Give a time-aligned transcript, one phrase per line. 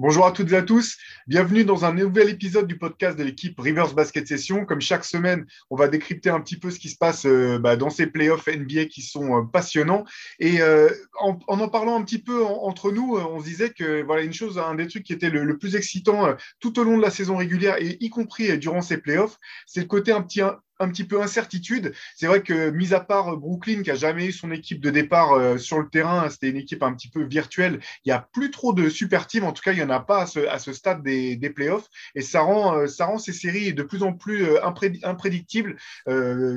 [0.00, 0.96] Bonjour à toutes et à tous.
[1.26, 4.64] Bienvenue dans un nouvel épisode du podcast de l'équipe Rivers Basket Session.
[4.64, 7.74] Comme chaque semaine, on va décrypter un petit peu ce qui se passe euh, bah,
[7.74, 10.04] dans ces playoffs NBA qui sont euh, passionnants.
[10.38, 10.88] Et euh,
[11.18, 14.56] en, en, parlant un petit peu entre nous, on se disait que voilà une chose,
[14.56, 17.74] un des trucs qui était le, plus excitant tout au long de la saison régulière
[17.80, 19.36] et y compris durant ces playoffs,
[19.66, 20.42] c'est le côté un petit
[20.86, 21.92] petit peu incertitude.
[22.14, 25.32] C'est vrai que, mis à part Brooklyn, qui a jamais eu son équipe de départ
[25.32, 27.80] euh, sur le terrain, c'était une équipe un petit peu virtuelle.
[28.04, 29.44] Il n'y a plus trop de super teams.
[29.44, 31.88] En tout cas, il n'y en a pas à ce, stade des, playoffs.
[32.14, 34.64] Et ça rend, euh, ça rend ces séries de plus en plus euh,
[35.02, 35.76] imprédictibles.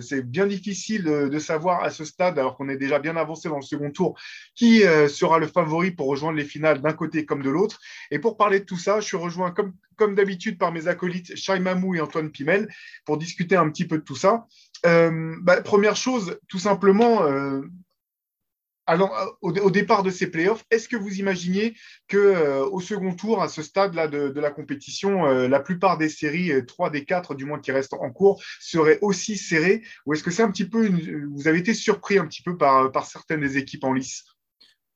[0.02, 3.56] c'est bien difficile de savoir à ce stade, alors qu'on est déjà bien avancé dans
[3.56, 4.17] le second tour,
[4.53, 7.80] qui sera le favori pour rejoindre les finales d'un côté comme de l'autre.
[8.12, 11.36] Et pour parler de tout ça, je suis rejoint comme, comme d'habitude par mes acolytes
[11.36, 12.68] Shai Mamou et Antoine Pimel
[13.05, 14.48] pour discuter un petit peu de tout ça.
[14.88, 17.62] Euh, bah, première chose, tout simplement, euh,
[18.88, 21.76] alors, au, départ de ces playoffs, est-ce que vous imaginiez
[22.08, 26.52] que euh, au second tour, à ce stade-là de, la compétition, la plupart des séries,
[26.66, 29.84] trois des quatre du moins qui restent en cours, seraient aussi serrées?
[30.08, 30.90] Ou est-ce que c'est un petit peu,
[31.31, 34.25] vous avez été surpris un petit peu par, par certaines des équipes en lice?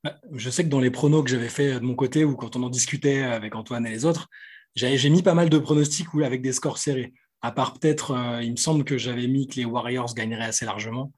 [0.04, 2.56] Bah, Je sais que dans les pronos que j'avais fait de mon côté ou quand
[2.56, 4.30] on en discutait avec Antoine et les autres,
[4.76, 7.14] j'ai mis pas mal de pronostics avec des scores serrés.
[7.42, 10.66] À part peut-être, euh, il me semble que j'avais mis que les Warriors gagneraient assez
[10.66, 11.14] largement.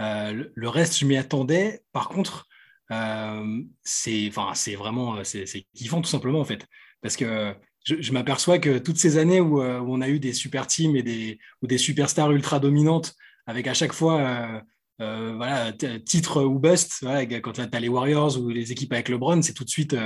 [0.00, 1.82] Euh, le, reste, je m'y attendais.
[1.92, 2.46] Par contre,
[2.90, 4.30] euh, c'est
[4.76, 6.66] vraiment c'est kiffant tout simplement en fait.
[7.02, 10.96] Parce que je, m'aperçois que toutes ces années où, on a eu des super teams
[10.96, 13.14] et des, ou des superstars ultra dominantes,
[13.46, 14.62] avec à chaque fois
[14.98, 15.72] voilà,
[16.04, 17.04] titre ou bust,
[17.42, 19.96] quand tu as les Warriors ou les équipes avec LeBron, c'est tout de suite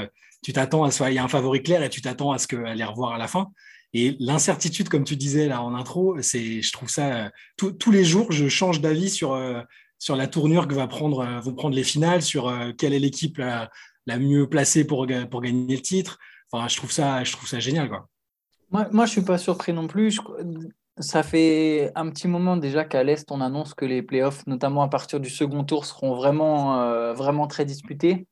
[0.43, 2.47] tu t'attends à ce qu'il y a un favori clair et tu t'attends à ce
[2.47, 3.51] qu'elle les revoir à la fin.
[3.95, 8.31] Et l'incertitude, comme tu disais là en intro, c'est, je trouve ça, tous les jours,
[8.33, 9.63] je change d'avis sur, euh,
[9.99, 12.99] sur la tournure que va prendre, euh, vont prendre les finales, sur euh, quelle est
[12.99, 13.71] l'équipe la,
[14.19, 16.19] mieux placée pour, pour gagner le titre.
[16.51, 17.89] Enfin, je trouve ça, je trouve ça génial.
[17.89, 18.09] Quoi.
[18.71, 20.19] Moi, moi je suis pas surpris non plus.
[21.01, 24.89] Ça fait un petit moment déjà qu'à l'Est, on annonce que les playoffs, notamment à
[24.89, 28.27] partir du second tour, seront vraiment, vraiment très disputés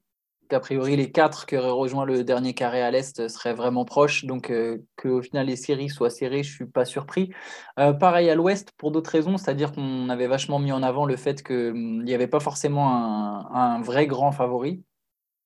[0.49, 4.25] qu'a priori les quatre qui auraient rejoint le dernier carré à l'Est seraient vraiment proches,
[4.25, 7.33] donc euh, qu'au final les séries soient serrées, je ne suis pas surpris.
[7.79, 11.17] Euh, pareil à l'Ouest, pour d'autres raisons, c'est-à-dire qu'on avait vachement mis en avant le
[11.17, 12.89] fait qu'il hum, n'y avait pas forcément
[13.55, 14.83] un, vrai grand favori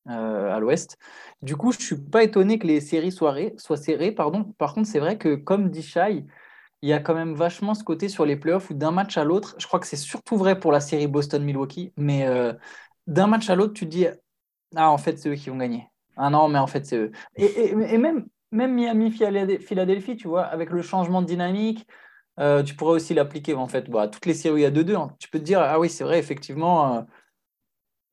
[0.09, 0.99] euh, à l'Ouest.
[1.43, 4.13] Du coup, je ne suis pas étonné que les séries soient, soient serrées.
[4.13, 4.45] Pardon.
[4.59, 6.25] Par contre, c'est vrai que comme dit Shai,
[6.83, 9.25] il y a quand même vachement ce côté sur les playoffs où d'un match à
[9.25, 12.27] l'autre, je crois que c'est surtout vrai pour la série Boston-Milwaukee, mais
[13.07, 14.07] d'un match à l'autre, tu te dis
[14.77, 15.89] ah, en fait, c'est eux qui vont gagner.
[16.17, 17.13] Ah non, mais en fait, c'est eux.
[17.37, 21.87] Et, même, même Miami-Philadelphie, tu vois, avec le changement de dynamique,
[22.39, 24.71] euh, tu pourrais aussi l'appliquer en fait à toutes les séries où il y a
[24.71, 24.97] 2-2.
[24.97, 25.17] Hein.
[25.19, 27.03] Tu peux te dire, ah oui, c'est vrai, effectivement, euh,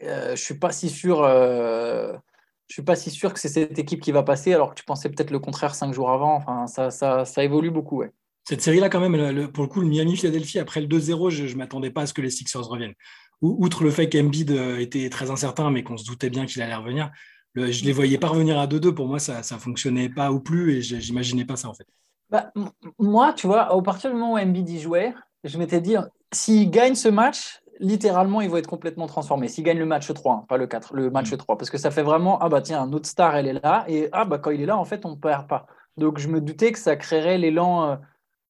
[0.03, 1.23] euh, je suis pas si sûr.
[1.23, 4.85] je suis pas si sûr que c'est cette équipe qui va passer, alors que tu
[4.85, 6.35] pensais peut-être le contraire cinq jours avant.
[6.35, 7.97] Enfin, ça, ça, ça évolue beaucoup.
[7.99, 8.11] Ouais.
[8.47, 11.89] Cette série-là, quand même, pour le coup, le Miami-Philadelphie, après le 2-0, je ne m'attendais
[11.89, 12.93] pas à ce que les Sixers reviennent
[13.41, 16.75] outre le fait qu'Embiid euh, était très incertain, mais qu'on se doutait bien qu'il allait
[16.75, 17.11] revenir,
[17.55, 18.93] je ne les voyais pas revenir à 2-2.
[18.93, 21.87] Pour moi, ça ne fonctionnait pas ou plus et j'imaginais pas ça en fait.
[22.29, 22.51] Bah,
[22.99, 25.95] moi, tu vois, au partir du moment où Embiid y jouait, je m'étais dit,
[26.31, 29.47] s'il gagne ce match, littéralement, il va être complètement transformé.
[29.47, 31.57] S'il gagne le match 3, hein, pas le 4, le match 3, mm.
[31.57, 34.09] parce que ça fait vraiment, ah bah tiens, un autre star, elle est là, et
[34.11, 35.65] ah bah quand il est là, en fait, on ne perd pas.
[35.95, 37.97] Donc je me doutais que ça créerait l'élan.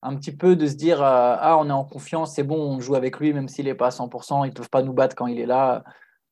[0.03, 2.57] Euh, un petit peu de se dire euh, ah on est en confiance, c'est bon,
[2.57, 4.93] on joue avec lui même s'il n'est pas à 100%, ils ne peuvent pas nous
[4.93, 5.83] battre quand il est là.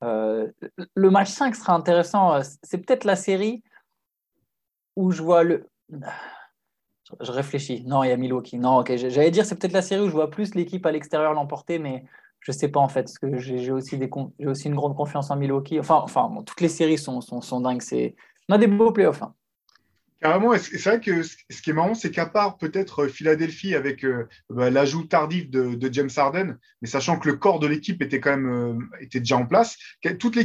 [0.03, 0.51] Euh,
[0.95, 2.39] le match 5 sera intéressant.
[2.63, 3.63] C'est peut-être la série
[4.95, 5.69] où je vois le.
[7.21, 7.83] Je réfléchis.
[7.85, 8.57] Non, il y a Milwaukee.
[8.57, 8.95] Non, ok.
[8.95, 12.03] J'allais dire c'est peut-être la série où je vois plus l'équipe à l'extérieur l'emporter, mais
[12.39, 15.79] je ne sais pas en fait, parce que j'ai aussi une grande confiance en Milwaukee.
[15.79, 17.81] Enfin, enfin toutes les séries sont, sont, sont dingues.
[18.49, 19.23] On a des beaux playoffs.
[19.23, 19.33] Hein.
[20.57, 24.27] C'est vrai que ce qui est marrant, c'est qu'à part peut-être euh, Philadelphie avec euh,
[24.49, 28.31] bah, l'ajout tardif de, James Harden, mais sachant que le corps de l'équipe était quand
[28.31, 29.77] même euh, était déjà en place,
[30.19, 30.43] toutes les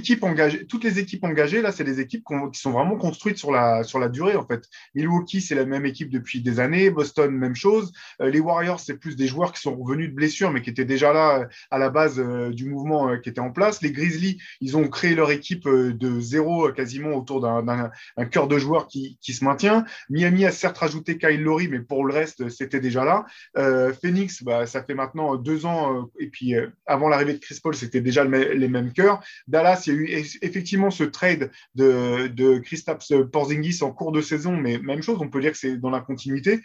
[0.99, 4.37] équipes engagées là, c'est des équipes qui sont vraiment construites sur la sur la durée
[4.37, 4.65] en fait.
[4.95, 7.93] Milwaukee, c'est la même équipe depuis des années, Boston, même chose.
[8.21, 11.13] les Warriors, c'est plus des joueurs qui sont revenus de blessures, mais qui étaient déjà
[11.13, 12.21] là à la base
[12.53, 13.83] du mouvement qui était en place.
[13.83, 17.91] Les Grizzlies, ils ont créé leur équipe de zéro quasiment autour d'un
[18.31, 19.70] cœur de joueurs qui, qui se maintient.
[20.09, 23.27] Miami a certes rajouté Kyle Lowry, mais pour le reste, c'était déjà là.
[23.57, 27.39] Euh, Phoenix, bah, ça fait maintenant deux ans, euh, et puis euh, avant l'arrivée de
[27.39, 29.23] Chris Paul, c'était déjà les mêmes cœurs.
[29.47, 30.07] Dallas, il y a eu
[30.43, 35.29] effectivement ce trade de, de Kristaps Porzingis en cours de saison, mais même chose, on
[35.29, 36.61] peut dire que c'est dans la continuité.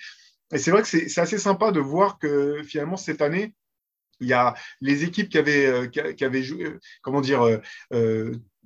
[0.54, 3.54] Et c'est vrai que c'est assez sympa de voir que finalement, cette année,
[4.20, 7.60] il y a les équipes qui avaient, qui, avaient joué, comment dire,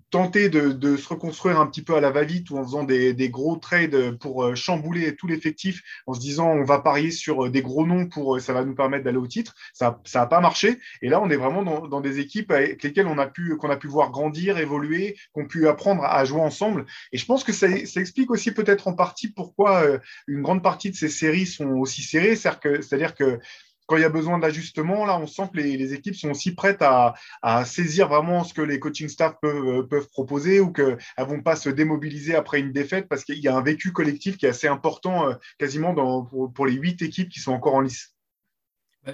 [0.09, 3.57] tenter de, se reconstruire un petit peu à la va-vite ou en faisant des, gros
[3.57, 7.61] trades pour euh, chambouler tout l'effectif en se disant on va parier sur euh, des
[7.61, 9.55] gros noms pour euh, ça va nous permettre d'aller au titre.
[9.73, 10.79] Ça n'a pas marché.
[11.01, 13.77] Et là, on est vraiment dans, des équipes avec lesquelles on a pu qu'on a
[13.77, 16.85] pu voir grandir, évoluer, qu'on a pu apprendre à jouer ensemble.
[17.11, 19.85] Et je pense que ça, explique aussi peut-être en partie pourquoi
[20.27, 22.35] une grande partie de ces séries sont aussi serrées.
[22.35, 23.39] C'est-à-dire que
[23.89, 26.83] quand il y a besoin d'ajustement, là, on sent que les, équipes sont aussi prêtes
[26.83, 27.15] à,
[27.65, 31.55] saisir vraiment ce que les coaching staff peuvent, peuvent proposer ou qu'elles ne vont pas
[31.55, 34.67] se démobiliser après une défaite parce qu'il y a un vécu collectif qui est assez
[34.67, 38.13] important euh, quasiment dans, pour, les huit équipes qui sont encore en lice.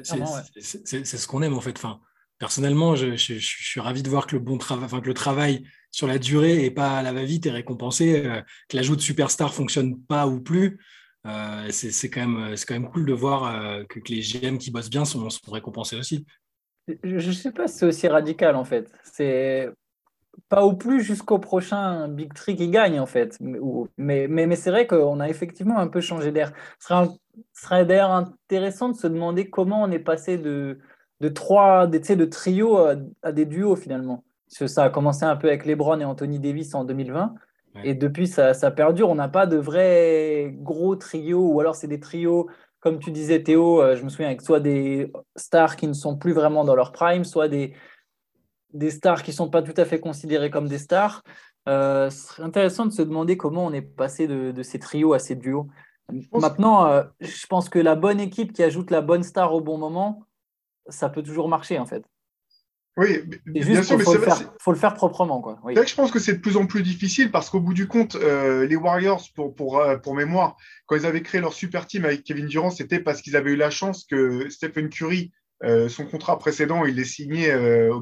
[0.04, 1.78] C'est ce qu'on aime en fait.
[1.78, 2.01] Enfin,
[2.38, 6.07] personnellement, je, suis ravi de voir que le bon travail, enfin, que le travail sur
[6.07, 9.98] la durée et pas à la va-vite est récompensé, euh, que l'ajout de superstar fonctionne
[10.01, 10.80] pas ou plus.
[11.25, 14.89] Euh, c'est quand, même, quand même cool de voir euh, que, les GM qui bossent
[14.89, 16.25] bien sont, sont récompensés aussi.
[17.04, 18.92] Je ne sais pas si c'est aussi radical en fait.
[19.04, 19.69] C'est
[20.50, 23.39] pas au plus jusqu'au prochain Big Tree qui gagne en fait.
[23.98, 26.51] Mais, c'est vrai qu'on a effectivement un peu changé d'air.
[26.80, 26.94] Ce
[27.54, 30.80] serait, d'ailleurs intéressant de se demander comment on est passé de,
[31.21, 32.78] de trois, de, trio
[33.24, 34.24] à, des duos finalement.
[34.48, 37.33] Ça a commencé un peu avec LeBron et Anthony Davis en 2020.
[37.83, 39.10] Et depuis, ça, ça perdure.
[39.10, 42.50] On n'a pas de vrais gros trios, ou alors c'est des trios,
[42.80, 46.18] comme tu disais Théo, euh, je me souviens, avec soit des stars qui ne sont
[46.18, 47.74] plus vraiment dans leur prime, soit des,
[48.74, 51.24] des stars qui ne sont pas tout à fait considérées comme des stars.
[51.68, 55.19] Euh, ce serait intéressant de se demander comment on est passé de, ces trios à
[55.19, 55.68] ces duos.
[56.31, 59.80] Maintenant, euh, je pense que la bonne équipe qui ajoute la bonne star au bon
[59.80, 60.24] moment,
[60.88, 62.06] ça peut toujours marcher en fait.
[62.97, 65.42] Oui, bien sûr, mais faut, le faire, faut le faire proprement.
[65.42, 65.59] Quoi.
[65.63, 65.75] Oui.
[65.75, 68.65] je pense que c'est de plus en plus difficile parce qu'au bout du compte, euh,
[68.65, 70.56] les Warriors, pour, pour, euh, pour mémoire,
[70.86, 73.57] quand ils avaient créé leur super team avec Kevin Durant, c'était parce qu'ils avaient eu
[73.57, 75.33] la chance que Stephen Curry,
[75.63, 77.53] euh, son contrat précédent, il l'ait signé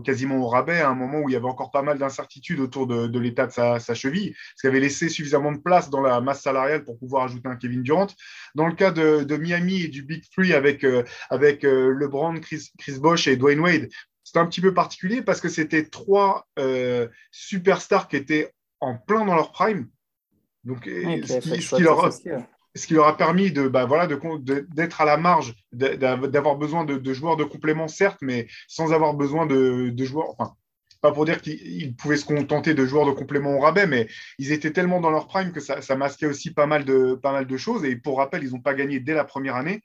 [0.03, 2.85] quasiment au rabais à un moment où il y avait encore pas mal d'incertitudes autour
[2.85, 6.01] de, de l'état de sa, sa, cheville, parce qu'il avait laissé suffisamment de place dans
[6.01, 8.07] la masse salariale pour pouvoir ajouter un Kevin Durant.
[8.53, 10.85] Dans le cas de, de Miami et du Big Three avec,
[11.31, 13.89] avec LeBron, Chris, Chris Bosh et Dwayne Wade,
[14.33, 19.25] c'est un petit peu particulier parce que c'était trois euh, superstars qui étaient en plein
[19.25, 19.88] dans leur prime.
[20.63, 21.68] Donc, ce,
[22.88, 27.35] qui, leur, a permis de, bah, voilà, d'être à la marge, d'avoir besoin de, joueurs
[27.38, 30.30] de complément, certes, mais sans avoir besoin de, joueurs.
[30.30, 30.53] Enfin,
[31.01, 34.07] pas pour dire qu'ils pouvaient se contenter de joueurs de complément au rabais, mais
[34.39, 37.45] ils étaient tellement dans leur prime que ça, masquait aussi pas mal, de, pas mal
[37.45, 37.83] de choses.
[37.83, 39.81] Et pour rappel, ils n'ont pas gagné dès la première année.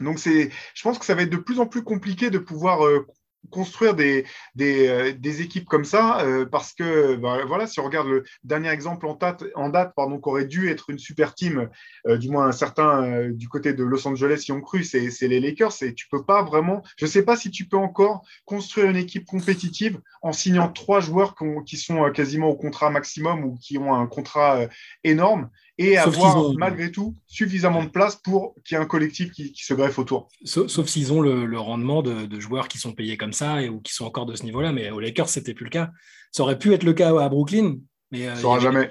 [0.00, 3.04] Donc, je pense que ça va être de plus en plus compliqué de pouvoir euh,
[3.50, 8.24] construire euh, des, équipes comme ça euh, parce que bah, voilà si on regarde le
[8.44, 11.68] dernier exemple en date, en date pardon qu'aurait dû être une super team
[12.06, 15.40] euh, du moins un certain du côté de Los Angeles y ont cru c'est les
[15.40, 18.96] Lakers et tu peux pas vraiment je sais pas si tu peux encore construire une
[18.96, 23.94] équipe compétitive en signant trois joueurs qui sont quasiment au contrat maximum ou qui ont
[23.94, 24.60] un contrat
[25.04, 29.52] énorme et avoir malgré tout suffisamment de place pour qu'il y ait un collectif qui,
[29.54, 30.28] se greffe autour.
[30.44, 33.92] Sauf, s'ils ont le, rendement de, joueurs qui sont payés comme ça et ou qui
[33.92, 35.90] sont encore de ce niveau-là, mais aux Lakers, c'était plus le cas.
[36.32, 37.76] Ça aurait pu être le cas à Brooklyn,
[38.10, 38.88] mais euh, on ne jamais.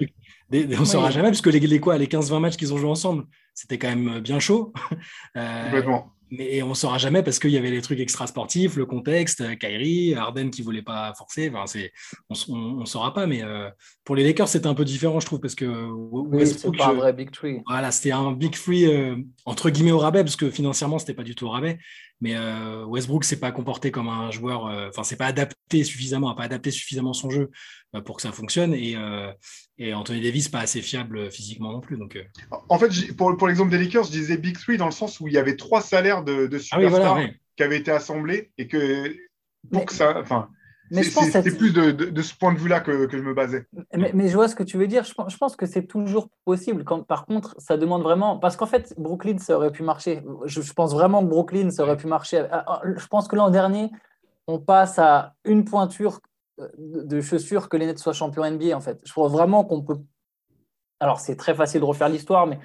[0.52, 2.90] on ne saura jamais, parce que les, les, quoi, les 15-20 matchs qu'ils ont joué
[2.90, 3.24] ensemble,
[3.54, 4.72] c'était quand même bien chaud.
[5.36, 8.86] Euh, Complètement mais on ne saura jamais parce qu'il y avait les trucs extra-sportifs, le
[8.86, 11.50] contexte, euh, Kyrie, Harden qui ne voulait pas forcer.
[11.54, 11.80] Enfin,
[12.48, 13.68] on ne saura pas, mais euh,
[14.04, 16.76] pour les Lakers, c'était un peu différent, je trouve, parce que Westbrook.
[16.76, 17.62] pas un vrai Big Three.
[17.66, 21.14] Voilà, c'était un Big Three euh, entre guillemets au rabais, parce que financièrement, ce n'était
[21.14, 21.78] pas du tout au rabais.
[22.20, 26.28] Mais euh, Westbrook s'est pas comporté comme un joueur, euh, enfin, c'est pas adapté suffisamment,
[26.28, 27.50] a pas adapté suffisamment son jeu
[27.94, 28.74] euh, pour que ça fonctionne.
[28.74, 28.96] Et,
[29.78, 31.96] et, Anthony Davis, pas assez fiable physiquement non plus.
[31.96, 32.18] Donc,
[32.68, 35.28] En fait, pour, pour l'exemple des Lakers, je disais Big Three dans le sens où
[35.28, 37.20] il y avait trois salaires de, de ah superstars
[37.56, 39.14] qui avaient été assemblés et que
[39.70, 40.18] pour que ça.
[40.18, 40.48] Enfin,
[40.90, 43.66] c'est plus de, ce point de vue-là que, je me basais.
[43.94, 45.04] Mais, je vois ce que tu veux dire.
[45.04, 46.84] Je, pense que c'est toujours possible.
[46.84, 48.38] Quand, par contre, ça demande vraiment.
[48.38, 50.22] Parce qu'en fait, Brooklyn, ça aurait pu marcher.
[50.44, 52.46] Je, pense vraiment que Brooklyn, ça aurait pu marcher.
[52.50, 53.90] Ah, ah, je pense que l'an dernier,
[54.46, 56.20] on passe à une pointure
[56.76, 59.00] de chaussures que les Nets soient champions NBA, en fait.
[59.04, 59.98] Je crois vraiment qu'on peut.
[61.00, 62.58] Alors, c'est très facile de refaire l'histoire, mais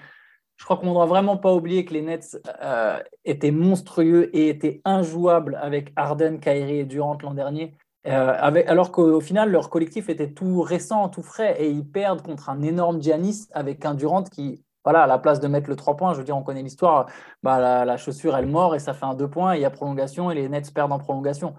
[0.58, 4.50] je crois qu'on ne doit vraiment pas oublier que les Nets euh, étaient monstrueux et
[4.50, 7.76] étaient injouables avec Harden, Kyrie et Durant l'an dernier.
[8.06, 12.50] Euh, alors qu'au final, leur collectif était tout récent, tout frais, et ils perdent contre
[12.50, 15.96] un énorme Giannis avec un Durant qui, voilà, à la place de mettre le 3
[15.96, 17.08] points, je veux dire, on connaît l'histoire,
[17.44, 19.70] bah, la, chaussure, elle mord et ça fait un 2 points, et il y a
[19.70, 21.56] prolongation, et les Nets perdent en prolongation.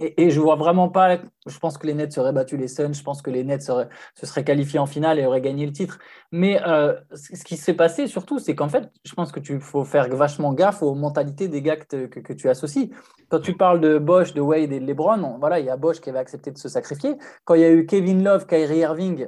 [0.00, 1.18] Et, je vois vraiment pas.
[1.46, 2.92] Je pense que les Nets seraient battus les Suns.
[2.92, 5.98] Je pense que les Nets se seraient qualifiés en finale et auraient gagné le titre.
[6.30, 9.84] Mais euh, ce qui s'est passé surtout, c'est qu'en fait, je pense que tu faut
[9.84, 12.90] faire vachement gaffe aux mentalités des gars que, tu associes.
[13.28, 16.00] Quand tu parles de Bosch, de Wade et de LeBron, voilà, il y a Bosch
[16.00, 17.16] qui avait accepté de se sacrifier.
[17.44, 19.26] Quand il y a eu Kevin Love, Kyrie Irving,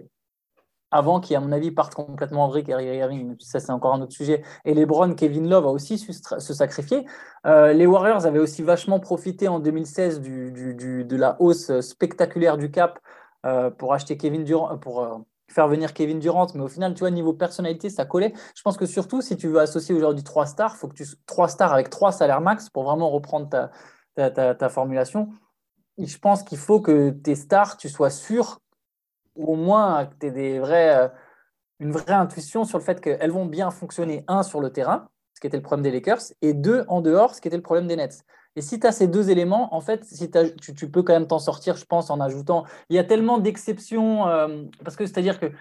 [0.90, 4.02] avant qui, à mon avis, partent complètement en vrille, Kyrie Irving, ça c'est encore un
[4.02, 4.42] autre sujet.
[4.64, 7.06] Et LeBron, Kevin Love a aussi su se sacrifier.
[7.46, 12.70] Euh, les Warriors avaient aussi vachement profité en 2016 du, de la hausse spectaculaire du
[12.70, 12.98] cap
[13.46, 15.18] euh, pour acheter Kevin Durant, pour euh,
[15.48, 16.48] faire venir Kevin Durant.
[16.54, 18.32] Mais au final, tu vois, niveau personnalité, ça collait.
[18.56, 21.48] Je pense que surtout, si tu veux associer aujourd'hui trois stars, faut que tu trois
[21.48, 25.28] stars avec trois salaires max pour vraiment reprendre ta, ta formulation.
[25.98, 28.58] Je pense qu'il faut que tes stars, tu sois sûr
[29.48, 31.08] au moins que tu aies des vrais, euh,
[31.78, 35.40] une vraie intuition sur le fait qu'elles vont bien fonctionner, un, sur le terrain, ce
[35.40, 37.86] qui était le problème des Lakers, et deux, en dehors, ce qui était le problème
[37.86, 38.24] des Nets.
[38.56, 41.28] Et si tu as ces deux éléments, en fait, si tu, tu, peux quand même
[41.28, 42.64] t'en sortir, je pense, en ajoutant.
[42.88, 45.52] Il y a tellement d'exceptions, euh, parce que c'est-à-dire que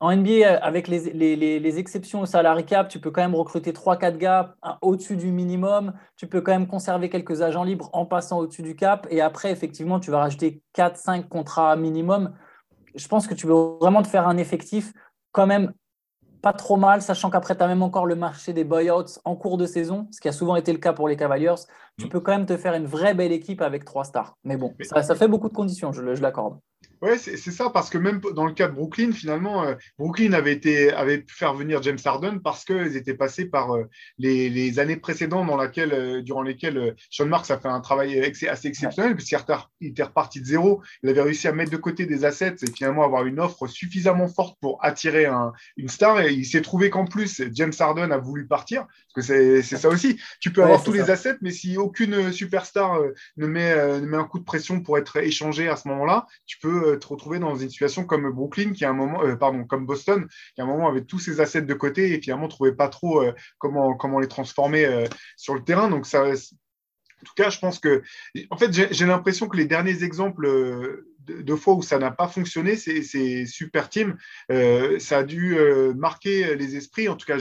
[0.00, 3.72] en NBA, avec les, les, les, exceptions au salary cap, tu peux quand même recruter
[3.72, 5.94] 3-4 gars au-dessus du minimum.
[6.16, 9.06] Tu peux quand même conserver quelques agents libres en passant au-dessus du cap.
[9.08, 12.34] Et après, effectivement, tu vas rajouter 4-5 contrats minimum
[12.94, 14.92] je pense que tu veux vraiment te faire un effectif
[15.32, 15.72] quand même
[16.44, 19.56] pas trop mal, sachant qu'après, tu as même encore le marché des buyouts en cours
[19.56, 21.54] de saison, ce qui a souvent été le cas pour les Cavaliers.
[21.98, 22.08] Tu mm.
[22.10, 24.36] peux quand même te faire une vraie belle équipe avec trois stars.
[24.44, 26.58] Mais bon, ça, ça fait beaucoup de conditions, je l'accorde.
[27.02, 30.52] Ouais, c'est ça, parce que même dans le cas de Brooklyn, finalement, euh, Brooklyn avait,
[30.52, 33.84] été, avait pu faire venir James Harden parce qu'ils étaient passés par euh,
[34.18, 38.68] les, années précédentes dans laquelle, euh, durant lesquelles Sean Marks a fait un travail assez
[38.68, 39.38] exceptionnel, puisqu'il
[39.82, 40.82] était reparti de zéro.
[41.02, 44.28] Il avait réussi à mettre de côté des assets et finalement avoir une offre suffisamment
[44.28, 45.26] forte pour attirer
[45.76, 46.20] une star.
[46.20, 49.88] Et il s'est trouvé qu'en plus, James Harden a voulu partir, parce que c'est ça
[49.88, 50.18] aussi.
[50.40, 52.98] Tu peux avoir tous les assets, mais si aucune superstar
[53.36, 56.58] ne met, ne met un coup de pression pour être échangé à ce moment-là, tu
[56.58, 59.86] peux te retrouver dans une situation comme Brooklyn, qui a un moment, euh, pardon, comme
[59.86, 62.74] Boston, qui à un moment avait tous ses assets de côté et finalement ne trouvait
[62.74, 65.88] pas trop euh, comment, comment les transformer euh, sur le terrain.
[65.88, 68.02] Donc ça, en tout cas, je pense que,
[68.50, 70.46] en fait, j'ai l'impression que les derniers exemples
[71.20, 74.18] de, fois où ça n'a pas fonctionné, c'est super team.
[74.50, 75.56] ça a dû
[75.96, 77.08] marquer les esprits.
[77.08, 77.38] En tout cas,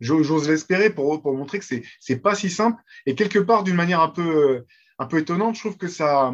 [0.00, 1.66] j'ose l'espérer pour, pour montrer que
[2.00, 2.82] c'est pas si simple.
[3.04, 4.64] Et quelque part, d'une manière un peu,
[4.98, 6.32] un peu étonnante, je trouve que ça,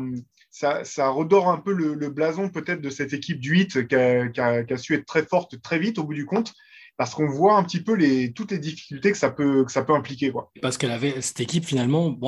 [0.53, 4.95] ça, redore un peu le, blason peut-être de cette équipe du 8 qui a, su
[4.95, 6.53] être très forte très vite au bout du compte
[6.99, 7.97] parce qu'on voit un petit peu
[8.35, 10.31] toutes les difficultés que ça peut, que ça peut impliquer.
[10.61, 12.19] Parce qu'elle avait cette équipe finalement,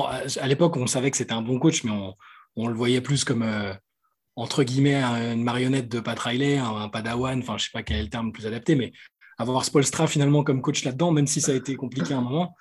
[0.41, 1.91] à l'époque on savait que c'était un bon coach, mais
[2.55, 3.73] on, le voyait plus comme euh,
[4.35, 8.03] entre guillemets une marionnette de Pat Riley, un, padawan, enfin je sais pas quel est
[8.03, 8.91] le terme le plus adapté, mais
[9.37, 12.55] avoir Spolstra finalement comme coach là-dedans, même si ça a été compliqué à un moment,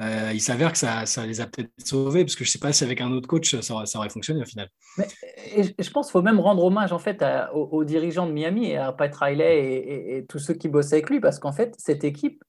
[0.00, 2.72] euh, il s'avère que ça, les a peut-être sauvés, parce que je ne sais pas
[2.72, 4.68] si avec un autre coach, ça, aurait fonctionné au final.
[4.96, 5.06] Mais,
[5.78, 8.92] je pense qu'il faut même rendre hommage en fait aux, dirigeants de Miami, et à
[8.92, 12.42] Pat Riley et, tous ceux qui bossaient avec lui, parce qu'en fait, cette équipe,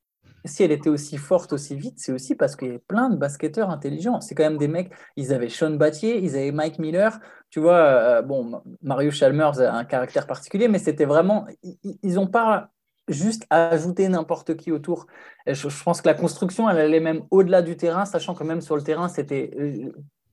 [0.45, 3.15] si elle était aussi forte aussi vite, c'est aussi parce qu'il y avait plein de
[3.15, 4.21] basketteurs intelligents.
[4.21, 7.19] C'est quand même des mecs, ils avaient Sean Battier, ils avaient Mike Miller.
[7.51, 11.45] Tu vois, euh, bon, Mario Chalmers a un caractère particulier, mais c'était vraiment,
[11.83, 12.71] ils n'ont pas
[13.07, 15.07] juste ajouter n'importe qui autour.
[15.47, 18.75] je, pense que la construction, elle allait même au-delà du terrain, sachant que même sur
[18.75, 19.51] le terrain, c'était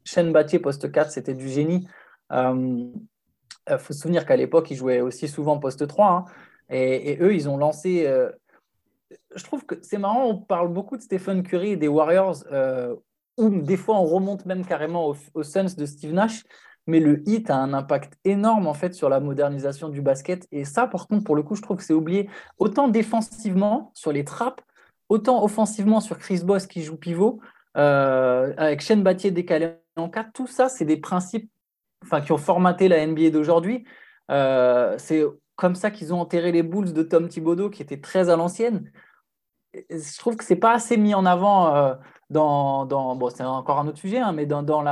[0.04, 1.88] Chen euh, Battier, poste 4, c'était du génie.
[2.30, 6.06] Il euh, faut se souvenir qu'à l'époque, ils jouaient aussi souvent poste 3.
[6.06, 6.24] Hein.
[6.70, 8.06] et, eux, ils ont lancé.
[8.06, 8.30] Euh,
[9.34, 12.44] je trouve que c'est marrant, on parle beaucoup de Stephen Curry et des Warriors,
[13.38, 16.44] ou des fois on remonte même carrément aux Suns de Steve Nash
[16.88, 20.48] mais le hit a un impact énorme en fait sur la modernisation du basket.
[20.50, 24.10] Et ça, par contre, pour le coup, je trouve que c'est oublié autant défensivement sur
[24.10, 24.62] les trappes,
[25.10, 27.40] autant offensivement sur Chris Boss qui joue pivot,
[27.76, 30.32] euh, avec Shane Battier décalé en 4.
[30.32, 31.50] Tout ça, c'est des principes
[32.24, 33.84] qui ont formaté la NBA d'aujourd'hui.
[34.30, 35.24] Euh, c'est
[35.56, 38.90] comme ça qu'ils ont enterré les Bulls de Tom Thibodeau, qui était très à l'ancienne.
[39.74, 41.76] Je trouve que c'est pas assez mis en avant.
[41.76, 41.94] Euh,
[42.30, 44.82] dans, dans bon, c'est encore un autre sujet, hein, mais dans, dans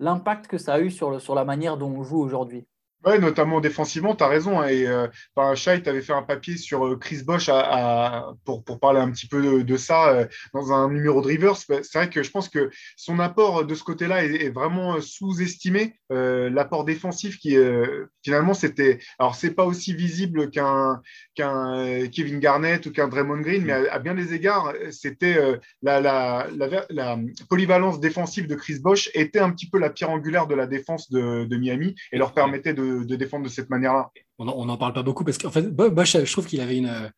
[0.00, 2.66] l'impact que ça a eu sur, le, sur la manière dont on joue aujourd'hui.
[3.06, 4.60] Oui, notamment défensivement, tu as raison.
[4.60, 5.54] Hein, et euh, ben,
[5.86, 9.62] avait fait un papier sur euh, Chris Bosch à, pour, pour, parler un petit peu
[9.62, 11.58] de, ça euh, dans un numéro de Rivers.
[11.68, 15.00] Ben, c'est vrai que je pense que son apport de ce côté-là est, vraiment euh,
[15.00, 15.94] sous-estimé.
[16.10, 17.54] L'apport défensif qui
[18.24, 18.98] finalement c'était.
[19.18, 21.02] Alors, c'est pas aussi visible qu'un
[21.34, 25.38] qu'un Kevin Garnett ou qu'un Draymond Green, mais à, bien des égards, c'était
[25.82, 26.46] la, la,
[26.88, 27.18] la,
[27.50, 31.10] polyvalence défensive de Chris Bosch était un petit peu la pierre angulaire de la défense
[31.10, 34.10] de, de Miami et leur permettait de de, défendre de cette manière-là.
[34.38, 37.10] On n'en parle pas beaucoup parce qu'en fait, Bosch, je trouve qu'il avait une,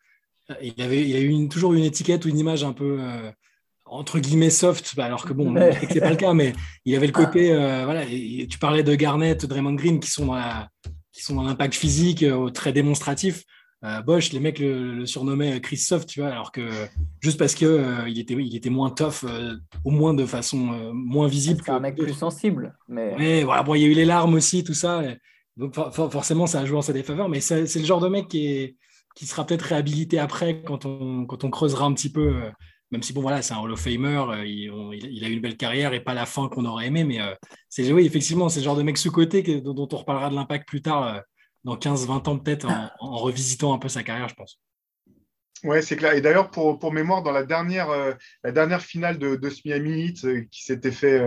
[0.50, 2.98] euh, il avait, il a eu une, toujours une étiquette ou une image un peu,
[3.00, 3.30] euh,
[3.84, 6.52] entre guillemets soft, bah, alors que bon, ce n'est pas le cas, mais
[6.84, 10.66] il avait le côté, euh, voilà, tu parlais de Garnett, Draymond Green qui sont dans
[11.12, 12.24] qui sont dans l'impact physique
[12.54, 13.42] très démonstratif.
[14.06, 16.68] Bosch, les mecs le, surnommaient Chris Soft, tu vois, alors que
[17.20, 19.24] juste parce que il était, il était moins tough,
[19.84, 21.62] au moins de façon moins visible.
[21.64, 23.42] C'est un mec plus sensible, mais.
[23.42, 25.02] voilà, bon, il y a eu les larmes aussi, tout ça.
[25.56, 28.46] Donc forcément, ça a joué en sa défaveur, mais c'est le genre de mec qui,
[28.46, 28.76] est,
[29.14, 32.36] qui sera peut-être réhabilité après quand on, quand on creusera un petit peu.
[32.36, 32.50] Euh,
[32.90, 35.56] même si bon voilà, c'est un Hall of Famer, euh, il, a eu une belle
[35.56, 37.34] carrière et pas la fin qu'on aurait aimé, mais euh,
[37.68, 40.82] c'est oui effectivement c'est le genre de mec sous-côté dont, on reparlera de l'impact plus
[40.82, 41.22] tard
[41.64, 42.66] dans 15-20 ans peut-être
[43.00, 44.60] en, revisitant un peu sa carrière, je pense.
[45.62, 46.14] Ouais, c'est clair.
[46.14, 49.60] Et d'ailleurs, pour, pour, mémoire, dans la dernière, euh, la dernière finale de, de ce
[49.66, 51.20] Miami Heat qui s'était fait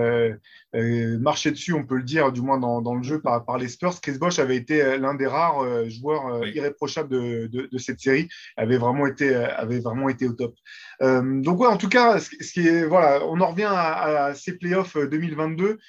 [0.75, 3.46] euh, euh, marcher dessus, on peut le dire, du moins dans, dans le jeu par,
[3.46, 7.77] par, les Spurs, Chris Bosh avait été l'un des rares joueurs irréprochables de, de, de,
[7.77, 8.27] cette série,
[8.58, 10.56] avait vraiment été, avait vraiment été au top.
[11.01, 14.58] donc ouais, en tout cas, ce, qui est, voilà, on en revient à, à ces
[14.58, 15.80] playoffs 2022,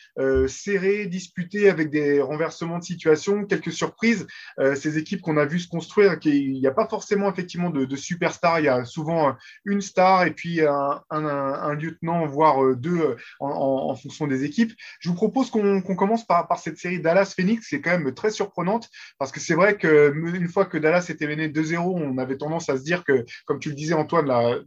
[0.48, 4.26] serrés, disputés avec des renversements de situation, quelques surprises.
[4.74, 7.96] ces équipes qu'on a vu se construire, il n'y a pas forcément effectivement de, de
[7.96, 9.32] super star, il y a souvent euh,
[9.64, 14.72] une star et puis un, lieutenant, voire euh, deux euh, en, fonction des équipes.
[15.00, 18.88] Je vous propose qu'on commence par, cette série Dallas-Phoenix, qui est quand même très surprenante,
[19.18, 22.76] parce que c'est vrai qu'une fois que Dallas était mené 2-0, on avait tendance à
[22.76, 24.58] se dire que, comme tu le disais Antoine, la,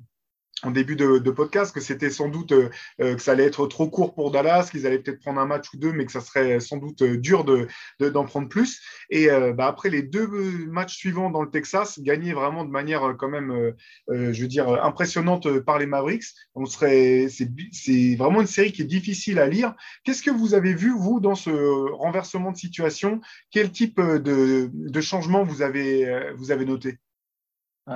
[0.63, 2.69] en début de, podcast que c'était sans doute euh,
[3.01, 5.71] euh, que ça allait être trop court pour Dallas, qu'ils allaient peut-être prendre un match
[5.73, 7.67] ou deux, mais que ça serait sans doute euh, dur de,
[7.99, 8.81] d'en prendre plus.
[9.09, 10.27] Et bah, après les deux
[10.67, 13.73] matchs suivants dans le Texas, gagner vraiment de manière quand même,
[14.09, 18.81] je veux dire, impressionnante par les Mavericks, on serait, c'est, c'est vraiment une série qui
[18.81, 19.75] est difficile à lire.
[20.03, 21.49] Qu'est-ce que vous avez vu, vous, dans ce
[21.93, 23.21] renversement de situation?
[23.51, 26.97] Quel type de, de changement vous avez, vous avez noté?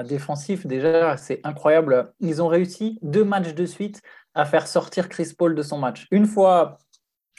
[0.05, 2.13] Défensif, déjà, c'est incroyable.
[2.19, 4.01] Ils ont réussi deux matchs de suite
[4.33, 6.07] à faire sortir Chris Paul de son match.
[6.11, 6.77] Une fois,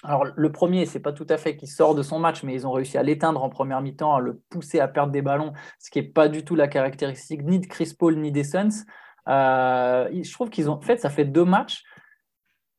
[0.02, 2.66] alors le premier, c'est pas tout à fait qu'il sort de son match, mais ils
[2.66, 5.90] ont réussi à l'éteindre en première mi-temps, à le pousser à perdre des ballons, ce
[5.90, 8.84] qui n'est pas du tout la caractéristique ni de Chris Paul ni des Suns.
[9.28, 11.84] Euh, je trouve qu'ils ont fait, ça fait deux matchs.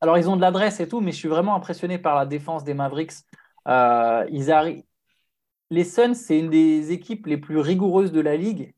[0.01, 2.63] Alors ils ont de l'adresse et tout, mais je suis vraiment impressionné par la défense
[2.63, 3.13] des Mavericks.
[3.68, 4.84] Euh, ils arrivent.
[5.70, 8.75] Les Suns, c'est une des équipes les plus rigoureuses de la ligue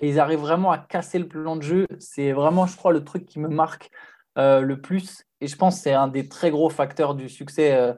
[0.00, 1.86] et ils arrivent vraiment à casser le plan de jeu.
[1.98, 3.90] C'est vraiment, je crois, le truc qui me marque
[4.38, 5.24] euh, le plus.
[5.40, 7.94] Et je pense que c'est un des très gros facteurs du succès euh,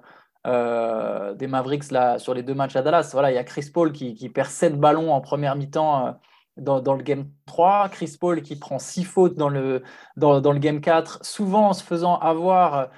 [0.46, 3.10] euh, des Mavericks là, sur les deux matchs à Dallas.
[3.12, 6.18] Voilà, il y a Chris Paul qui, perd 7 ballons en première mi-temps
[6.56, 7.88] dans, le game 3.
[7.90, 9.82] Chris Paul qui prend 6 fautes dans le,
[10.16, 12.90] dans, dans, le game 4, souvent en se faisant avoir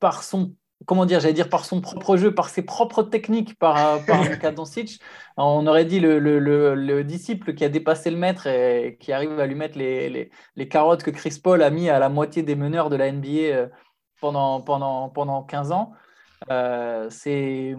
[0.00, 0.54] par son
[0.86, 4.50] comment dire, j'allais dire par son propre jeu, par ses propres techniques, par, par Luka
[4.50, 5.00] Doncic.
[5.36, 9.54] On aurait dit le, disciple qui a dépassé le maître et qui arrive à lui
[9.54, 12.96] mettre les, les, carottes que Chris Paul a mis à la moitié des meneurs de
[12.96, 13.68] la NBA euh,
[14.20, 15.92] pendant, pendant, pendant 15 ans.
[16.50, 17.76] Euh, c'est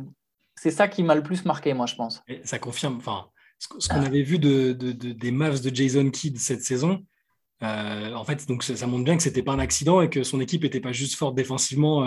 [0.72, 2.24] ça qui m'a le plus marqué, moi, je pense.
[2.44, 3.28] ça confirme, enfin,
[3.60, 7.04] ce, qu'on avait vu de, des Mavs de Jason Kidd cette saison.
[7.62, 10.42] Euh, en fait, donc ça, montre bien que c'était pas un accident et que son
[10.42, 12.06] équipe n'était pas juste forte défensivement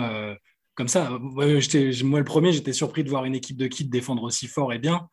[0.77, 1.09] comme ça.
[1.19, 4.79] Moi, le premier, j'étais surpris de voir une équipe de Kidd défendre aussi fort et
[4.79, 5.09] bien.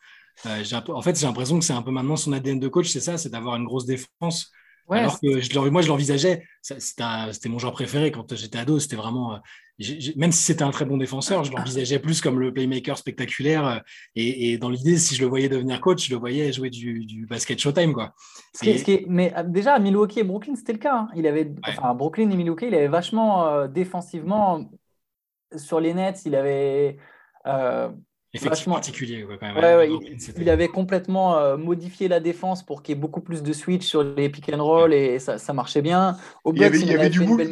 [0.47, 3.01] Euh, en fait, j'ai l'impression que c'est un peu maintenant son ADN de coach, c'est
[3.01, 4.53] ça, c'est d'avoir une grosse défense.
[4.91, 9.37] Alors que je, moi, je l'envisageais, c'était mon genre préféré quand j'étais ado, c'était vraiment,
[9.37, 9.85] euh,
[10.17, 13.67] même si c'était un très bon défenseur, je l'envisageais plus comme le playmaker spectaculaire.
[13.67, 13.79] Euh,
[14.15, 17.59] et, dans l'idée, si je le voyais devenir coach, je le voyais jouer du, basket
[17.59, 17.95] showtime.
[17.95, 18.13] Quoi.
[19.09, 20.99] mais déjà, à Milwaukee et Brooklyn, c'était le cas.
[20.99, 21.09] Hein.
[21.17, 24.69] Il avait, enfin, Brooklyn et Milwaukee, il avait vachement défensivement
[25.59, 26.97] sur les Nets, il avait.
[27.47, 27.89] Euh,
[28.43, 28.75] vachement...
[28.75, 29.25] particulier.
[29.41, 30.01] quand même.
[30.37, 33.87] il, avait complètement euh, modifié la défense pour qu'il y ait beaucoup plus de switch
[33.87, 36.17] sur les pick and roll et ça, ça marchait bien.
[36.45, 37.45] Au il y avait, il y avait du boulot.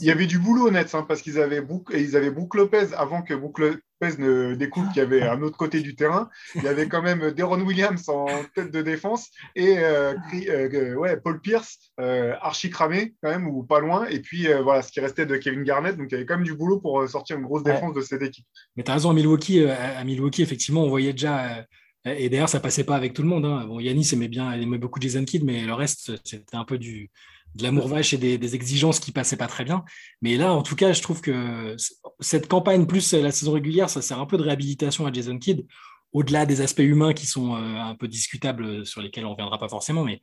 [0.00, 2.54] Il y avait du boulot au Nets hein, parce qu'ils avaient Brook, ils avaient Brook
[2.54, 3.58] Lopez avant que Brook
[4.00, 6.28] ne découvre qu'il y avait un autre côté du terrain.
[6.54, 10.14] Il y avait quand même Deron Williams en tête de défense et euh,
[10.48, 14.06] euh, ouais, Paul Pierce, euh, archi cramé quand même, ou pas loin.
[14.06, 15.96] Et puis voilà, ce qui restait de Kevin Garnett.
[15.96, 18.22] Donc il y avait quand même du boulot pour sortir une grosse défense de cette
[18.22, 18.46] équipe.
[18.76, 21.66] Mais tu as raison, à Milwaukee, à Milwaukee, effectivement, on voyait déjà.
[22.06, 23.44] Et d'ailleurs, ça passait pas avec tout le monde.
[23.44, 23.66] Hein.
[23.66, 26.78] Bon, Yanis aimait bien, il aimait beaucoup Jason Kidd, mais le reste, c'était un peu
[26.78, 27.10] du,
[27.54, 29.84] de l'amour vache et des, exigences qui passaient pas très bien.
[30.22, 31.76] Mais là, en tout cas, je trouve que
[32.20, 35.66] cette campagne plus la saison régulière, ça sert un peu de réhabilitation à Jason Kidd,
[36.12, 39.58] au-delà des aspects humains qui sont euh, un peu discutables, sur lesquels on ne reviendra
[39.58, 40.04] pas forcément.
[40.04, 40.20] Mais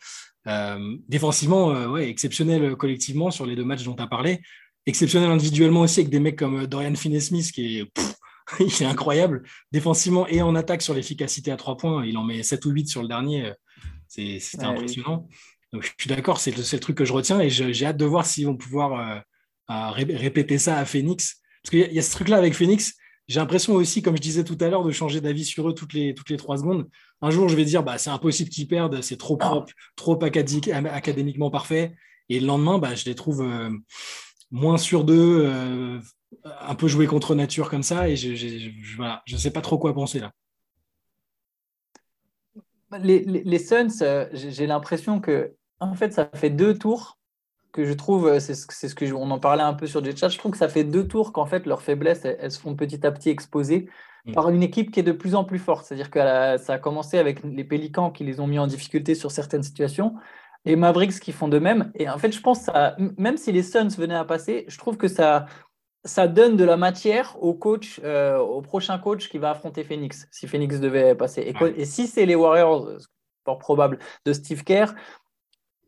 [0.48, 4.42] euh, défensivement, euh, ouais, exceptionnel collectivement sur les deux matchs dont tu as parlé.
[4.86, 7.92] Exceptionnel individuellement aussi avec des mecs comme Dorian Finney-Smith qui est,
[8.60, 9.44] il est incroyable.
[9.72, 12.88] Défensivement et en attaque sur l'efficacité à trois points, il en met 7 ou 8
[12.88, 13.52] sur le dernier.
[14.08, 15.28] C'était impressionnant.
[15.74, 18.26] Donc, je suis d'accord, c'est le, truc que je retiens et j'ai hâte de voir
[18.26, 19.24] s'ils vont pouvoir
[19.68, 21.42] répéter ça à Phoenix.
[21.64, 22.94] Parce qu'il y, a ce truc-là avec Phoenix,
[23.28, 25.94] j'ai l'impression aussi, comme je disais tout à l'heure, de changer d'avis sur eux toutes
[25.94, 26.88] les, toutes les trois secondes.
[27.22, 31.52] Un jour, je vais dire, bah, c'est impossible qu'ils perdent, c'est trop propre, trop académiquement
[31.52, 31.94] parfait.
[32.30, 33.70] Et le lendemain, bah, je les trouve euh,
[34.50, 36.00] moins sur d'eux, euh,
[36.62, 38.08] un peu jouer contre nature comme ça.
[38.08, 40.32] Et je ne voilà, je sais pas trop quoi penser là.
[43.02, 47.18] Les, les, les Suns, euh, j'ai l'impression que en fait, ça fait deux tours
[47.72, 50.38] que je trouve, euh, c'est ce que on en parlait un peu sur chat, je
[50.38, 53.12] trouve que ça fait deux tours qu'en fait leurs faiblesses, elles, se font petit à
[53.12, 53.90] petit exposer
[54.26, 54.34] mm.
[54.34, 55.86] par une équipe qui est de plus en plus forte.
[55.86, 59.32] C'est-à-dire que ça a commencé avec les Pélicans qui les ont mis en difficulté sur
[59.32, 60.16] certaines situations
[60.66, 61.92] et Mavericks qui font de même.
[61.96, 64.98] Et en fait, je pense, ça, même si les Suns venaient à passer, je trouve
[64.98, 65.46] que ça,
[66.04, 70.28] ça donne de la matière au coach, euh, au prochain coach qui va affronter Phoenix,
[70.32, 71.42] si Phoenix devait passer.
[71.42, 72.90] Et, et si c'est les Warriors,
[73.46, 74.94] fort probable, de Steve Kerr,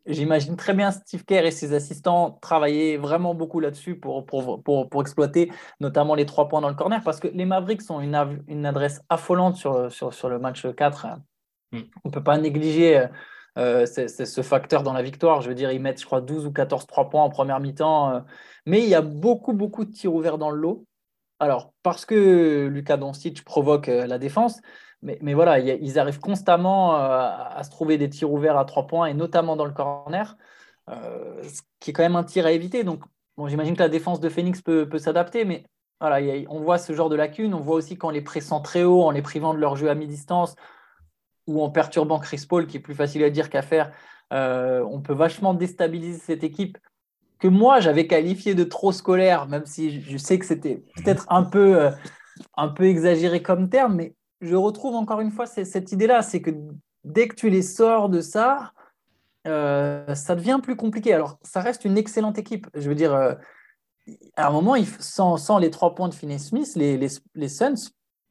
[0.06, 4.88] J'imagine très bien Steve Kerr et ses assistants travailler vraiment beaucoup là-dessus pour, pour, pour,
[4.88, 8.42] pour, exploiter notamment les trois points dans le corner parce que les Mavericks ont une,
[8.48, 11.06] une adresse affolante sur, sur, sur, le match 4.
[11.72, 11.78] Mm.
[12.04, 13.06] On ne peut pas négliger euh,
[13.56, 15.40] ce facteur dans la victoire.
[15.42, 18.10] Je veux dire, ils mettent, je crois, 12 ou 14 3 points en première mi-temps.
[18.10, 18.20] Euh.
[18.66, 20.86] mais il y a beaucoup, beaucoup de tirs ouverts dans le lot.
[21.40, 24.60] Alors, parce que Lucas Doncic provoque euh, la défense,
[25.02, 29.06] mais, voilà, ils arrivent constamment euh, à, se trouver des tirs ouverts à trois points,
[29.06, 30.36] et notamment dans le corner,
[30.90, 32.84] euh, ce qui est quand même un tir à éviter.
[32.84, 33.02] Donc,
[33.38, 35.64] bon, j'imagine que la défense de Phoenix peut, s'adapter, mais
[36.02, 37.54] voilà, on voit ce genre de lacunes.
[37.54, 39.94] On voit aussi qu'en les pressant très haut, en les privant de leur jeu à
[39.94, 40.54] mi-distance,
[41.46, 43.92] ou en perturbant Chris Paul, qui est plus facile à dire qu'à faire,
[44.32, 46.78] euh, on peut vachement déstabiliser cette équipe
[47.38, 51.42] que moi j'avais qualifié de trop scolaire, même si je sais que c'était peut-être un
[51.42, 51.90] peu,
[52.56, 56.50] un peu exagéré comme terme, mais je retrouve encore une fois cette idée-là, c'est que
[57.04, 58.72] dès que tu les sors de ça,
[59.46, 61.14] euh, ça devient plus compliqué.
[61.14, 62.66] Alors, ça reste une excellente équipe.
[62.74, 63.34] Je veux dire, euh,
[64.36, 66.98] à un moment, sans, les trois points de Finney Smith, les,
[67.34, 67.90] les, Suns,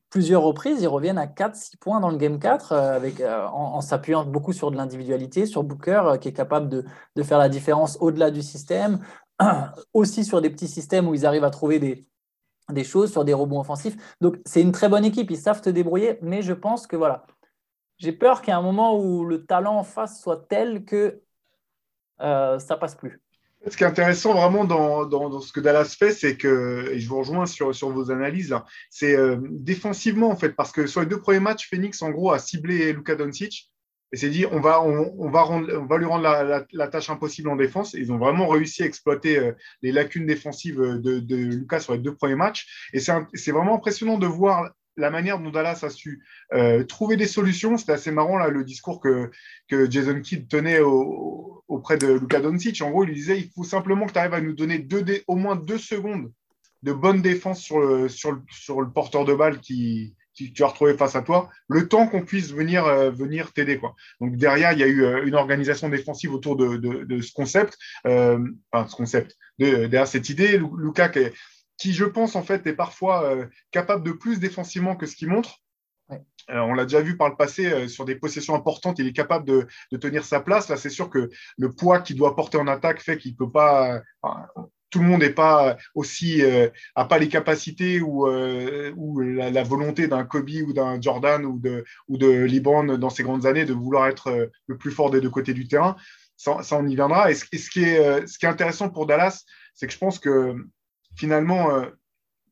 [0.10, 4.26] plusieurs reprises, ils reviennent à 4-6 points dans le Game 4 euh, avec, en, s'appuyant
[4.26, 8.32] beaucoup sur de l'individualité, sur Booker, qui est capable de, de faire la différence au-delà
[8.32, 9.00] du système,
[9.94, 12.08] aussi sur des petits systèmes où ils arrivent à trouver des,
[12.70, 13.96] des choses sur des rebonds offensifs.
[14.22, 17.26] Donc, c'est une très bonne équipe, ils savent te débrouiller, mais je pense que voilà,
[17.98, 21.22] j'ai peur qu'il y ait un moment où le talent en face soit tel que
[22.22, 23.22] euh, ça passe plus.
[23.68, 27.18] Ce qui est intéressant vraiment dans, ce que Dallas fait, c'est que, et je vous
[27.18, 28.56] rejoins sur, vos analyses,
[28.90, 32.32] c'est euh, défensivement en fait, parce que sur les deux premiers matchs, Phoenix en gros
[32.32, 33.70] a ciblé Luka Doncic
[34.12, 36.24] et s'est dit on va, on va lui rendre
[36.72, 37.94] la, tâche impossible en défense.
[37.94, 42.00] ils ont vraiment réussi à exploiter euh, les lacunes défensives de, de, Lucas sur les
[42.00, 42.90] deux premiers matchs.
[42.94, 46.24] Et c'est vraiment impressionnant de voir la manière dont Dallas a su
[46.54, 47.78] euh, trouver des solutions.
[47.78, 49.32] C'était assez marrant là, le discours que,
[49.68, 52.82] que Jason Kidd tenait auprès de Luka Doncic.
[52.82, 54.88] En gros, il disait il faut simplement que tu arrives à nous donner
[55.28, 56.32] au moins deux secondes
[56.84, 60.68] de bonne défense sur le, sur le, sur le porteur de balle qui, tu as
[60.68, 63.82] retrouvé face à toi, le temps qu'on puisse venir, euh, venir t'aider.
[64.22, 67.78] Donc derrière, il y a eu euh, une organisation défensive autour de, de, ce concept,
[68.06, 70.58] enfin ce concept, derrière cette idée.
[70.78, 71.20] Lucas, qui,
[71.82, 73.36] je pense, en fait, est parfois
[73.72, 75.62] capable de plus défensivement que ce qu'il montre.
[76.50, 79.68] on l'a déjà vu par le passé sur des possessions importantes, il est capable de,
[79.92, 80.70] de tenir sa place.
[80.70, 83.52] Là, c'est sûr que le poids qu'il doit porter en attaque fait qu'il ne peut
[83.52, 84.02] pas
[84.90, 89.64] tout le monde n'est pas aussi euh, a pas les capacités ou, euh, ou la,
[89.64, 93.66] volonté d'un Kobe ou d'un Jordan ou de ou de LeBron dans ses grandes années
[93.66, 95.96] de vouloir être euh, le plus fort des deux côtés du terrain.
[96.38, 97.32] Ça, ça on y viendra.
[97.32, 100.56] Et ce, qui est ce qui est intéressant pour Dallas, c'est que je pense que
[101.20, 101.84] finalement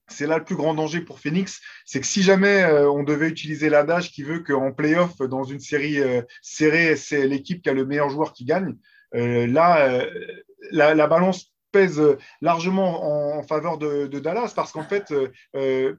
[0.10, 3.69] c'est là le plus grand danger pour Phoenix, c'est que si jamais on devait utiliser
[3.69, 5.99] l'adage qui veut qu'en playoff, dans une série
[6.41, 8.75] serrée, c'est l'équipe qui a le meilleur joueur qui gagne,
[9.13, 10.06] là,
[10.71, 12.01] la, la, balance pèse
[12.41, 15.95] largement en, faveur de, Dallas parce qu'en fait, euh, euh,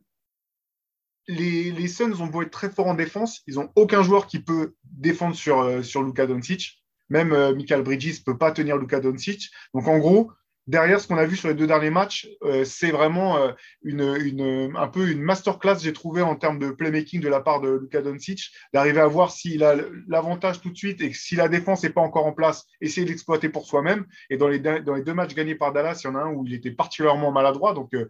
[1.27, 4.75] les, Suns ont beau être très forts en défense, ils n'ont aucun joueur qui peut
[4.85, 6.83] défendre sur, euh, sur Luka Doncic.
[7.11, 9.51] Même Michael Bridges ne peut pas tenir Luka Doncic.
[9.73, 10.31] Donc en gros,
[10.69, 13.53] derrière, ce qu'on a vu sur les deux derniers matchs, euh, c'est vraiment euh,
[13.83, 17.71] une, un peu une masterclass, j'ai trouvé, en termes de playmaking de la part de
[17.71, 19.75] Luka Doncic, d'arriver à voir s'il a
[20.07, 23.07] l'avantage tout de suite et que si la défense n'est pas encore en place, essayer
[23.07, 24.05] d'exploiter pour soi-même.
[24.29, 26.33] Et dans les, dans les deux matchs gagnés par Dallas, il y en a un
[26.33, 28.07] où il était particulièrement maladroit, donc euh,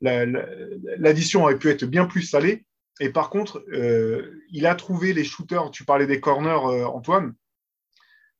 [0.00, 2.64] l'addition aurait pu être bien plus salée.
[3.00, 3.64] Et par contre,
[4.52, 7.34] il a trouvé les shooters, tu parlais des corners, Antoine,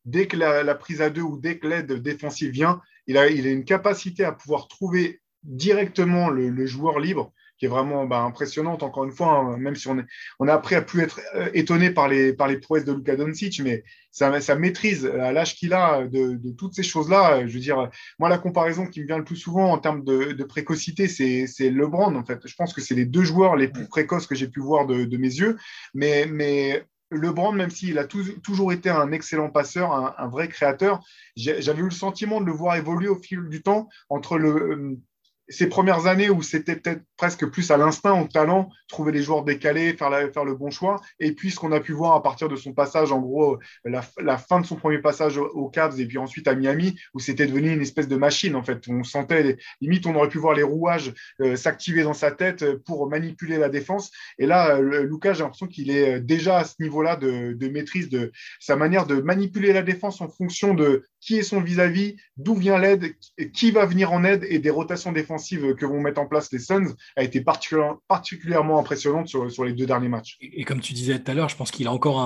[0.04, 3.46] dès que la, prise à deux ou dès que l'aide défensive vient, il a, il
[3.46, 8.82] a une capacité à pouvoir trouver directement le, joueur libre, qui est vraiment bah, impressionnante,
[8.82, 10.06] encore une fois, hein, même si on, est,
[10.40, 13.14] on a appris à plus être euh, étonné par les, par les prouesses de Luka
[13.14, 17.52] Doncic, mais sa, sa maîtrise à l'âge qu'il a de, de, toutes ces choses-là, je
[17.52, 20.44] veux dire, moi, la comparaison qui me vient le plus souvent en termes de, de
[20.44, 22.40] précocité, c'est LeBron, en fait.
[22.44, 25.04] Je pense que c'est les deux joueurs les plus précoces que j'ai pu voir de,
[25.04, 25.56] de mes yeux,
[25.92, 26.84] mais, mais
[27.16, 31.04] LeBron, même s'il a toujours été un excellent passeur, un vrai créateur,
[31.36, 35.00] j'avais eu le sentiment de le voir évoluer au fil du temps entre le, euh,
[35.48, 39.44] ces premières années où c'était peut-être presque plus à l'instinct, au talent, trouver les joueurs
[39.44, 40.10] décalés, faire,
[40.44, 41.00] le bon choix.
[41.20, 44.02] Et puis, ce qu'on a pu voir à partir de son passage, en gros, la,
[44.38, 47.72] fin de son premier passage aux Cavs et puis ensuite à Miami, où c'était devenu
[47.72, 48.82] une espèce de machine, en fait.
[48.88, 53.08] On sentait, limite, on aurait pu voir les rouages euh, s'activer dans sa tête pour
[53.08, 54.10] manipuler la défense.
[54.38, 58.08] Et là, euh, Lucas, j'ai l'impression qu'il est déjà à ce niveau-là de, de maîtrise
[58.08, 62.54] de sa manière de manipuler la défense en fonction de qui est son vis-à-vis, d'où
[62.54, 63.14] vient l'aide,
[63.54, 66.58] qui va venir en aide et des rotations défensives que vont mettre en place les
[66.58, 70.36] Suns a été particulièrement impressionnante sur, les deux derniers matchs.
[70.40, 72.20] Et, comme tu disais tout à l'heure, je pense qu'il a encore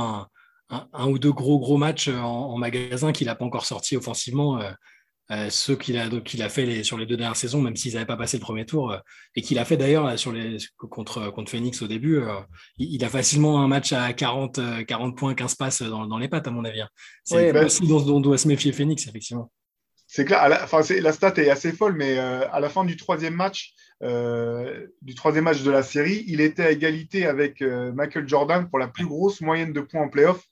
[0.71, 4.61] un, ou deux gros gros matchs en, magasin qu'il n'a pas encore sorti offensivement.
[4.61, 4.71] Euh,
[5.31, 8.07] euh, ceux qu'il a, qu'il a fait sur les deux dernières saisons, même s'ils n'avaient
[8.07, 8.99] pas passé le premier tour, euh,
[9.35, 12.23] et qu'il a fait d'ailleurs sur les, contre, contre Phoenix au début,
[12.79, 16.51] il, a facilement un match à 40, 40 points, 15 passes dans, les pattes, à
[16.51, 16.81] mon avis.
[16.81, 16.88] Hein.
[17.25, 19.51] C'est ouais, aussi dont, on doit se méfier Phoenix, effectivement.
[20.11, 23.75] C'est clair, la, la stat est assez folle, mais à la fin du troisième match,
[24.01, 28.88] du troisième match de la série, il était à égalité avec Michael Jordan pour la
[28.88, 30.42] plus grosse moyenne de points en playoff.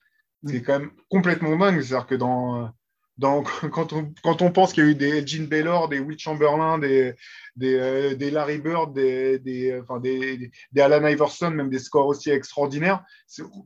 [0.45, 1.81] C'est quand même complètement dingue.
[1.81, 2.71] C'est-à-dire que dans,
[3.19, 6.19] donc, quand on, quand on pense qu'il y a eu des Elgin Baylor, des Will
[6.19, 7.15] Chamberlain, des,
[7.57, 13.05] des, euh, Larry Bird, des, des, enfin, des, Alan Iverson, même des scores aussi extraordinaires,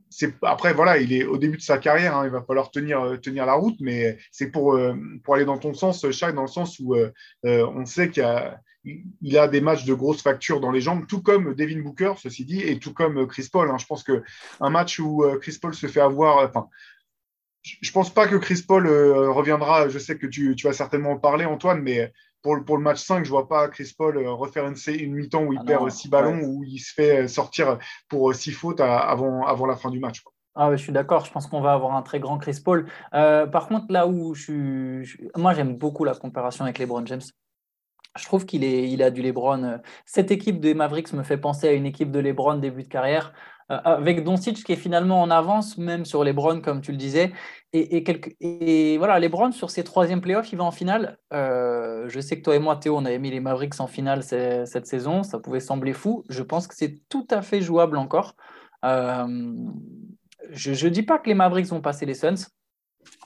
[0.09, 3.01] c'est, après, voilà, il est au début de sa carrière, hein, il va falloir tenir,
[3.01, 6.41] euh, tenir la route, mais c'est pour, euh, pour aller dans ton sens, Shaq, dans
[6.43, 6.95] le sens où
[7.43, 8.61] on sait qu'il a,
[9.35, 12.61] a des matchs de grosses factures dans les jambes, tout comme Devin Booker, ceci dit,
[12.61, 13.69] et tout comme Chris Paul.
[13.69, 13.77] Hein.
[13.77, 16.69] Je pense qu'un match où Chris Paul se fait avoir, enfin,
[17.63, 19.87] je pense pas que Chris Paul euh, reviendra.
[19.89, 23.23] Je sais que tu, vas certainement en parler, Antoine, mais pour, pour, le match 5,
[23.23, 26.09] je vois pas Chris Paul euh, refaire une, une mi-temps où il ah perd 6
[26.09, 27.77] ballons, où il se fait sortir
[28.09, 30.23] pour 6 fautes avant, avant la fin du match.
[30.55, 31.23] Ah je suis d'accord.
[31.25, 32.87] Je pense qu'on va avoir un très grand Chris Paul.
[33.13, 35.29] Euh, par contre, là où je suis.
[35.37, 37.21] Moi, j'aime beaucoup la comparaison avec LeBron James.
[38.17, 39.79] Je trouve qu'il il a du LeBron.
[40.05, 43.33] Cette équipe des Mavericks me fait penser à une équipe de LeBron début de carrière.
[43.71, 46.97] Euh, avec Doncic qui est finalement en avance, même sur les Browns, comme tu le
[46.97, 47.31] disais.
[47.73, 48.03] Et,
[48.41, 51.17] et, voilà, les Browns, sur ses troisième playoffs, il va en finale.
[51.31, 54.23] Euh, je sais que toi et moi, Théo, on avait mis les Mavericks en finale
[54.23, 55.23] cette saison.
[55.23, 56.25] Ça pouvait sembler fou.
[56.29, 58.35] Je pense que c'est tout à fait jouable encore.
[58.83, 59.55] Euh,
[60.49, 62.47] je ne dis pas que les Mavericks vont passer les Suns.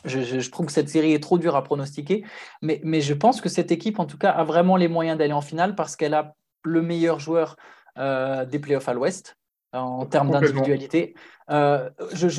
[0.05, 2.23] Je, trouve que cette série est trop dure à pronostiquer.
[2.61, 5.33] Mais, mais je pense que cette équipe, en tout cas, a vraiment les moyens d'aller
[5.33, 7.55] en finale parce qu'elle a le meilleur joueur
[7.97, 9.37] des playoffs à l'Ouest
[9.75, 11.15] en termes d'individualité.
[11.51, 11.89] Euh,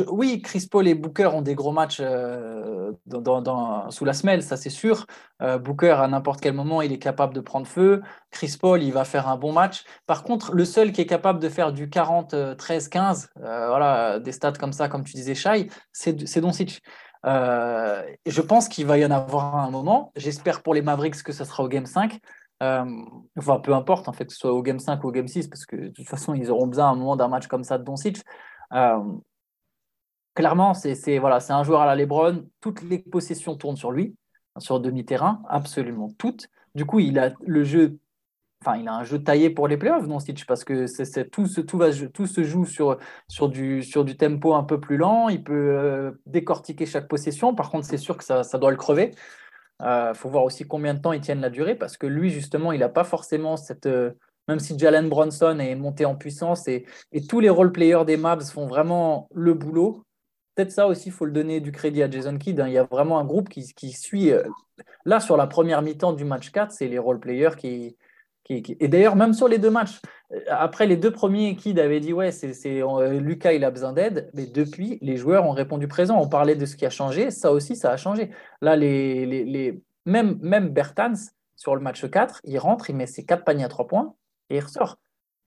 [0.09, 4.57] oui, Chris Paul et Booker ont des gros matchs euh, dans, sous la semelle, ça
[4.57, 5.07] c'est sûr.
[5.43, 8.03] Euh, Booker, à n'importe quel moment, il est capable de prendre feu.
[8.31, 9.85] Chris Paul, il va faire un bon match.
[10.07, 14.33] Par contre, le seul qui est capable de faire du 40, 13, 15, voilà, des
[14.33, 16.83] stats comme ça, comme tu disais, Shai, c'est Doncic.
[17.25, 20.13] je pense qu'il va y en avoir un moment.
[20.17, 22.19] J'espère pour les Mavericks que ce sera au Game 5.
[22.63, 22.85] Euh,
[23.37, 25.49] enfin, peu importe, en fait, que ce soit au Game 5 ou au Game 6,
[25.49, 27.79] parce que de toute façon, ils auront besoin à un moment d'un match comme ça
[27.79, 28.23] de Doncic.
[28.73, 28.99] Euh,
[30.35, 32.47] clairement, c'est voilà, un joueur à la Lebron.
[32.61, 34.17] Toutes les possessions tournent sur lui,
[34.59, 36.49] sur demi-terrain, absolument toutes.
[36.75, 37.99] Du coup, il a le jeu.
[38.63, 41.61] Enfin, il a un jeu taillé pour les playoffs, Doncic, parce que c'est tout, se,
[41.61, 42.97] tout, va, tout se joue sur,
[43.29, 45.29] sur, du, sur du tempo un peu plus lent.
[45.29, 47.55] Il peut euh, décortiquer chaque possession.
[47.55, 49.13] Par contre, c'est sûr que ça, ça doit le crever.
[49.81, 52.31] Il euh, faut voir aussi combien de temps ils tiennent la durée parce que lui,
[52.31, 53.87] justement, il n'a pas forcément cette.
[53.87, 54.13] Euh,
[54.49, 56.87] même si Jalen Bronson est monté en puissance et,
[57.29, 60.05] tous les role-players des Mavs font vraiment le boulot,
[60.55, 62.61] peut-être ça aussi, il faut le donner du crédit à Jason Kidd.
[62.61, 62.69] Hein.
[62.69, 64.31] Il y a vraiment un groupe qui, qui suit.
[64.31, 64.45] Euh,
[65.05, 67.97] là, sur la première mi-temps du match 4, c'est les role-players qui,
[68.49, 70.01] et d'ailleurs, même sur les deux matchs,
[70.33, 73.93] euh, après les deux premiers, Kid avait dit Ouais, c'est, euh, Lucas, il a besoin
[73.93, 74.31] d'aide.
[74.35, 76.19] Mais depuis, les joueurs ont répondu présent.
[76.21, 77.31] On parlait de ce qui a changé.
[77.31, 78.31] Ça aussi, ça a changé.
[78.61, 83.65] Là, les, Même, Bertans, sur le match 4, il rentre, il met ses quatre paniers
[83.65, 84.15] à trois points
[84.51, 84.97] et il ressort.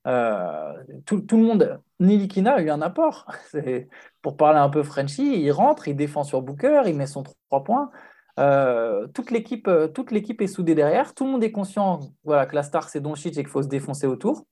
[0.07, 0.73] Euh,
[1.05, 3.25] tout, le monde, Nilikina a eu un apport.
[4.21, 7.63] Pour parler un peu Frenchy, il rentre, il défend sur Booker, il met son trois
[7.63, 7.91] points.
[8.39, 11.13] Euh, toute l'équipe, euh, toute l'équipe est soudée derrière.
[11.13, 13.67] Tout le monde est conscient voilà, que la star, c'est Doncic et qu'il faut se
[13.67, 14.45] défoncer autour.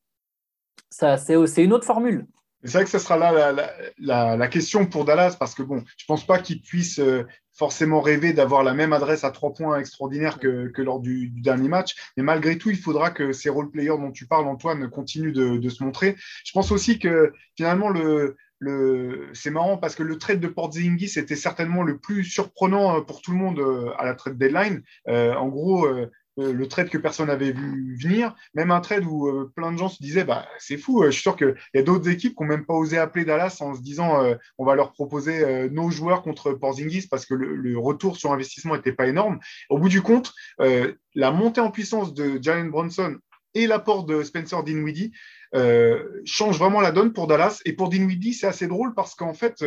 [0.90, 2.28] C'est, une autre formule.
[2.64, 3.54] C'est vrai que ce sera là
[3.98, 7.24] la, question pour Dallas, parce que bon, je pense pas qu'ils puissent euh,
[7.54, 11.96] forcément rêver d'avoir la même adresse à trois points extraordinaire que, lors du, dernier match.
[12.18, 15.84] Mais malgré tout, il faudra que ces role-players dont tu parles, Antoine, continuent de, se
[15.84, 16.16] montrer.
[16.44, 19.30] Je pense aussi que finalement, le, le...
[19.34, 23.22] c'est marrant parce que le trade de Porzingis était certainement le plus surprenant euh, pour
[23.22, 24.84] tout le monde euh, à la trade deadline.
[25.08, 25.88] en gros,
[26.40, 29.78] euh, le trade que personne n'avait vu venir, même un trade où euh, plein de
[29.78, 32.36] gens se disaient bah, c'est fou, euh, je suis sûr qu'il y a d'autres équipes
[32.36, 34.24] qui n'ont même pas osé appeler Dallas en se disant
[34.58, 38.92] on va leur proposer nos joueurs contre Porzingis parce que le, retour sur investissement n'était
[38.92, 39.40] pas énorme.
[39.70, 43.18] Au bout du compte, la montée en puissance de Jalen Bronson
[43.54, 45.14] et l'apport de Spencer Dinwiddie
[46.26, 47.62] change vraiment la donne pour Dallas.
[47.66, 49.64] Et pour Dinwiddie, c'est assez drôle parce qu'en fait,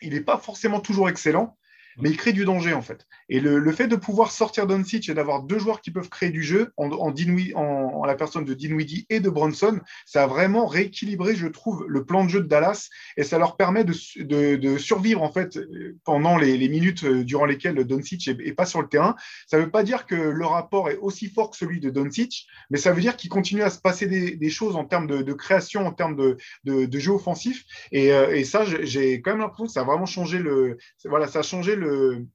[0.00, 1.56] il n'est pas forcément toujours excellent
[1.98, 3.06] mais il crée du danger en fait.
[3.28, 6.42] Et le, fait de pouvoir sortir Doncic et d'avoir deux joueurs qui peuvent créer du
[6.42, 11.46] jeu en, en, la personne de Dinwiddie et de Bronson, ça a vraiment rééquilibré, je
[11.46, 15.58] trouve, le plan de jeu de Dallas et ça leur permet de, survivre en fait
[16.04, 19.14] pendant les, minutes euh, durant lesquelles Doncic est, pas sur le terrain.
[19.46, 22.46] Ça ne veut pas dire que le rapport est aussi fort que celui de Doncic,
[22.70, 25.86] mais ça veut dire qu'il continue à se passer des, choses en termes de, création,
[25.86, 26.16] en termes
[26.64, 27.64] de, jeu offensif.
[27.92, 31.28] Et, euh, et ça, j'ai quand même l'impression que ça a vraiment changé le, voilà,
[31.28, 32.26] ça a changé le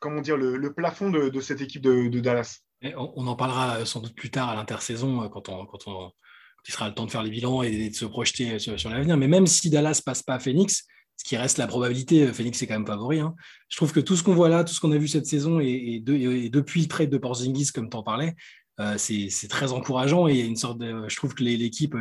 [0.00, 2.60] comment dire, le, plafond de, cette équipe de, Dallas.
[2.96, 6.10] on, en parlera sans doute plus tard à l'intersaison, euh, quand, on,
[6.66, 9.16] il sera le temps de faire les bilans et de se projeter sur, l'avenir.
[9.16, 10.86] Mais même si Dallas passe pas à Phoenix,
[11.16, 13.20] ce qui reste la probabilité, euh, Phoenix est quand même favori.
[13.20, 13.34] Hein.
[13.68, 15.60] Je trouve que tout ce qu'on voit là, tout ce qu'on a vu cette saison
[15.60, 18.34] et, depuis le trade de Porzingis, comme tu en parlais,
[18.80, 21.94] euh, c'est très encourageant et une sorte je trouve que l'équipe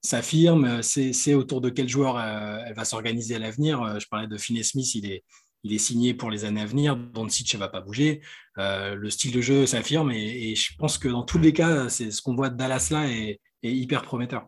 [0.00, 0.82] s'affirme.
[0.82, 4.00] C'est autour de quel joueur elle va s'organiser à l'avenir.
[4.00, 5.24] je parlais de Finney Smith, il est,
[5.66, 6.96] il est signé pour les années à venir.
[6.96, 8.22] Doncic ne va pas bouger.
[8.58, 12.10] Euh, le style de jeu s'affirme et, je pense que dans tous les cas, c'est
[12.10, 14.46] ce qu'on voit de Dallas là est hyper prometteur.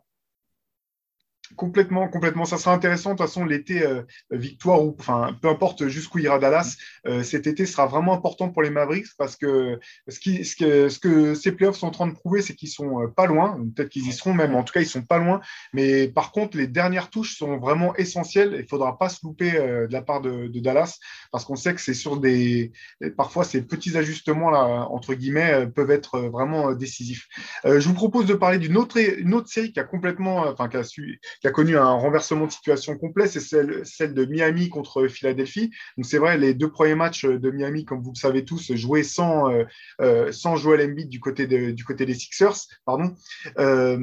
[1.56, 2.44] Complètement, complètement.
[2.44, 3.10] Ça sera intéressant.
[3.10, 7.46] De toute façon, l'été, euh, victoire ou enfin, peu importe jusqu'où ira Dallas, euh, cet
[7.46, 11.78] été sera vraiment important pour les Mavericks parce que ce, que, ce que ces playoffs
[11.78, 13.58] sont en train de prouver, c'est qu'ils sont euh, pas loin.
[13.74, 14.54] Peut-être qu'ils y seront même.
[14.54, 15.40] En tout cas, ils sont pas loin.
[15.72, 18.56] Mais par contre, les dernières touches sont vraiment essentielles.
[18.58, 20.98] Il faudra pas se louper de la part de, Dallas
[21.30, 22.72] parce qu'on sait que c'est sur des,
[23.16, 27.28] parfois ces petits ajustements là entre guillemets peuvent être vraiment décisifs.
[27.64, 28.98] je vous propose de parler d'une autre,
[29.32, 32.52] autre série qui a complètement, enfin qui a su qui a connu un renversement de
[32.52, 35.70] situation complet, c'est celle, de Miami contre Philadelphie.
[35.96, 39.02] Donc c'est vrai, les deux premiers matchs de Miami, comme vous le savez tous, joués
[39.02, 39.64] sans, euh,
[40.00, 42.66] euh, sans Joel Embiid du côté, du côté des Sixers.
[42.84, 43.14] Pardon.
[43.58, 43.98] Euh,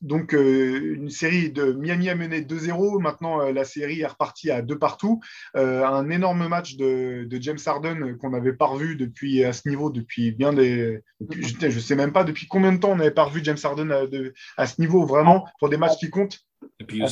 [0.00, 3.00] donc, une série de Miami a mené 2-0.
[3.00, 5.20] Maintenant, la série est repartie à deux partout.
[5.54, 9.90] un énorme match de, de James Harden qu'on n'avait pas revu depuis à ce niveau
[9.90, 11.02] depuis bien des.
[11.28, 13.90] je ne sais même pas depuis combien de temps on n'avait pas revu James Harden
[13.90, 14.02] à,
[14.56, 16.44] à, ce niveau, vraiment, pour des matchs qui comptent.
[16.80, 17.02] Et puis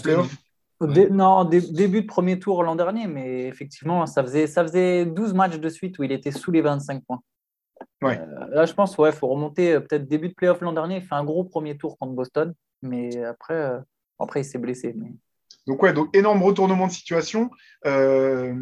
[1.11, 5.59] non, début de premier tour l'an dernier, mais effectivement, ça faisait, ça faisait 12 matchs
[5.59, 7.22] de suite où il était sous les 25 points.
[8.02, 8.18] Ouais.
[8.18, 10.96] Euh, là, je pense, ouais, faut remonter euh, peut-être début de playoff l'an dernier.
[10.96, 13.78] Il fait un gros premier tour contre Boston, mais après, euh,
[14.18, 14.94] après il s'est blessé.
[14.96, 15.12] Mais...
[15.66, 17.50] Donc, ouais, donc énorme retournement de situation.
[17.85, 18.52] je,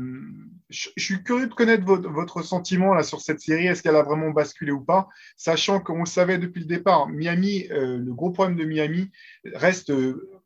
[0.71, 3.67] suis curieux de connaître votre, sentiment là, sur cette série.
[3.67, 5.09] Est-ce qu'elle a vraiment basculé ou pas?
[5.37, 9.11] Sachant qu'on le savait depuis le départ, Miami, le gros problème de Miami
[9.53, 9.93] reste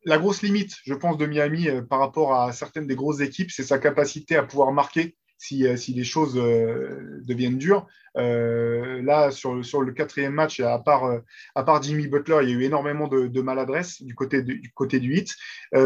[0.04, 3.50] la grosse limite, je pense, de Miami euh, par rapport à certaines des grosses équipes,
[3.50, 7.86] c'est sa capacité à pouvoir marquer si, euh, les choses euh, deviennent dures.
[8.14, 11.20] là, sur, sur, le quatrième match, à part,
[11.54, 14.98] à part Jimmy Butler, il y a eu énormément de, maladresse du côté, du côté
[14.98, 15.36] hit.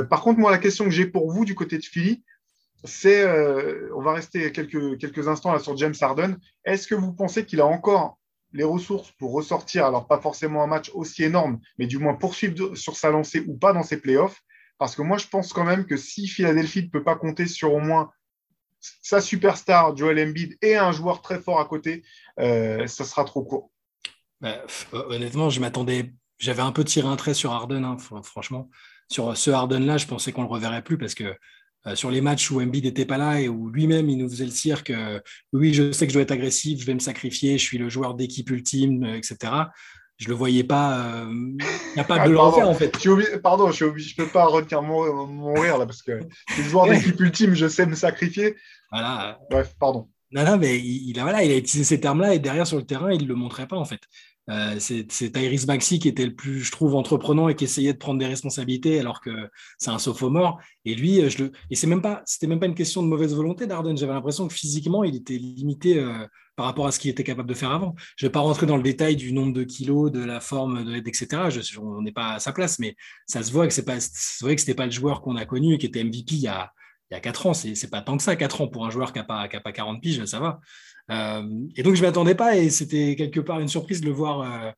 [0.09, 2.25] par contre, moi, la question que j'ai pour vous du côté de Philly,
[2.85, 3.27] c'est,
[3.95, 6.39] on va rester quelques, quelques instants là sur James Harden.
[6.65, 8.19] Est-ce que vous pensez qu'il a encore
[8.53, 12.75] les ressources pour ressortir, alors pas forcément un match aussi énorme, mais du moins poursuivre
[12.77, 14.43] sur sa lancée ou pas dans ses playoffs.
[14.79, 17.73] Parce que moi, je pense quand même que si Philadelphie ne peut pas compter sur
[17.73, 18.11] au moins
[18.81, 22.03] sa superstar, Joel Embiid, et un joueur très fort à côté,
[22.41, 23.71] euh, ça sera trop court.
[24.41, 28.69] Bah, honnêtement, je m'attendais, j'avais un peu tiré un trait sur Harden, hein, franchement.
[29.09, 31.37] Sur ce Harden-là, je pensais qu'on ne le reverrait plus parce que
[31.87, 34.45] euh, sur les matchs où Embiid n'était pas là et où lui-même il nous faisait
[34.45, 35.21] le cirque, euh,
[35.53, 37.89] oui, je sais que je dois être agressif, je vais me sacrifier, je suis le
[37.89, 39.53] joueur d'équipe ultime, euh, etc.
[40.19, 41.57] Je le voyais pas, il
[41.97, 42.97] n'y a pas de ah, en fait.
[43.03, 46.69] Je pardon, je ne peux pas retenir mon, rire là parce que je suis le
[46.69, 48.55] joueur d'équipe ultime, je sais me sacrifier.
[48.93, 49.41] Voilà.
[49.51, 50.09] Bref, pardon.
[50.31, 52.85] Non, non, mais il, a, voilà, il a utilisé ces termes-là et derrière sur le
[52.85, 54.01] terrain, il ne le montrait pas en fait.
[54.51, 57.99] Euh, c'est Tyrese Maxi qui était le plus, je trouve, entreprenant et qui essayait de
[57.99, 59.31] prendre des responsabilités alors que
[59.79, 60.61] c'est un sophomore.
[60.85, 63.09] Et lui, euh, je le, et c'est même pas, c'était même pas une question de
[63.09, 63.97] mauvaise volonté d'Arden.
[63.97, 66.27] J'avais l'impression que physiquement, il était limité euh,
[66.57, 67.95] par rapport à ce qu'il était capable de faire avant.
[68.17, 71.29] Je vais pas rentrer dans le détail du nombre de kilos, de la forme, etc.
[71.81, 73.99] On n'est pas à sa place, mais ça se voit que c'est pas,
[74.41, 76.73] vrai que c'était pas le joueur qu'on a connu, qui était MVP il y a,
[77.13, 77.55] il y a 4 ans.
[77.55, 80.01] C'est, pas tant que ça, 4 ans pour un joueur qui n'a pas, pas 40
[80.01, 80.61] piges, ça va.
[81.11, 81.47] Euh,
[81.77, 84.41] et donc, je ne m'attendais pas et c'était quelque part une surprise de le voir,
[84.41, 84.71] euh,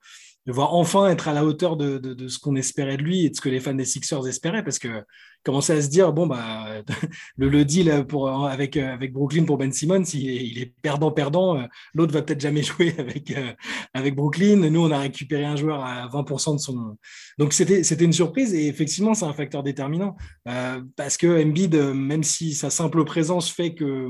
[0.47, 3.31] de voir enfin être à la hauteur de, de, ce qu'on espérait de lui et
[3.31, 5.05] de ce que les fans des Sixers espéraient parce que
[5.43, 6.83] commençait à se dire bon, bah,
[7.37, 8.79] le, le deal pour, avec,
[9.13, 11.67] Brooklyn pour Ben Simmons, il est perdant-perdant.
[11.95, 13.33] L'autre va peut-être jamais jouer avec,
[13.93, 14.69] avec Brooklyn.
[14.69, 16.97] Nous, on a récupéré un joueur à 20% de son.
[17.39, 20.17] Donc, c'était une surprise et effectivement, c'est un facteur déterminant
[20.49, 24.09] euh, parce que Embiid, même si sa simple présence fait que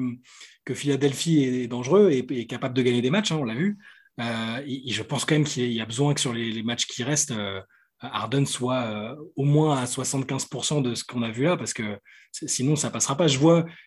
[0.64, 3.78] que Philadelphie est dangereux et, capable de gagner des matchs, hein, on l'a vu.
[4.20, 7.32] Euh, je pense quand même qu'il y a besoin que sur les, matchs qui restent,
[7.32, 7.60] euh,
[8.00, 11.98] Harden soit euh, au moins à 75% de ce qu'on a vu là, parce que
[12.32, 13.26] sinon ça passera pas.
[13.26, 13.38] Je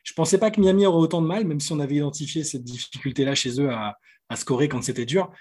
[0.04, 2.64] je pensais pas que Miami aurait autant de mal, même si on avait identifié cette
[2.64, 3.96] difficulté-là chez eux à,
[4.36, 5.32] scorer quand c'était dur.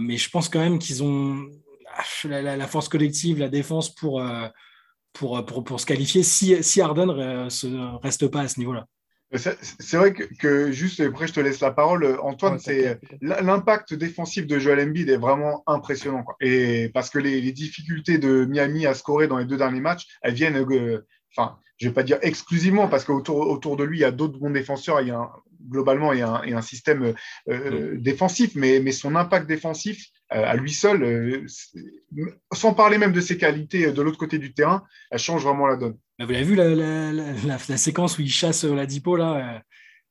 [0.00, 1.48] mais je pense quand même qu'ils ont
[2.24, 4.20] la, force collective, la défense pour,
[5.14, 8.86] se qualifier si, si Harden ne reste pas à ce niveau-là.
[9.34, 12.58] C'est vrai que, juste après, je te laisse la parole, Antoine.
[12.58, 18.44] c'est l'impact défensif de Joel Embiid est vraiment impressionnant, Et parce que les, difficultés de
[18.44, 21.06] Miami à scorer dans les deux derniers matchs, elles viennent, euh,
[21.36, 24.38] enfin, je vais pas dire exclusivement, parce qu'autour autour de lui, il y a d'autres
[24.38, 25.00] bons défenseurs.
[25.00, 25.28] Il y a
[25.68, 27.14] globalement, il y a un, système
[27.48, 28.02] euh, mm.
[28.02, 31.46] défensif, mais, mais son impact défensif euh, à lui seul,
[32.52, 35.76] sans parler même de ses qualités de l'autre côté du terrain, elle change vraiment la
[35.76, 35.96] donne.
[36.18, 39.58] Vous l'avez vu la, séquence où il chasse la dipo là, euh,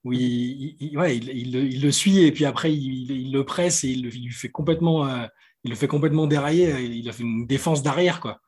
[0.05, 4.47] où il, il, le suit et puis après il, le presse et il, lui fait
[4.47, 5.25] complètement, euh,
[5.65, 6.79] il le fait complètement dérailler.
[6.79, 8.39] Il a fait une défense d'arrière quoi.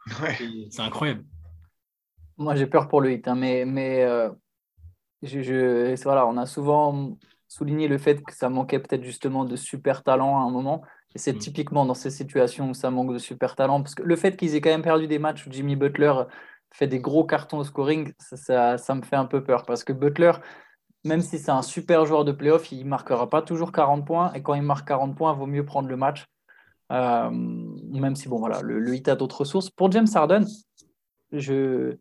[0.70, 1.26] C'est incroyable.
[2.38, 4.08] Moi j'ai peur pour le hit, hein, mais mais
[5.24, 10.04] je, voilà, on a souvent souligné le fait que ça manquait peut-être justement de super
[10.04, 10.84] talent à un moment.
[11.16, 11.40] Et c'est mm.
[11.40, 13.82] typiquement dans ces situations où ça manque de super talent.
[13.82, 16.14] Parce que le fait qu'ils aient quand même perdu des matchs où Jimmy Butler
[16.72, 19.94] fait des gros cartons au scoring, ça, ça, me fait un peu peur parce que
[19.94, 20.34] Butler,
[21.06, 24.34] même si c'est un super joueur de playoff, il ne marquera pas toujours 40 points.
[24.34, 26.26] Et quand il marque 40 points, il vaut mieux prendre le match.
[26.92, 29.70] Euh, même si, bon, voilà, le, hit a d'autres sources.
[29.70, 30.46] Pour James Harden,
[31.32, 31.98] je,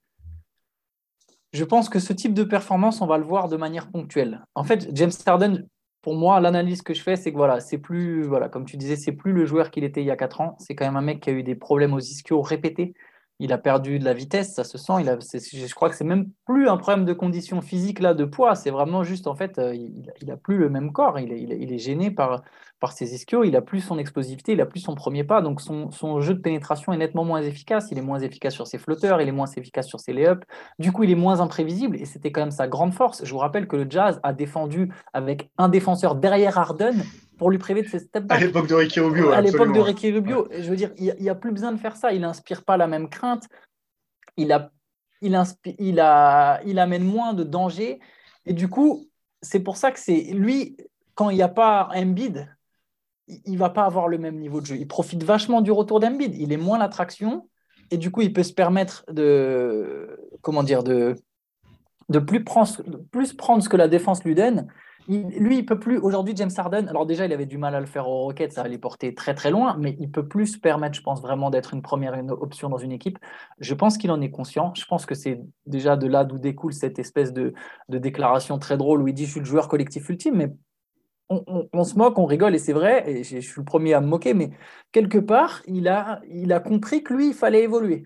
[1.56, 4.44] je pense que ce type de performance, on va le voir de manière ponctuelle.
[4.54, 5.66] En fait, James Harden,
[6.02, 8.96] pour moi, l'analyse que je fais, c'est que voilà, c'est plus, voilà, comme tu disais,
[8.96, 10.56] c'est plus le joueur qu'il était il y a 4 ans.
[10.60, 12.94] C'est quand même un mec qui a eu des problèmes aux ischios répétés.
[13.38, 14.94] Il a perdu de la vitesse, ça se sent.
[15.00, 18.24] Il a, je crois que c'est même plus un problème de condition physique là, de
[18.24, 18.54] poids.
[18.54, 21.18] C'est vraiment juste en fait, euh, il, il, a plus le même corps.
[21.18, 22.42] Il est, gêné par,
[22.80, 23.44] par ses ischios.
[23.44, 25.42] Il a plus son explosivité, il a plus son premier pas.
[25.42, 27.88] Donc son, son, jeu de pénétration est nettement moins efficace.
[27.90, 30.46] Il est moins efficace sur ses flotteurs, il est moins efficace sur ses lay-ups.
[30.78, 33.22] Du coup, il est moins imprévisible et c'était quand même sa grande force.
[33.22, 36.94] Je vous rappelle que le Jazz a défendu avec un défenseur derrière Harden
[37.38, 39.30] pour lui priver de ses step À l'époque de Ricky Rubio.
[39.30, 40.48] À l'époque de Ricky Rubio.
[40.50, 42.12] Je veux dire, il n'y a, plus besoin de faire ça.
[42.12, 43.46] Il n'inspire pas la même crainte.
[44.36, 44.70] Il, a,
[45.20, 45.38] il,
[45.78, 48.00] il, a, il amène moins de danger.
[48.46, 49.08] Et du coup,
[49.42, 50.76] c'est pour ça que c'est lui,
[51.14, 52.48] quand il n'y a pas Embiid,
[53.28, 54.76] il ne va pas avoir le même niveau de jeu.
[54.76, 56.34] Il profite vachement du retour d'Embiid.
[56.34, 57.48] Il est moins l'attraction.
[57.90, 61.16] Et du coup, il peut se permettre de, comment dire, de,
[62.08, 64.68] de plus, prendre, de plus prendre ce que la défense lui donne
[65.08, 65.98] lui, il peut plus.
[65.98, 68.62] Aujourd'hui, James Harden, alors déjà, il avait du mal à le faire au Rockets, ça
[68.62, 71.74] allait porter très très loin, mais il peut plus se permettre, je pense, vraiment d'être
[71.74, 73.18] une première option dans une équipe.
[73.58, 74.72] Je pense qu'il en est conscient.
[74.74, 77.54] Je pense que c'est déjà de là d'où découle cette espèce de,
[77.88, 80.52] déclaration très drôle où il dit Je suis le joueur collectif ultime, mais
[81.28, 84.06] on, se moque, on rigole, et c'est vrai, et je, suis le premier à me
[84.06, 84.50] moquer, mais
[84.92, 88.04] quelque part, il a, il a compris que lui, il fallait évoluer.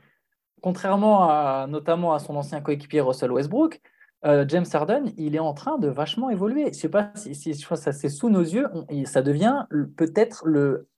[0.63, 3.81] Contrairement à, notamment à son ancien coéquipier Russell Westbrook,
[4.25, 6.73] euh, James Harden, il est en train de vachement évoluer.
[6.73, 8.69] Je sais pas si, je crois ça c'est sous nos yeux,
[9.07, 9.67] ça devient
[9.97, 10.89] peut-être le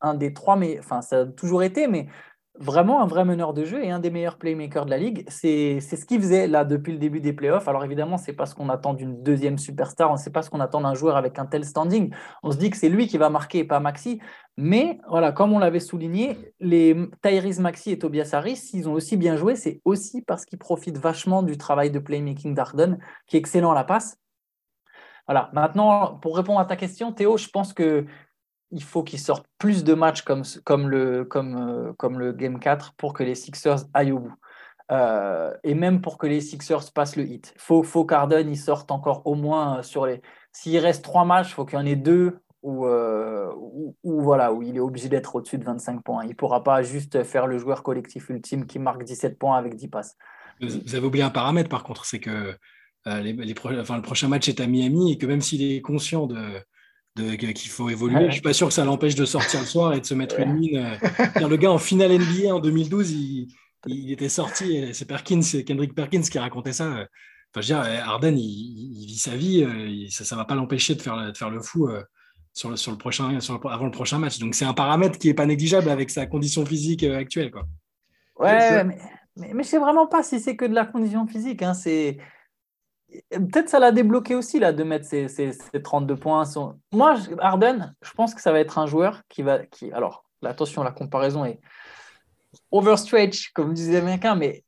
[0.00, 2.08] un des trois, mais enfin ça a toujours été, mais
[2.56, 5.24] vraiment un vrai meneur de jeu et un des meilleurs playmakers de la ligue.
[5.28, 7.66] C'est ce qu'il faisait là depuis le début des playoffs.
[7.66, 10.60] Alors évidemment, c'est pas ce qu'on attend d'une deuxième superstar, on sait pas ce qu'on
[10.60, 12.14] attend d'un joueur avec un tel standing.
[12.42, 14.20] On se dit que c'est lui qui va marquer et pas Maxi.
[14.56, 19.16] Mais voilà, comme on l'avait souligné, les Tyrese Maxi et Tobias Harris, s'ils ont aussi
[19.16, 23.40] bien joué, c'est aussi parce qu'ils profitent vachement du travail de playmaking d'Arden, qui est
[23.40, 24.16] excellent à la passe.
[25.26, 25.50] Voilà.
[25.54, 28.06] Maintenant, pour répondre à ta question, Théo, je pense que
[28.70, 32.94] il faut qu'ils sortent plus de matchs comme, comme, le, comme, euh, le Game 4
[32.96, 34.34] pour que les Sixers aillent au bout.
[34.92, 37.54] Euh, et même pour que les Sixers passent le hit.
[37.56, 40.20] Faut, faut qu'Arden il sorte encore au moins sur les.
[40.52, 43.50] S'il reste trois matchs, il faut qu'il y en ait deux où, euh,
[44.02, 46.24] voilà, où il est obligé d'être au-dessus de 25 points.
[46.24, 49.76] Il ne pourra pas juste faire le joueur collectif ultime qui marque 17 points avec
[49.76, 50.16] 10 passes.
[50.60, 52.54] Vous avez oublié un paramètre par contre, c'est que
[53.06, 56.26] euh, les, enfin, le prochain match est à Miami et que même s'il est conscient
[56.26, 56.38] de
[57.16, 59.94] qu'il faut évoluer, je ne suis pas sûr que ça l'empêche de sortir le soir
[59.94, 60.76] et de se mettre une mine.
[60.78, 61.48] Euh.
[61.48, 63.48] le gars en finale NBA en 2012, il,
[63.86, 66.88] il était sorti, c'est Perkins, Kendrick Perkins qui racontait ça.
[66.90, 67.06] Enfin,
[67.56, 71.02] je veux dire, Arden, il, vit sa vie, euh, ça ne va pas l'empêcher de
[71.02, 71.88] faire, de faire le fou
[72.52, 74.38] sur le, sur le prochain, sur avant le prochain match.
[74.38, 77.50] Donc c'est un paramètre qui n'est pas négligeable avec sa condition physique actuelle.
[77.50, 77.66] Quoi.
[78.36, 78.96] Ouais, mais,
[79.36, 81.62] mais, mais, je sais vraiment pas si c'est que de la condition physique.
[81.62, 82.18] Hein, c'est
[83.30, 85.28] peut-être ça l'a débloqué aussi là de mettre ses,
[85.82, 86.44] 32 points.
[86.92, 89.64] Moi, Arden, je pense que ça va être un joueur qui va.
[89.66, 89.92] Qui...
[89.92, 91.60] Alors, attention, la comparaison est
[92.70, 94.64] overstretch, comme disaient les Américains, mais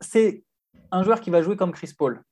[0.00, 0.44] c'est
[0.90, 2.22] un joueur qui va jouer comme Chris Paul.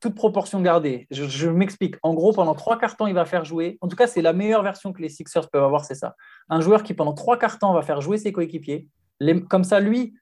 [0.00, 1.06] Toute proportion gardée.
[1.10, 1.96] Je, m'explique.
[2.02, 3.76] En gros, pendant trois quarts temps, il va faire jouer.
[3.82, 6.16] En tout cas, c'est la meilleure version que les Sixers peuvent avoir, c'est ça.
[6.48, 8.88] Un joueur qui, pendant trois quarts temps, va faire jouer ses coéquipiers.
[9.50, 10.14] Comme ça, lui,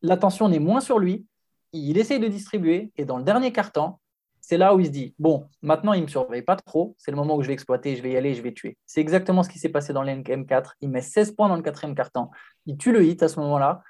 [0.00, 1.26] l'attention n'est moins sur lui
[1.72, 4.00] il essaye de distribuer et dans le dernier quart-temps,
[4.40, 7.10] c'est là où il se dit bon, maintenant il ne me surveille pas trop, c'est
[7.10, 8.76] le moment où je vais exploiter, je vais y aller, je vais tuer.
[8.86, 11.62] C'est exactement ce qui s'est passé dans m 4 Il met 16 points dans le
[11.62, 12.30] quatrième quart-temps,
[12.64, 13.82] il tue le hit à ce moment-là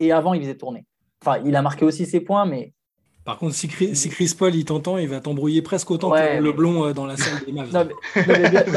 [0.00, 0.86] et avant il faisait tourner.
[1.22, 2.72] Enfin, il a marqué aussi ses points, mais.
[3.24, 6.86] Par contre, si Chris, Paul il t'entend, il va t'embrouiller presque autant que le blond
[6.86, 7.70] euh, dans la salle des Mavs.
[7.74, 7.84] non,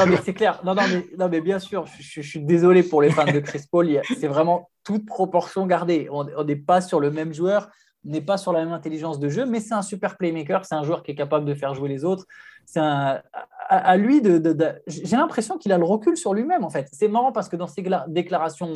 [0.09, 0.59] mais, c'est clair.
[0.65, 4.01] Non, non, mais, bien sûr, je, suis désolé pour les fans de Chris Paul.
[4.19, 6.09] C'est vraiment toute proportion gardée.
[6.11, 7.69] On n'est pas sur le même joueur
[8.03, 10.83] n'est pas sur la même intelligence de jeu, mais c'est un super playmaker, c'est un
[10.83, 12.25] joueur qui est capable de faire jouer les autres.
[12.65, 14.81] C'est à, lui de.
[14.87, 16.87] J'ai l'impression qu'il a le recul sur lui-même, en fait.
[16.91, 18.73] C'est marrant parce que dans ses déclarations,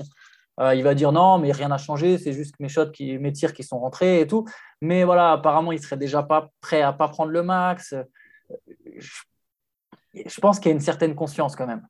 [0.59, 3.53] euh, il va dire non, mais rien n'a changé, c'est juste mes shots, mes tirs
[3.53, 4.45] qui sont rentrés et tout.
[4.81, 7.93] Mais voilà, apparemment, il serait déjà pas prêt à pas prendre le max.
[8.95, 11.85] Je, pense qu'il y a une certaine conscience quand même.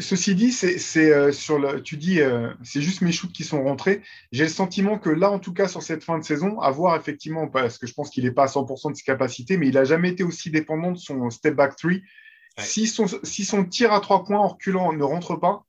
[0.00, 3.62] Ceci dit, c'est euh, sur le, tu dis, euh, c'est juste mes shoots qui sont
[3.62, 4.02] rentrés.
[4.32, 6.96] J'ai le sentiment que là, en tout cas, sur cette fin de saison, à voir
[6.96, 9.74] effectivement, parce que je pense qu'il n'est pas à 100% de ses capacités, mais il
[9.74, 12.02] n'a jamais été aussi dépendant de son step back three.
[12.58, 15.64] Si, son, si son tir à trois points en reculant ne rentre pas,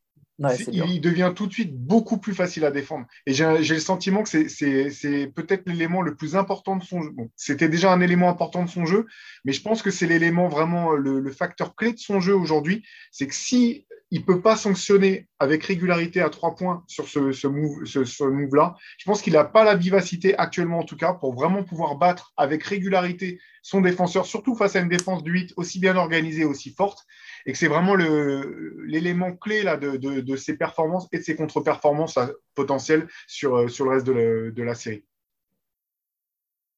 [0.72, 3.06] il devient tout de suite beaucoup plus facile à défendre.
[3.26, 7.12] Et j'ai le sentiment que c'est peut-être l'élément le plus important de son jeu.
[7.12, 9.06] Bon, C'était déjà un élément important de son jeu,
[9.46, 12.84] mais je pense que c'est l'élément vraiment, le, facteur clé de son jeu aujourd'hui.
[13.12, 17.32] C'est que si il ne peut pas sanctionner avec régularité à trois points sur ce,
[17.32, 21.64] ce move-là, je pense qu'il n'a pas la vivacité actuellement, en tout cas, pour vraiment
[21.64, 25.96] pouvoir battre avec régularité son défenseur, surtout face à une défense du 8 aussi bien
[25.96, 27.06] organisée, aussi forte
[27.46, 32.20] et que c'est vraiment l'élément clé là, de, de, ses performances et de ses contre-performances
[32.56, 35.04] potentielles sur, euh, sur le reste de, la série.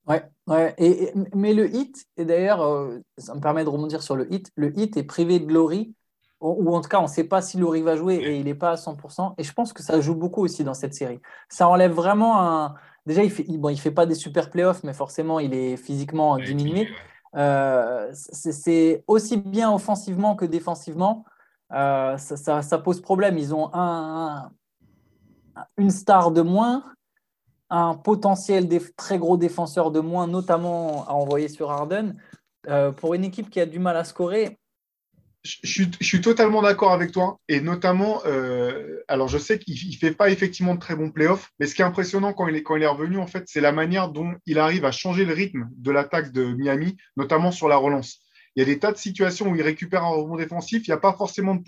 [0.07, 0.73] Ouais, ouais.
[0.77, 4.51] Et, mais le hit, et d'ailleurs, euh, ça me permet de rebondir sur le hit,
[4.55, 5.95] le hit est privé de Laurie,
[6.43, 8.53] ou en tout cas, on ne sait pas si Laurie va jouer et il n'est
[8.53, 9.33] pas à 100%.
[9.37, 11.21] Et je pense que ça joue beaucoup aussi dans cette série.
[11.49, 12.75] Ça enlève vraiment un.
[13.05, 15.77] Déjà, il ne fait, bon, il fait pas des super playoffs, mais forcément, il est
[15.77, 16.89] physiquement diminué.
[17.35, 21.25] Euh, c'est aussi bien offensivement que défensivement.
[21.73, 23.37] Euh, ça, pose problème.
[23.37, 24.51] Ils ont un,
[25.77, 26.83] une star de moins,
[27.69, 32.15] un potentiel des très gros défenseur de moins, notamment à envoyer sur Harden.
[32.67, 34.59] Euh, pour une équipe qui a du mal à scorer,
[35.43, 37.39] je suis, totalement d'accord avec toi.
[37.49, 41.51] Et notamment, euh, alors je sais qu'il ne fait pas effectivement de très bons playoffs,
[41.59, 43.59] mais ce qui est impressionnant quand il est, quand il est revenu, en fait, c'est
[43.59, 47.67] la manière dont il arrive à changer le rythme de l'attaque de Miami, notamment sur
[47.67, 48.19] la relance.
[48.55, 50.87] Il y a des tas de situations où il récupère un rebond défensif.
[50.87, 51.63] Il n'y a pas forcément de,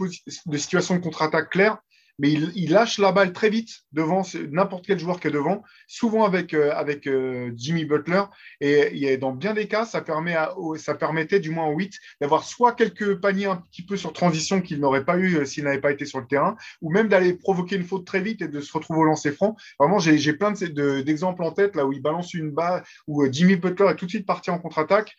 [0.45, 1.77] de situation de contre-attaque claire
[2.19, 6.23] mais il, lâche la balle très vite devant n'importe quel joueur qui est devant, souvent
[6.23, 6.73] avec, euh,
[7.07, 8.23] euh, Jimmy Butler.
[8.61, 10.35] Et, dans bien des cas, ça, permet
[10.77, 14.61] ça permettait du moins au 8 d'avoir soit quelques paniers un petit peu sur transition
[14.61, 17.33] qu'il n'aurait pas eu euh, s'il n'avait pas été sur le terrain, ou même d'aller
[17.33, 19.55] provoquer une faute très vite et de se retrouver au lancer franc.
[19.79, 23.87] Vraiment, j'ai plein d'exemples en tête là où il balance une balle, où Jimmy Butler
[23.89, 25.15] est tout de suite parti en contre-attaque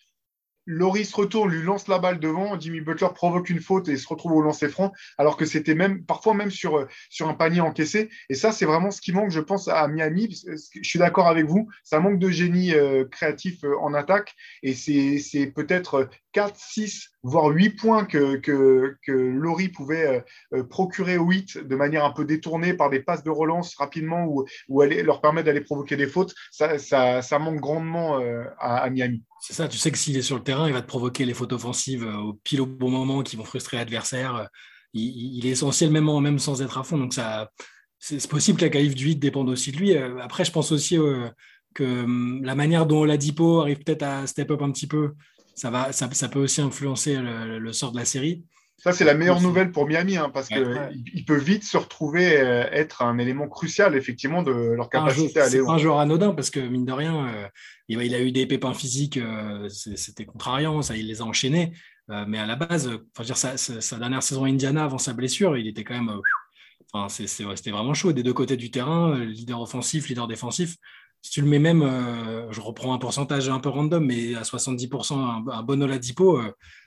[0.66, 4.32] Loris retourne, lui lance la balle devant, Jimmy Butler provoque une faute et se retrouve
[4.32, 8.10] au lancer franc, alors que c'était même parfois même sur, euh, sur un panier encaissé.
[8.28, 10.42] Et ça, c'est vraiment ce qui manque, je pense, à Miami.
[10.46, 14.74] Je suis d'accord avec vous, ça manque de génie euh, créatif euh, en attaque et
[14.74, 20.24] c'est peut-être 4, 6, voire 8 points que, que, que Laurie pouvait
[20.68, 24.44] procurer au 8 de manière un peu détournée par des passes de relance rapidement ou,
[24.68, 26.34] ou aller, leur permettre d'aller provoquer des fautes.
[26.50, 28.20] Ça, ça, ça manque grandement
[28.58, 29.22] à Miami.
[29.46, 31.32] C'est ça, tu sais que s'il est sur le terrain, il va te provoquer les
[31.32, 34.34] fautes offensives euh, au pile au bon moment qui vont frustrer l'adversaire.
[34.34, 34.44] Euh,
[34.92, 36.98] il, est essentiel même, même sans être à fond.
[36.98, 37.52] Donc ça,
[38.00, 39.96] c'est possible que la qualif du 8 dépende aussi de lui.
[39.96, 40.98] Euh, après, je pense aussi
[41.74, 45.12] que hum, la manière dont Ladipo arrive peut-être à step up un petit peu,
[45.56, 48.44] ça, va, ça, peut aussi influencer le, sort de la série.
[48.76, 52.68] Ça, c'est la meilleure nouvelle pour Miami, hein, parce qu'il peut vite se retrouver euh,
[52.70, 55.62] être un élément crucial, effectivement, de leur capacité à aller.
[55.62, 57.48] C'est un joueur anodin, parce que, mine de rien, euh,
[57.88, 61.72] il, a eu des pépins physiques, euh, c'était contrariant, ça, il les a enchaînés.
[62.26, 62.90] mais à la base,
[63.20, 66.20] dire, sa, sa, dernière saison à Indiana, avant sa blessure, il était quand même.
[66.92, 70.76] Enfin, c'était vraiment chaud des deux côtés du terrain, leader offensif, leader défensif.
[71.26, 71.82] Si tu le mets même,
[72.50, 76.40] je reprends un pourcentage un peu random, mais à 70%, un, un bon Oladipo,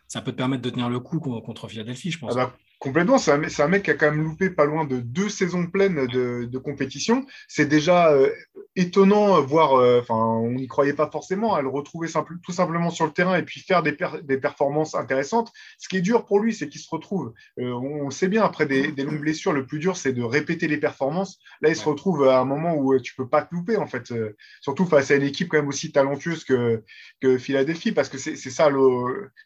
[0.08, 2.32] ça peut te permettre de tenir le coup contre Philadelphie, je pense.
[2.38, 5.28] Ah bah, Complètement, c'est un, mec qui a quand même loupé pas loin de deux
[5.28, 7.26] saisons pleines de, compétition.
[7.50, 8.32] C'est déjà euh,
[8.78, 12.08] étonnant, voire, euh, enfin, on n'y croyait pas forcément, à le retrouver
[12.42, 13.92] tout simplement sur le terrain et puis faire des,
[14.38, 15.52] performances intéressantes.
[15.78, 18.66] Ce qui est dur pour lui, c'est qu'il se retrouve, euh, on, sait bien, après
[18.66, 21.40] des, longues blessures, le plus dur, c'est de répéter les performances.
[21.60, 24.14] Là, il se retrouve à un moment où tu peux pas te louper, en fait,
[24.62, 26.82] surtout face à une équipe quand même aussi talentueuse que,
[27.20, 28.80] que Philadelphie, parce que c'est ça, le,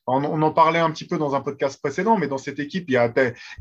[0.06, 2.86] on, on, en parlait un petit peu dans un podcast précédent, mais dans cette équipe,
[2.90, 3.10] il y a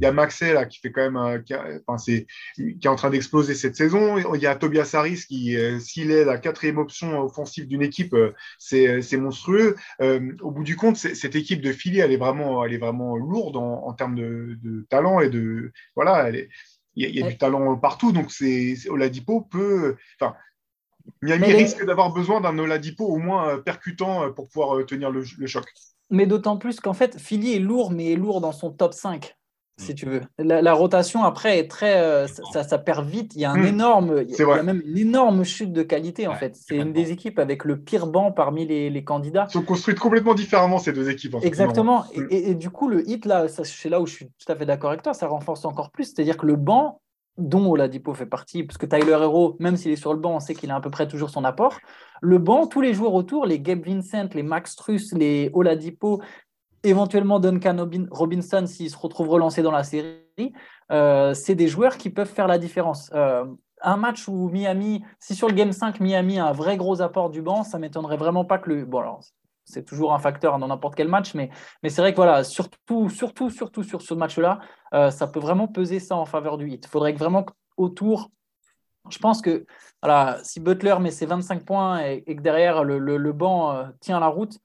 [0.01, 2.97] il y a Maxey là, qui fait quand même, euh, qui, est, qui est en
[2.97, 4.19] train d'exploser cette saison.
[4.35, 8.15] Il y a Tobias Harris qui, euh, s'il est la quatrième option offensive d'une équipe,
[8.15, 9.77] euh, c'est monstrueux.
[10.01, 13.57] au bout du compte, cette équipe de Philly, elle est vraiment, elle est vraiment lourde
[13.57, 16.49] en, termes de, talent et de voilà, il
[16.97, 18.13] y, a, du talent partout.
[18.13, 20.35] Donc c'est Oladipo peut, enfin.
[21.21, 25.65] Miami risque d'avoir besoin d'un Oladipo au moins percutant pour pouvoir tenir le, le choc.
[26.11, 29.35] Mais d'autant plus qu'en fait, Philly est lourd, mais est lourd dans son top 5
[29.77, 29.95] si mm.
[29.95, 30.23] tu veux.
[30.39, 33.33] La, rotation après est très, euh, ça, ça, perd vite.
[33.35, 33.67] Il y a un mm.
[33.67, 36.57] énorme, il y, a même une énorme chute de qualité en fait.
[36.57, 39.47] C'est une des équipes avec le pire banc parmi les, les, candidats.
[39.49, 41.37] Ils sont construites complètement différemment ces deux équipes.
[41.43, 42.05] Exactement.
[42.15, 42.27] Mm.
[42.31, 44.91] Et, du coup, le hit là, c'est là où je suis tout à fait d'accord
[44.91, 46.05] avec toi, ça renforce encore plus.
[46.05, 47.01] C'est-à-dire que le banc
[47.39, 50.41] dont Oladipo fait partie, parce que Tyler Hero, même s'il est sur le banc, on
[50.41, 51.79] sait qu'il a à peu près toujours son apport.
[52.21, 56.21] Le banc, tous les joueurs autour, les Gabe Vincent, les Max Truss, les Oladipo,
[56.85, 60.53] éventuellement Duncan Robinson s'il se retrouve relancé dans la série,
[60.91, 63.11] euh, c'est des joueurs qui peuvent faire la différence.
[63.15, 63.45] Euh,
[63.83, 67.31] un match où Miami, si sur le Game 5, Miami a un vrai gros apport
[67.31, 68.85] du banc, ça m'étonnerait vraiment pas que le.
[68.85, 69.21] Bon, alors,
[69.65, 71.51] c'est toujours un facteur dans n'importe quel match, mais,
[71.83, 74.61] mais c'est vrai que voilà, surtout, surtout, surtout sur ce match-là,
[74.95, 76.85] euh, ça peut vraiment peser ça en faveur du hit.
[76.85, 77.45] Il faudrait que vraiment
[77.77, 78.31] autour.
[79.11, 79.67] Je pense que
[80.01, 84.29] voilà, si Butler met ses 25 points et, que derrière le, le, banc tient la
[84.29, 84.61] route,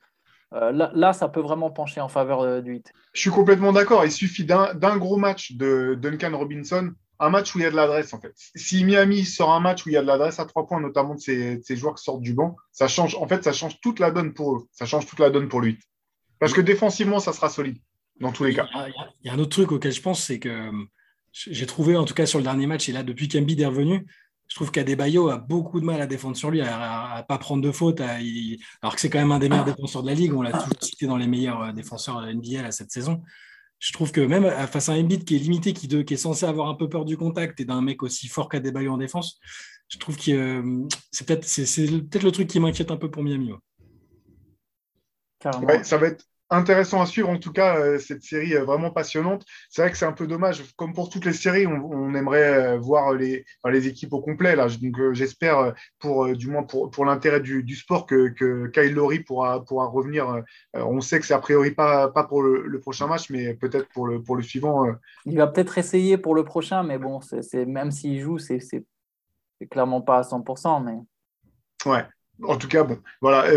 [0.53, 2.93] euh, là, ça peut vraiment pencher en faveur euh, du hit.
[3.13, 4.05] Je suis complètement d'accord.
[4.05, 7.75] Il suffit d'un gros match de Duncan Robinson, un match où il y a de
[7.75, 8.33] l'adresse en fait.
[8.55, 11.15] Si Miami sort un match où il y a de l'adresse à trois points, notamment
[11.15, 13.15] de ces, joueurs qui sortent du banc, ça change.
[13.15, 14.67] En fait, ça change toute la donne pour eux.
[14.71, 15.79] Ça change toute la donne pour lui.
[16.39, 17.79] Parce que défensivement, ça sera solide
[18.19, 18.67] dans tous les cas.
[19.23, 20.71] Il y a un autre truc auquel je pense, c'est que euh,
[21.31, 24.05] j'ai trouvé, en tout cas sur le dernier match, et là, depuis qu'Embiid est revenu,
[24.47, 27.61] je trouve qu'Adebayo a beaucoup de mal à défendre sur lui, à ne pas prendre
[27.61, 30.33] de faute, alors que c'est quand même un des meilleurs défenseurs de la ligue.
[30.33, 33.21] On l'a toujours cité dans les meilleurs euh, défenseurs de NBA cette saison.
[33.79, 36.45] Je trouve que même face à un Embiid qui est limité, qui, qui, est censé
[36.45, 39.39] avoir un peu peur du contact et d'un mec aussi fort qu'Adebayo en défense,
[39.89, 43.51] je trouve que euh, c'est peut-être peut le truc qui m'inquiète un peu pour Miami.
[45.41, 49.45] ça va être intéressant à suivre, en tout cas, euh, cette série vraiment passionnante.
[49.69, 52.77] C'est vrai que c'est un peu dommage, comme pour toutes les séries, on, aimerait euh,
[52.77, 54.55] voir les, les équipes au complet.
[54.55, 54.67] Là.
[54.67, 58.93] Donc, euh, j'espère, pour, du moins pour, pour l'intérêt du, du, sport, que, que Kyle
[58.93, 60.43] Lowry pourra, pourra revenir.
[60.73, 64.07] on sait que c'est a priori pas, pas pour le, prochain match, mais peut-être pour
[64.07, 64.85] le, pour le suivant.
[65.25, 68.85] Il va peut-être essayer pour le prochain, mais bon, c'est, même s'il joue, c'est, c'est,
[69.69, 70.83] clairement pas à 100%.
[70.83, 71.91] Mais...
[71.91, 72.05] Ouais.
[72.43, 73.51] En tout cas, bon, voilà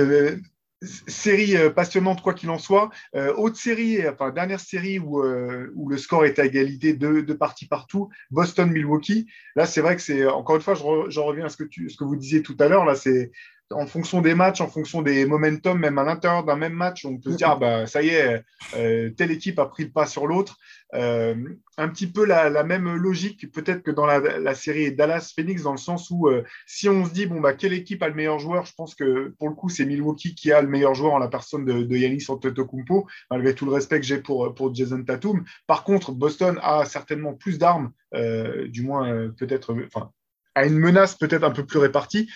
[0.82, 2.90] série euh, passionnante quoi qu'il en soit.
[3.14, 7.20] Euh, autre série, enfin dernière série où, euh, où le score est à égalité de,
[7.20, 9.28] de parties partout, Boston-Milwaukee.
[9.56, 11.96] Là, c'est vrai que c'est encore une fois, j'en reviens à ce que, tu, ce
[11.96, 12.84] que vous disiez tout à l'heure.
[12.84, 13.30] Là, c'est
[13.72, 17.18] en fonction des matchs, en fonction des momentum, même à l'intérieur d'un même match, on
[17.18, 18.42] peut se dire, ah bah, ça y est,
[18.76, 20.56] euh, telle équipe a pris le pas sur l'autre.
[20.94, 21.36] Euh,
[21.76, 26.10] un petit peu la, même logique, peut-être que dans la, série Dallas-Phoenix, dans le sens
[26.10, 28.72] où euh, si on se dit, bon, bah, quelle équipe a le meilleur joueur, je
[28.74, 31.64] pense que pour le coup, c'est Milwaukee qui a le meilleur joueur en la personne
[31.64, 35.44] de, de Yannis Antetokounmpo, malgré tout le respect que j'ai pour Jason Tatum.
[35.68, 40.10] Par contre, Boston a certainement plus d'armes, du moins peut-être, enfin,
[40.54, 42.28] a une menace peut-être un peu plus répartie.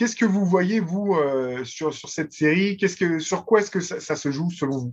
[0.00, 2.78] Qu'est-ce que vous voyez, vous, euh, sur, sur, cette série?
[2.78, 4.92] Qu'est-ce que, Sur quoi est-ce que ça, se joue, selon vous?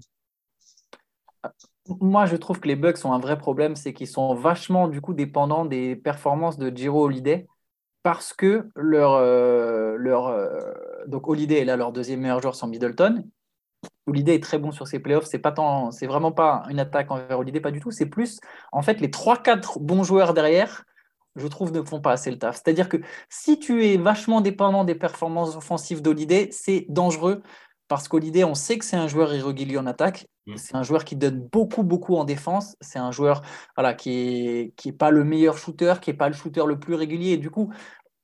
[2.01, 4.99] Moi, je trouve que les Bucks ont un vrai problème, c'est qu'ils sont vachement, du
[4.99, 7.47] coup, dépendants des performances de Giro Holiday,
[8.03, 9.13] parce que leur...
[9.13, 10.49] Euh, leur euh,
[11.07, 13.23] donc, Holiday est là leur deuxième meilleur joueur sans Middleton.
[14.07, 15.27] Holiday est très bon sur ses playoffs.
[15.27, 17.91] C'est pas tant, c'est vraiment pas une attaque envers Holiday, pas du tout.
[17.91, 18.41] C'est plus,
[18.73, 20.83] en fait, les 3-4 bons joueurs derrière
[21.37, 22.55] je trouve, ne font pas assez le taf.
[22.55, 22.97] C'est-à-dire que
[23.29, 27.41] si tu es vachement dépendant des performances offensives d'Holiday, c'est dangereux
[27.87, 30.27] parce qu'Holiday, on sait que c'est un joueur irrégulier en attaque.
[30.45, 30.57] Mm.
[30.57, 32.75] C'est un joueur qui donne beaucoup, beaucoup en défense.
[32.81, 33.41] C'est un joueur
[33.75, 36.79] voilà, qui n'est qui est pas le meilleur shooter, qui n'est pas le shooter le
[36.79, 37.33] plus régulier.
[37.33, 37.71] Et du coup,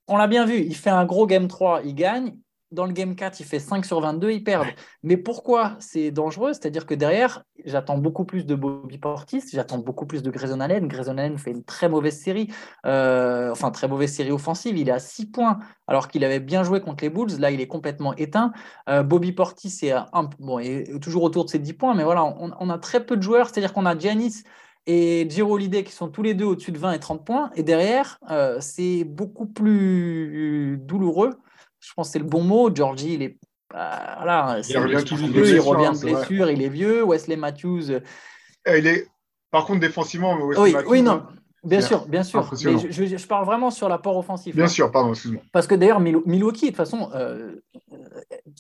[0.07, 2.35] on l'a bien vu, il fait un gros game 3, il gagne
[2.73, 4.67] dans le game 4, il fait 5 sur 22, il perd.
[5.03, 6.53] Mais pourquoi c'est dangereux?
[6.53, 10.87] C'est-à-dire que derrière, j'attends beaucoup plus de Bobby Portis, j'attends beaucoup plus de Grayson Allen.
[10.87, 12.49] Grayson Allen fait une très mauvaise série,
[12.85, 14.77] euh, enfin très mauvaise série offensive.
[14.77, 17.39] Il est à 6 points alors qu'il avait bien joué contre les Bulls.
[17.39, 18.51] Là, il est complètement éteint.
[18.89, 22.23] Euh, Bobby Portis est, un, bon, est toujours autour de ses 10 points, mais voilà,
[22.23, 23.49] on, a très peu de joueurs.
[23.49, 24.43] C'est-à-dire qu'on a Giannis
[24.87, 27.51] et Giro Holiday qui sont tous les deux au-dessus de 20 et 30 points.
[27.55, 31.37] Et derrière, euh, c'est beaucoup plus douloureux
[31.83, 32.73] je pense que c'est le bon mot.
[32.73, 33.37] Georgie, il est.
[33.71, 35.55] Bah, voilà, il revient blessure.
[35.55, 37.03] Il revient de blessure, il est vieux.
[37.03, 37.91] Wesley Matthews.
[37.91, 39.07] Euh, il est...
[39.51, 41.23] Par contre, défensivement, Wesley oui, Matthews, oui, non.
[41.63, 42.49] Bien sûr, bien sûr.
[42.65, 44.53] Mais je, parle vraiment sur l'apport offensif.
[44.55, 45.41] Bien sûr, pardon, excuse-moi.
[45.53, 47.55] Parce que d'ailleurs, Milwaukee, de toute façon, euh,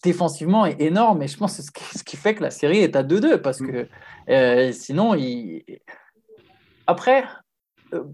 [0.03, 2.95] défensivement est énorme, et je pense que c'est ce qui, fait que la série est
[2.95, 3.37] à 2-2.
[3.37, 3.67] Parce mm.
[3.67, 3.87] que
[4.29, 5.63] euh, sinon, il.
[6.87, 7.25] Après,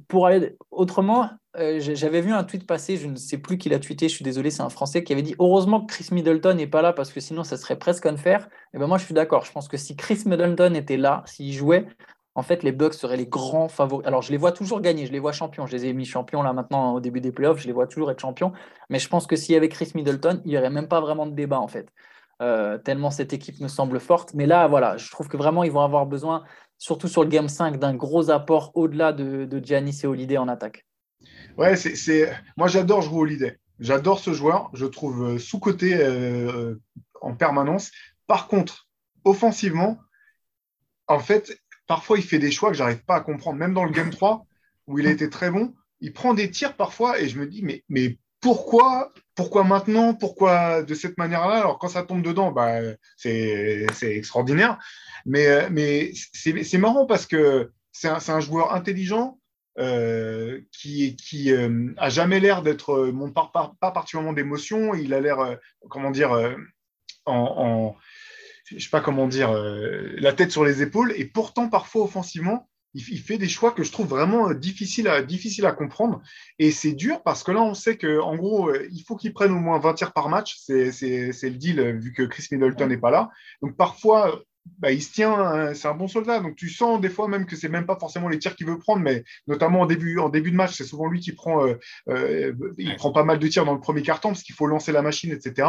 [0.07, 3.79] pour aller autrement, euh, j'avais vu un tweet passer, je ne sais plus qui l'a
[3.79, 6.67] tweeté, je suis désolé, c'est un Français qui avait dit heureusement que Chris Middleton n'est
[6.67, 8.45] pas là parce que sinon ça serait presque unfair.
[8.45, 11.23] Et eh ben moi je suis d'accord, je pense que si Chris Middleton était là,
[11.25, 11.87] s'il jouait,
[12.35, 14.05] en fait les Bucks seraient les grands favoris.
[14.07, 16.43] Alors je les vois toujours gagner, je les vois champions, je les ai mis champions
[16.43, 18.53] là maintenant au début des playoffs, je les vois toujours être champions.
[18.89, 21.25] Mais je pense que s'il y avait Chris Middleton, il n'y aurait même pas vraiment
[21.25, 21.89] de débat en fait.
[22.41, 24.33] Euh, tellement cette équipe me semble forte.
[24.35, 26.43] Mais là, voilà, je trouve que vraiment ils vont avoir besoin,
[26.77, 30.47] surtout sur le Game 5, d'un gros apport au-delà de, de Giannis et Holiday en
[30.47, 30.85] attaque.
[31.59, 33.59] Ouais, c'est, moi j'adore jouer Holiday.
[33.81, 34.69] J'adore ce joueur.
[34.73, 36.75] Je trouve euh, sous-côté euh,
[37.19, 37.91] en permanence.
[38.27, 38.87] Par contre,
[39.25, 39.99] offensivement,
[41.07, 43.59] en fait, parfois il fait des choix que j'arrive pas à comprendre.
[43.59, 44.45] Même dans le Game 3,
[44.87, 47.61] où il a été très bon, il prend des tirs parfois et je me dis,
[47.61, 50.13] mais, mais pourquoi, pourquoi maintenant?
[50.13, 51.57] Pourquoi de cette manière-là?
[51.57, 52.79] Alors quand ça tombe dedans, bah,
[53.17, 54.79] c'est, extraordinaire.
[55.25, 59.39] Mais, euh, mais c'est, marrant parce que c'est un joueur intelligent
[59.77, 64.93] euh, qui, qui euh, a jamais l'air d'être, euh, mon pas, pas, particulièrement d'émotion.
[64.93, 65.57] Il a l'air,
[65.89, 66.31] comment dire,
[67.25, 67.95] en, en,
[68.65, 71.13] je sais pas comment dire, la tête sur les épaules.
[71.15, 75.65] Et pourtant, parfois offensivement, il, fait des choix que je trouve vraiment difficiles à, difficile
[75.67, 76.21] à comprendre.
[76.57, 79.59] Et c'est dur parce que là, on sait qu'en gros, il faut qu'il prenne au
[79.59, 80.57] moins 20 tirs par match.
[80.57, 83.29] C'est le deal vu que Chris Middleton n'est pas là.
[83.61, 84.43] Donc parfois,
[84.77, 86.39] bah, il se tient, hein, c'est un bon soldat.
[86.39, 88.77] Donc tu sens des fois même que c'est même pas forcément les tirs qu'il veut
[88.77, 91.75] prendre, mais notamment en début, en début de match, c'est souvent lui qui prend, euh,
[92.09, 94.91] euh, il prend pas mal de tirs dans le premier carton parce qu'il faut lancer
[94.91, 95.67] la machine, etc.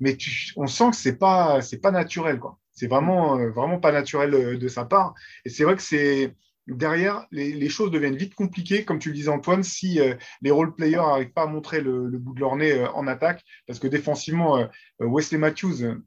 [0.00, 0.16] Mais
[0.56, 2.58] on sent que c'est pas, c'est pas naturel, quoi.
[2.72, 5.14] C'est vraiment, euh, vraiment pas naturel de sa part.
[5.44, 6.34] Et c'est vrai que c'est
[6.66, 10.00] derrière, les, choses deviennent vite compliquées, comme tu le disais Antoine, si
[10.42, 13.78] les role players n'arrivent pas à montrer le, bout de leur nez en attaque, parce
[13.78, 14.66] que défensivement,
[14.98, 16.02] Wesley Matthews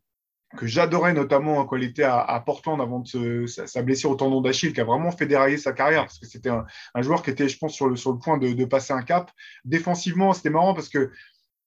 [0.57, 4.73] que j'adorais notamment quand il était à, Portland avant de sa, blessure au tendon d'Achille,
[4.73, 6.65] qui a vraiment fait dérailler sa carrière, parce que c'était un,
[7.01, 9.31] joueur qui était, je pense, sur le, sur le point de, de passer un cap.
[9.65, 11.11] Défensivement, c'était marrant parce que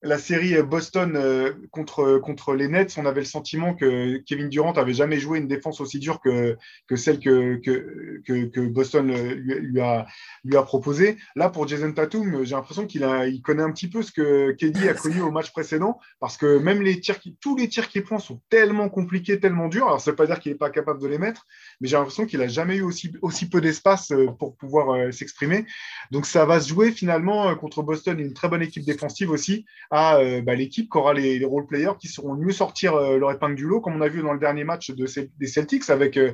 [0.03, 4.73] la série Boston euh, contre, contre les Nets, on avait le sentiment que Kevin Durant
[4.73, 6.57] avait jamais joué une défense aussi dure que,
[6.89, 10.07] que celle que, que, que, Boston lui, a,
[10.45, 11.19] lui a proposée.
[11.37, 14.51] Là, pour Jason Tatum, j'ai l'impression qu'il a, il connaît un petit peu ce que
[14.53, 18.03] KD a connu au match précédent, parce que même les tirs tous les tirs qu'il
[18.03, 19.87] prend sont tellement compliqués, tellement durs.
[19.87, 21.47] Alors, ça ne veut pas dire qu'il n'est pas capable de les mettre,
[21.81, 25.13] mais j'ai l'impression qu'il a jamais eu aussi, aussi peu d'espace euh, pour pouvoir euh,
[25.13, 25.65] s'exprimer.
[26.11, 30.17] Donc, ça va se jouer finalement contre Boston, une très bonne équipe défensive aussi à
[30.17, 33.55] euh, bah, l'équipe qui aura les, role players qui seront mieux sortir euh, leur épingle
[33.55, 35.07] du lot, comme on a vu dans le dernier match de,
[35.39, 36.33] des Celtics avec euh,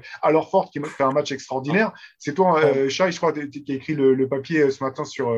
[0.49, 1.93] Ford qui fait un match extraordinaire.
[2.19, 5.35] C'est toi, euh, Chai, je crois, qui a écrit le, papier ce matin sur.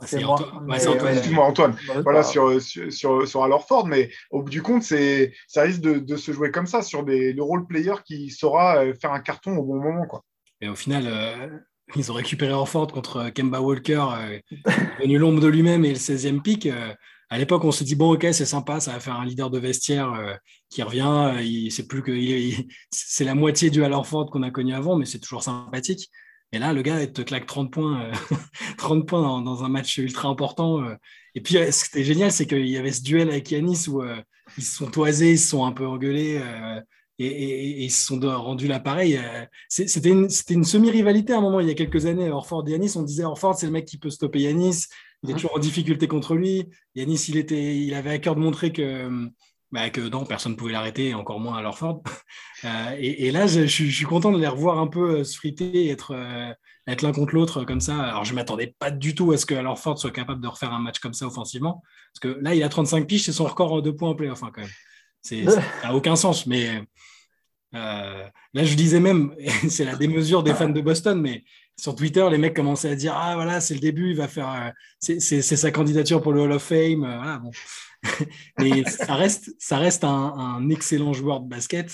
[0.00, 0.72] c'est Antoine.
[0.72, 1.76] Excuse-moi, Antoine.
[2.02, 6.32] voilà, sur, sur, sur, Ford, mais au bout du compte, c'est, ça risque de, se
[6.32, 9.76] jouer comme ça, sur des, le role player qui saura faire un carton au bon
[9.76, 10.06] moment.
[10.06, 10.24] Quoi.
[10.62, 11.62] Et au final,
[11.96, 14.06] ils ont récupéré Orford contre Kemba Walker,
[15.00, 16.68] venu l'ombre de lui-même et le 16e pick
[17.30, 19.58] à l'époque, on se dit bon, ok, c'est sympa, ça va faire un leader de
[19.58, 20.34] vestiaire euh,
[20.70, 21.34] qui revient.
[21.36, 22.12] Euh, c'est plus que
[22.90, 26.10] c'est la moitié du Alorford qu'on a connu avant, mais c'est toujours sympathique.
[26.52, 28.10] Et là, le gars, il te claque 30 points,
[28.78, 30.82] 30 euh, points dans, un match ultra important.
[31.34, 34.02] Et puis, ce qui était génial, c'est qu'il y avait ce duel avec Yanis où
[34.56, 36.42] ils se sont toisés, ils se sont un peu engueulés
[37.18, 39.20] et, ils se sont rendus là pareil.
[39.68, 42.30] C'était une, une semi-rivalité à un moment, il y a quelques années.
[42.30, 44.86] Orford et Yanis, on disait Orford, c'est le mec qui peut stopper Yanis.
[45.22, 46.68] Il est toujours en difficulté contre lui.
[46.94, 49.28] Yanis, il, était, il avait à cœur de montrer que,
[49.70, 52.02] bah, que non, personne ne pouvait l'arrêter, encore moins à Lorford.
[52.64, 55.90] Euh, et, là, je, suis content de les revoir un peu euh, se friter et
[55.90, 56.52] être, euh,
[56.88, 57.96] être l'un contre l'autre comme ça.
[58.00, 60.72] Alors, je ne m'attendais pas du tout à ce que Lorford soit capable de refaire
[60.72, 61.84] un match comme ça offensivement.
[62.12, 64.42] Parce que là, il a 35 piches, c'est son record en deux points en playoff
[64.42, 64.70] hein, quand même.
[65.22, 66.48] Ça n'a aucun sens.
[66.48, 66.82] Mais
[67.72, 69.32] là, je disais même,
[69.68, 71.44] c'est la démesure des fans de Boston, mais
[71.78, 74.72] sur Twitter, les mecs commençaient à dire Ah, voilà, c'est le début, il va faire.
[74.98, 77.00] c'est sa candidature pour le Hall of Fame.
[77.00, 77.50] Voilà, bon.
[78.58, 81.92] mais ça reste, ça reste un, excellent joueur de basket,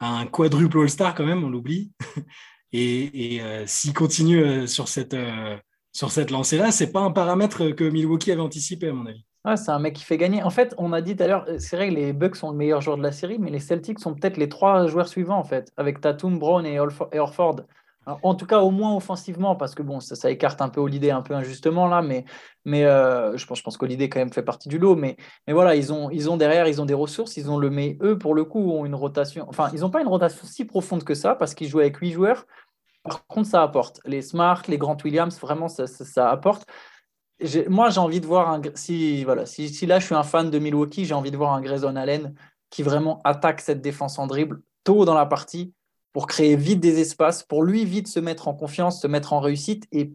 [0.00, 1.92] un quadruple All-Star quand même, on l'oublie.
[2.72, 5.16] Et, s'il continue sur cette,
[5.92, 9.24] cette lancée-là, c'est pas un paramètre que Milwaukee avait anticipé, à mon avis.
[9.46, 10.42] Ah, c'est un mec qui fait gagner.
[10.42, 12.56] En fait, on a dit tout à l'heure, c'est vrai que les Bucks sont le
[12.56, 15.44] meilleur joueur de la série, mais les Celtics sont peut-être les trois joueurs suivants, en
[15.44, 17.60] fait, avec Tatum, Brown et Orford.
[18.06, 21.22] En tout cas, au moins offensivement, parce que bon, ça, écarte un peu Holiday un
[21.22, 22.24] peu injustement là, mais,
[22.64, 24.96] mais euh, je pense, je pense quand même fait partie du lot.
[24.96, 27.70] Mais, mais voilà, ils ont, ils ont derrière, ils ont des ressources, ils ont le
[27.70, 29.46] mais eux pour le coup ont une rotation.
[29.48, 32.12] Enfin, ils n'ont pas une rotation si profonde que ça parce qu'ils jouent avec huit
[32.12, 32.46] joueurs.
[33.02, 34.00] Par contre, ça apporte.
[34.06, 36.66] Les Smart, les Grant Williams, vraiment, ça, ça apporte
[37.68, 38.62] moi, j'ai envie de voir un.
[38.74, 41.52] Si, voilà, si, si, là, je suis un fan de Milwaukee, j'ai envie de voir
[41.52, 42.34] un Grayson Allen
[42.70, 45.74] qui vraiment attaque cette défense en dribble tôt dans la partie
[46.14, 49.40] pour créer vite des espaces, pour lui vite se mettre en confiance, se mettre en
[49.40, 50.14] réussite et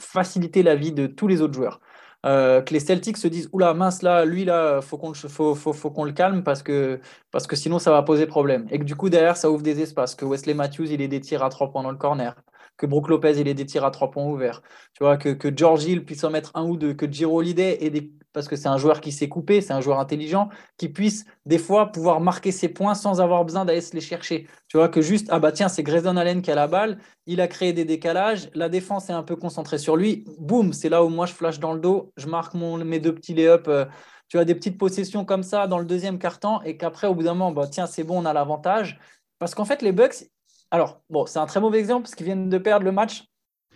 [0.00, 1.80] faciliter la vie de tous les autres joueurs.
[2.24, 6.04] Euh, que les Celtics se disent oula mince là lui là faut qu'on faut, qu'on
[6.04, 7.00] le calme parce que
[7.32, 8.66] parce que sinon ça va poser problème.
[8.70, 10.14] Et que du coup derrière ça ouvre des espaces.
[10.14, 12.36] Que Wesley Matthews il ait des tirs à trois points dans le corner
[12.82, 14.60] que Brook Lopez il ait des tirs à trois points ouverts.
[14.92, 17.78] Tu vois, que, que George Hill puisse en mettre un ou deux, que Giro Holiday
[17.80, 18.10] ait.
[18.32, 21.58] Parce que c'est un joueur qui s'est coupé, c'est un joueur intelligent, qui puisse des
[21.58, 24.48] fois pouvoir marquer ses points sans avoir besoin d'aller se les chercher.
[24.68, 27.40] Tu vois, que juste, ah bah tiens, c'est Grayson Allen qui a la balle, il
[27.40, 31.04] a créé des décalages, la défense est un peu concentrée sur lui, boum, c'est là
[31.04, 33.66] où moi je flash dans le dos, je marque mon, mes deux petits lay-up.
[33.68, 33.84] Euh,
[34.28, 37.22] tu as des petites possessions comme ça dans le deuxième quart-temps et qu'après, au bout
[37.22, 38.98] d'un moment, bah, tiens, c'est bon, on a l'avantage.
[39.38, 40.24] Parce qu'en fait, les Bucks,
[40.72, 43.28] alors, bon, c'est un très mauvais exemple parce qu'ils viennent de perdre le match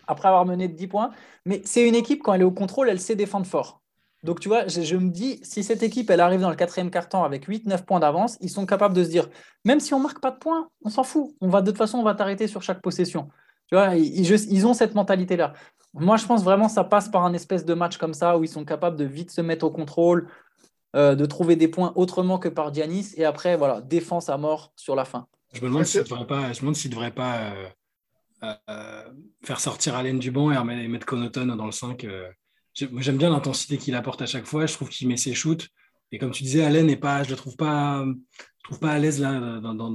[0.07, 1.11] après avoir mené de 10 points.
[1.45, 3.83] Mais c'est une équipe, quand elle est au contrôle, elle sait défendre fort.
[4.23, 7.23] Donc, tu vois, je, me dis, si cette équipe, elle arrive dans le quatrième quart-temps
[7.23, 9.29] avec 8-9 points d'avance, ils sont capables de se dire,
[9.67, 11.35] même si on marque pas de points, on s'en fout.
[11.43, 13.29] On va, de toute façon, on va t'arrêter sur chaque possession.
[13.69, 15.53] Tu vois, ils, ont cette mentalité-là.
[15.93, 18.45] Moi, je pense vraiment que ça passe par un espèce de match comme ça où
[18.45, 20.31] ils sont capables de vite se mettre au contrôle,
[20.95, 23.13] euh, de trouver des points autrement que par Giannis.
[23.17, 25.27] Et après, voilà, défense à mort sur la fin.
[25.53, 27.69] Je me demande s'il ne devrait pas, euh,
[28.69, 29.05] euh,
[29.45, 32.05] faire sortir Allen du banc et mettre Connaughton dans le 5.
[32.05, 32.29] Euh.
[32.75, 34.67] J'aime bien l'intensité qu'il apporte à chaque fois.
[34.67, 35.69] Je trouve qu'il met ses shoots.
[36.13, 38.05] Et comme tu disais, Allen n'est pas, je le trouve pas,
[38.63, 39.89] trouve pas à l'aise là dans,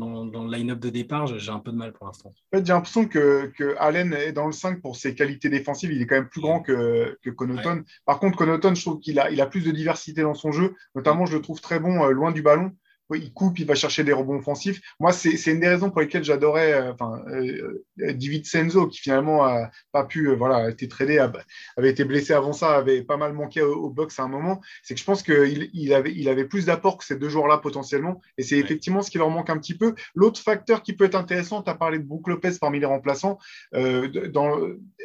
[0.43, 1.28] le line-up de départ.
[1.28, 2.30] J'ai un peu de mal pour l'instant.
[2.30, 5.91] En fait, j'ai l'impression que, Allen est dans le 5 pour ses qualités défensives.
[5.91, 7.84] Il est quand même plus grand que, que Connaughton.
[8.06, 10.74] Par contre, Connaughton, je trouve qu'il a, il a plus de diversité dans son jeu.
[10.95, 12.72] Notamment, je le trouve très bon loin du ballon
[13.18, 14.82] il coupe, il va chercher des rebonds offensifs.
[14.99, 19.43] Moi, c'est une des raisons pour lesquelles j'adorais euh, enfin, euh, David Senzo, qui finalement
[19.43, 23.18] a pas pu, euh, voilà, a été tradé, avait été blessé avant ça, avait pas
[23.18, 24.62] mal manqué au, box à un moment.
[24.84, 27.57] C'est que je pense qu'il il avait, il avait plus d'apport que ces deux joueurs-là
[27.57, 28.22] potentiellement.
[28.38, 29.95] Et c'est effectivement ce qui leur manque un petit peu.
[30.16, 33.38] L'autre facteur qui peut être intéressant, tu as parlé de Brook Lopez parmi les remplaçants.
[33.74, 34.59] dans,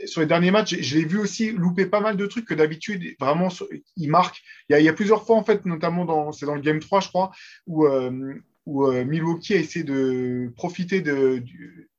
[0.04, 3.16] sur les derniers matchs, je l'ai vu aussi louper pas mal de trucs que d'habitude,
[3.18, 3.48] vraiment,
[3.96, 4.42] il marque.
[4.68, 6.60] Il y, a, il y, a, plusieurs fois, en fait, notamment dans, c'est dans le
[6.60, 7.30] Game 3, je crois,
[7.66, 7.95] où euh,
[8.66, 11.42] où euh, Milwaukee a essayé de profiter de,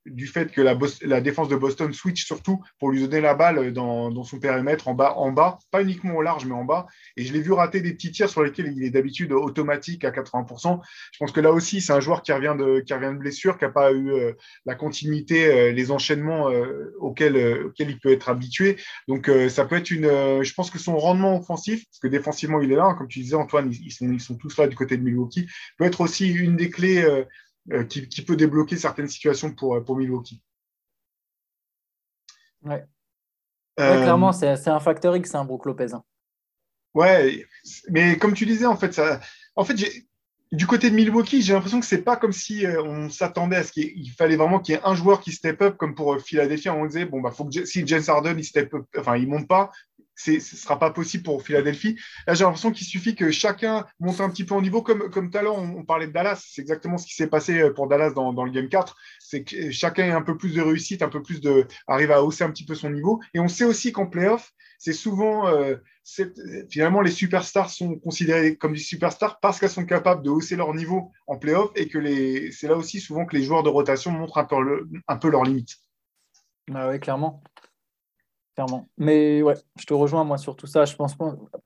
[0.10, 4.12] du fait que la, défense de Boston switch surtout pour lui donner la balle dans,
[4.12, 6.88] dans, son périmètre en bas, en bas, pas uniquement au large, mais en bas.
[7.16, 10.12] Et je l'ai vu rater des petits tirs sur lesquels il est d'habitude automatique à
[10.12, 10.80] 80%.
[11.12, 12.82] Je pense que là aussi, c'est un joueur qui revient de,
[13.18, 14.34] blessure, qui n'a pas eu euh,
[14.66, 18.78] la continuité, euh, les enchaînements euh, auxquels, il peut être habitué.
[19.08, 20.08] Donc, ça peut être une.
[20.44, 23.20] je pense que son rendement offensif, parce que défensivement, il est là, hein, comme tu
[23.20, 25.48] disais, Antoine, ils sont tous là du côté de Milwaukee,
[25.78, 27.06] peut être aussi une des clés
[27.72, 30.42] euh, qui, peut débloquer certaines situations pour, euh, pour Milwaukee.
[32.64, 32.86] Ouais.
[33.80, 35.94] Euh, clairement, c'est un facteur X, un hein, Brook Lopez.
[35.94, 36.04] Hein.
[36.94, 37.46] Ouais,
[37.90, 39.20] mais comme tu disais, en fait, ça,
[39.56, 39.76] en fait,
[40.52, 43.72] du côté de Milwaukee, j'ai l'impression que c'est pas comme si on s'attendait à ce
[43.72, 46.70] qu'il fallait vraiment qu'il y ait un joueur qui step up, comme pour Philadelphie.
[46.70, 49.48] On disait bon bah faut que si James Harden il step up, enfin il monte
[49.48, 49.72] pas,
[50.18, 51.98] ce ne sera pas possible pour Philadelphie.
[52.26, 55.30] Là, j'ai l'impression qu'il suffit que chacun monte un petit peu en niveau, comme, comme
[55.30, 56.44] tout à l'heure, on, parlait de Dallas.
[56.46, 58.98] C'est exactement ce qui s'est passé euh, pour Dallas dans, le Game 4.
[59.20, 61.68] C'est que chacun ait un peu plus de réussite, un peu plus de.
[61.88, 63.22] arrive à hausser un petit peu son niveau.
[63.34, 65.48] Et on sait aussi qu'en playoff, c'est souvent.
[65.48, 65.76] Euh,
[66.70, 70.74] finalement, les superstars sont considérés comme des superstars parce qu'elles sont capables de hausser leur
[70.74, 74.12] niveau en playoff et que les, c'est là aussi souvent que les joueurs de rotation
[74.12, 75.76] montrent un peu, un peu leurs limites.
[76.74, 77.44] Ah oui, clairement.
[78.98, 80.86] Mais ouais, je te rejoins moi sur tout ça.
[80.86, 81.16] Je pense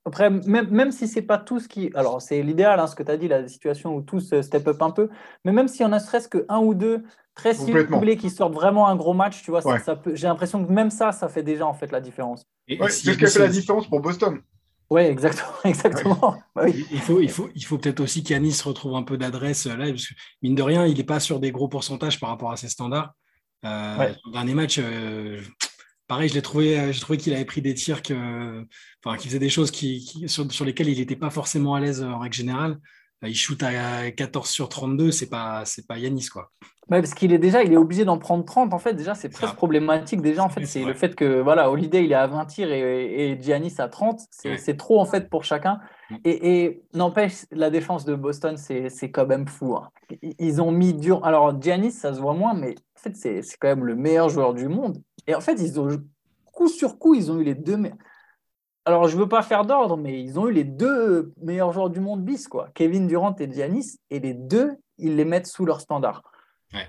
[0.05, 3.03] après, même, même si c'est pas tout ce qui, alors c'est l'idéal, hein, ce que
[3.03, 5.09] tu as dit, la situation où tous euh, step up un peu.
[5.45, 8.53] Mais même s'il y en a serait-ce que un ou deux très ciblés qui sortent
[8.53, 10.15] vraiment un gros match, tu vois, ça, peut...
[10.15, 12.45] j'ai l'impression que même ça, ça fait déjà en fait la différence.
[12.67, 14.41] c'est ce qui a fait la différence pour Boston.
[14.89, 15.53] Ouais, exactement.
[15.63, 16.35] exactement.
[16.53, 19.77] Bah il faut, il faut, il faut peut-être aussi qu'Yanis retrouve un peu d'adresse là,
[19.77, 22.57] parce que mine de rien, il n'est pas sur des gros pourcentages par rapport à
[22.57, 23.13] ses standards.
[23.63, 25.39] Euh, dernier match, euh,
[26.11, 29.49] pareil, je l'ai trouvé, j'ai trouvé qu'il avait pris des tirs enfin, qu'il faisait des
[29.49, 29.71] choses
[30.27, 32.81] sur, sur, lesquelles il n'était pas forcément à l'aise en règle générale.
[33.23, 36.51] Il shoot à 14 sur 32, c'est pas, c'est pas Yanis quoi.
[36.89, 38.73] Ouais, parce qu'il est déjà, il est obligé d'en prendre 30.
[38.73, 40.21] En fait, déjà, c'est presque problématique.
[40.21, 43.31] Déjà, en fait, c'est le fait que voilà, Holiday, il est à 20 tirs et,
[43.31, 44.19] et Giannis à 30.
[44.29, 45.79] C'est trop, en fait, pour chacun.
[46.09, 46.15] Mm.
[46.25, 49.77] Et, n'empêche, la défense de Boston, c'est quand même fou.
[49.77, 49.89] Hein.
[50.37, 51.23] Ils ont mis dur.
[51.23, 54.53] Alors, Giannis, ça se voit moins, mais en fait, c'est quand même le meilleur joueur
[54.53, 55.01] du monde.
[55.27, 55.87] Et en fait, ils ont,
[56.51, 57.97] coup sur coup, ils ont eu les deux meilleurs.
[58.85, 61.89] Alors, je ne veux pas faire d'ordre, mais ils ont eu les deux meilleurs joueurs
[61.89, 62.69] du monde bis, quoi.
[62.73, 63.99] Kevin Durant et Giannis.
[64.09, 66.23] Et les deux, ils les mettent sous leur standard.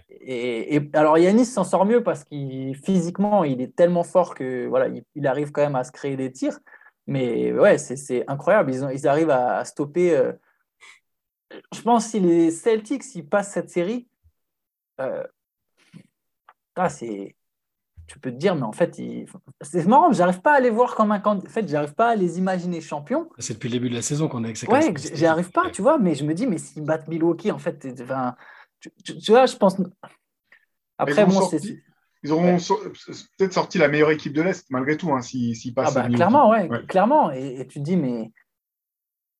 [0.08, 4.88] Et, alors Yanis s'en sort mieux parce qu'il physiquement il est tellement fort que voilà
[5.16, 6.58] il, arrive quand même à se créer des tirs.
[7.06, 8.72] Mais ouais, c'est incroyable.
[8.72, 10.16] Ils, ont, ils arrivent à, stopper.
[10.16, 10.32] Euh,
[11.74, 14.08] je pense si les Celtics ils passent cette série,
[15.00, 15.24] euh,
[16.76, 17.34] ah, c'est
[18.06, 19.00] tu peux te dire, mais en fait,
[19.60, 21.48] c'est marrant, j'arrive pas à les voir comme un candidat.
[21.48, 23.28] En fait, j'arrive pas à les imaginer champions.
[23.38, 25.70] C'est depuis le début de la saison qu'on est avec ces Ouais, j'y arrive pas,
[25.70, 28.34] tu vois, mais je me dis, mais s'ils battent Milwaukee, en fait, enfin,
[29.04, 29.80] tu, vois, je pense.
[30.98, 31.60] Après, moi, c'est.
[32.24, 35.96] Ils auront peut-être sorti la meilleure équipe de l'Est, malgré tout, hein, s'ils si, passent.
[35.96, 37.32] Ah bah, clairement, ouais, clairement.
[37.32, 38.30] Et, tu te dis, mais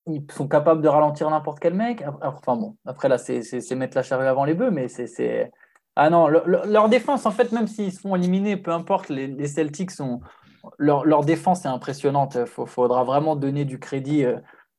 [0.05, 2.03] ils sont capables de ralentir n'importe quel mec.
[2.21, 5.51] Enfin bon, après là, c'est mettre la charrue avant les bœufs, mais c'est.
[5.95, 9.91] Ah non, leur défense, en fait, même s'ils se font éliminer, peu importe, les, Celtics
[9.91, 10.21] sont.
[10.77, 12.37] Leur, leur, défense est impressionnante.
[12.39, 14.23] Il faudra vraiment donner du crédit.
[14.25, 14.37] Euh,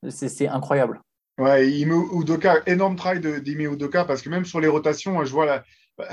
[0.09, 1.01] c'est incroyable.
[1.39, 5.47] Ouais, Ime Udoka, énorme travail d'Ime Udoka parce que même sur les rotations, je vois
[5.47, 5.65] là,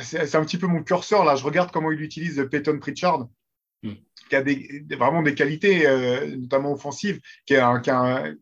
[0.02, 3.28] c'est un petit peu mon curseur là, je regarde comment il utilise Peyton Pritchard,
[3.84, 3.94] hmm.
[4.30, 8.34] qui a des, vraiment des qualités, euh, notamment offensives, qui un, qui, un,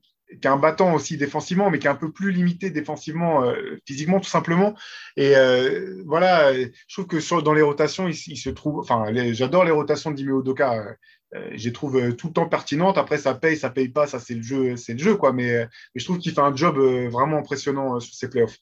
[0.41, 4.19] qui un battant aussi défensivement, mais qui est un peu plus limité défensivement, euh, physiquement
[4.19, 4.75] tout simplement.
[5.17, 9.63] Et euh, voilà, je trouve que sur, dans les rotations, il, se trouve, enfin, j'adore
[9.63, 10.95] les rotations d'Ime Udoka.
[11.35, 12.97] Euh, je les trouve tout le temps pertinentes.
[12.97, 15.33] Après, ça paye, ça paye pas, ça c'est le jeu, c'est le jeu quoi.
[15.33, 16.77] Mais, mais je trouve qu'il fait un job
[17.11, 18.57] vraiment impressionnant sur ses playoffs.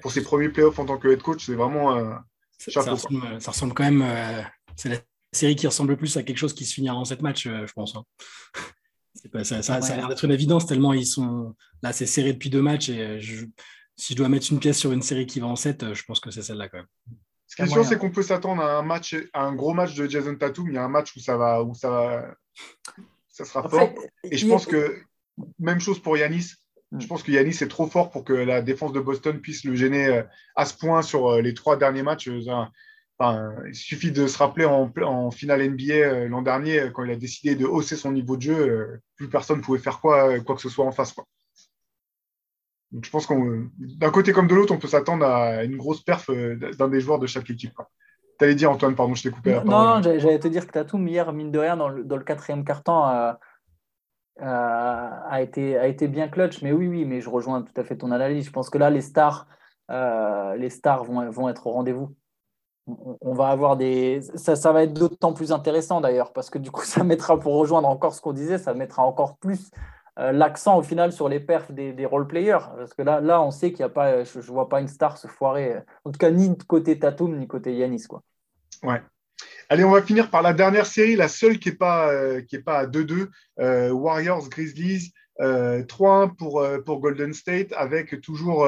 [0.00, 2.18] Pour ses premiers playoffs en tant que head coach, c'est vraiment
[2.58, 4.04] ça, ressemble, quand même.
[4.76, 4.96] c'est la
[5.32, 7.72] série qui ressemble le plus à quelque chose qui se finira en sept matchs, je
[7.72, 7.96] pense.
[7.96, 8.04] Hein.
[9.44, 12.62] Ça, ça, a l'air d'être une évidence tellement ils sont là, c'est serré depuis deux
[12.62, 13.20] matchs et
[13.96, 16.18] si je dois mettre une pièce sur une série qui va en 7, je pense
[16.18, 16.86] que c'est celle-là quand même.
[17.52, 19.94] Ce qui est sûr, c'est qu'on peut s'attendre à un match, à un gros match
[19.94, 20.68] de Jason Tatum.
[20.68, 22.34] Il y a un match où ça va, où ça va,
[23.28, 23.92] ça sera fort.
[24.24, 25.02] Et je pense que
[25.58, 26.52] même chose pour Yanis.
[26.92, 27.00] Hmm.
[27.00, 29.74] Je pense que Yanis est trop fort pour que la défense de Boston puisse le
[29.74, 30.22] gêner euh,
[30.56, 32.30] à ce point sur euh, les trois derniers matchs.
[33.22, 37.10] Euh, enfin, il suffit de se rappeler en, en finale NBA l'an dernier, quand il
[37.10, 40.56] a décidé de hausser son niveau de jeu, plus personne ne pouvait faire quoi, quoi
[40.56, 41.12] que ce soit en face.
[41.12, 41.26] Quoi
[43.00, 46.28] je pense qu'on, d'un côté comme de l'autre, on peut s'attendre à une grosse perf
[46.30, 47.72] euh, d'un des joueurs de chaque équipe.
[48.38, 50.72] Tu allais dire, Antoine, pardon, je t'ai coupé la Non, non j'allais te dire que
[50.72, 53.38] Tatum, hier, mine de rien, dans le, dans le quatrième quart-temps, a,
[54.40, 56.60] a, été, a été bien clutch.
[56.62, 58.46] Mais oui, oui, mais je rejoins tout à fait ton analyse.
[58.46, 59.46] Je pense que là, les stars,
[59.90, 62.14] euh, les stars vont, vont être au rendez-vous.
[62.86, 64.22] On, va avoir des.
[64.34, 67.54] Ça, ça va être d'autant plus intéressant d'ailleurs, parce que du coup, ça mettra, pour
[67.54, 69.70] rejoindre encore ce qu'on disait, ça mettra encore plus
[70.18, 72.58] euh, l'accent au final sur les perfs des, role-players.
[72.76, 74.88] Parce que là, là on sait qu'il n'y a pas, je ne vois pas une
[74.88, 75.76] star se foirer.
[76.04, 78.04] En tout cas, ni côté Tatum, ni côté Yanis.
[78.08, 78.22] Quoi.
[78.82, 79.00] Ouais.
[79.68, 82.58] Allez, on va finir par la dernière série, la seule qui n'est pas, euh, qui
[82.58, 83.28] pas à 2-2,
[83.60, 85.12] euh, Warriors Grizzlies.
[85.40, 88.60] 3-1 pour, pour Golden State avec toujours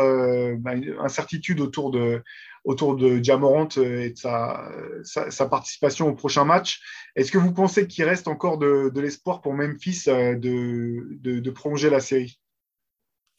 [0.58, 2.20] bah, une incertitude autour de,
[2.64, 6.80] autour de Jamorant et de sa, participation au prochain match.
[7.14, 12.00] Est-ce que vous pensez qu'il reste encore de, l'espoir pour Memphis euh, de, prolonger la
[12.00, 12.40] série?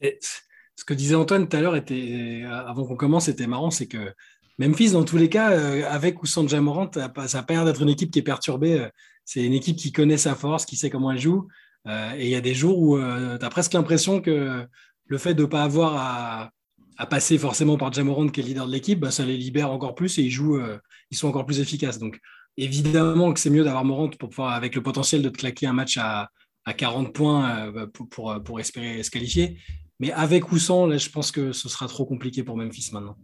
[0.01, 4.13] Ce que disait Antoine tout à l'heure, était, avant qu'on commence, c'était marrant, c'est que
[4.59, 7.81] Memphis, dans tous les cas, euh, avec ou sans Jamorant, ça n'a pas l'air d'être
[7.81, 8.87] une équipe qui est perturbée.
[9.25, 11.47] C'est une équipe qui connaît sa force, qui sait comment elle joue.
[11.87, 14.65] Euh, et il y a des jours où tu as presque l'impression que
[15.07, 16.51] le fait de ne pas avoir à,
[16.97, 19.95] à passer forcément par Jamorant qui est leader de l'équipe, bah, ça les libère encore
[19.95, 20.77] plus et ils jouent, euh,
[21.11, 21.99] ils sont encore plus efficaces.
[21.99, 22.19] Donc
[22.57, 25.73] évidemment que c'est mieux d'avoir Morant pour pouvoir, avec le potentiel de te claquer un
[25.73, 26.29] match à,
[26.65, 29.57] à 40 points euh, pour, pour, pour, espérer se qualifier.
[29.99, 33.17] Mais avec ou sans, là, je pense que ce sera trop compliqué pour Memphis maintenant.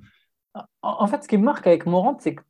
[0.82, 2.44] En fait, ce qui me marque avec Morant, c'est que,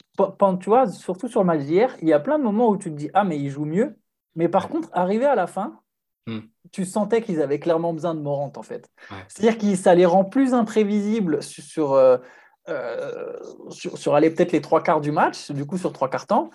[0.59, 2.89] tu vois, surtout sur le match d'hier, il y a plein de moments où tu
[2.89, 3.97] te dis Ah, mais il joue mieux.
[4.35, 5.80] Mais par contre, arrivé à la fin,
[6.27, 6.39] Hmm.
[6.71, 8.89] Tu sentais qu'ils avaient clairement besoin de Morant, en fait.
[9.27, 12.17] C'est-à-dire que ça les rend plus imprévisibles sur, euh,
[12.69, 13.33] euh,
[13.69, 16.49] sur, aller peut-être les trois quarts du match, du coup sur trois quarts temps,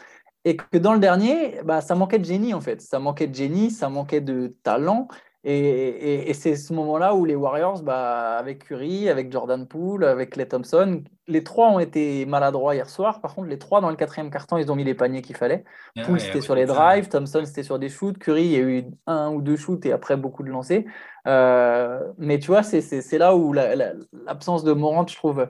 [0.45, 2.81] et que dans le dernier, bah, ça manquait de génie, en fait.
[2.81, 5.09] Ça manquait de génie, ça manquait de talent.
[5.49, 10.49] Et, c'est ce moment-là où les Warriors, bah, avec Curry, avec Jordan Poole, avec Clay
[10.49, 13.21] Thompson, les trois ont été maladroits hier soir.
[13.21, 15.63] Par contre, les trois dans le quatrième carton, ils ont mis les paniers qu'il fallait.
[15.97, 18.19] Ah Poole, c'était sur les drives, Thompson, c'était sur des shoots.
[18.19, 20.83] Curry, il y a eu un ou deux shoots et après beaucoup de lancers.
[21.29, 25.47] Euh, mais tu vois, c'est là où l'absence de Morant, je trouve,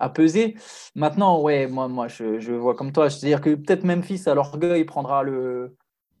[0.00, 0.56] a pesé.
[0.96, 3.10] Maintenant, ouais, moi, moi je, je vois comme toi.
[3.10, 5.76] C'est-à-dire que peut-être Memphis, à l'orgueil, prendra le,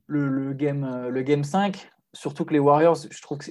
[0.06, 3.50] le, le, game, le game 5 surtout que les Warriors, je trouve que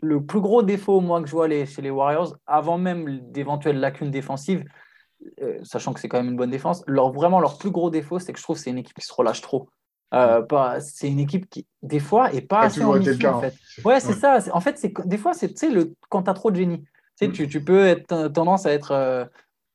[0.00, 3.78] le plus gros défaut, moi, que je vois les, chez les Warriors, avant même d'éventuelles
[3.78, 4.64] lacunes défensives,
[5.42, 8.18] euh, sachant que c'est quand même une bonne défense, leur, vraiment leur plus gros défaut,
[8.18, 9.68] c'est que je trouve que c'est une équipe qui se relâche trop.
[10.14, 10.42] Euh,
[10.80, 13.54] c'est une équipe qui, des fois, est pas assez mission, en fait.
[13.54, 13.82] Hein.
[13.84, 14.38] Ouais, c'est ça.
[14.52, 16.84] En fait, c'est des fois, c'est le quand tu as trop de génie.
[17.18, 19.24] Tu, tu, peux être tendance à être, euh,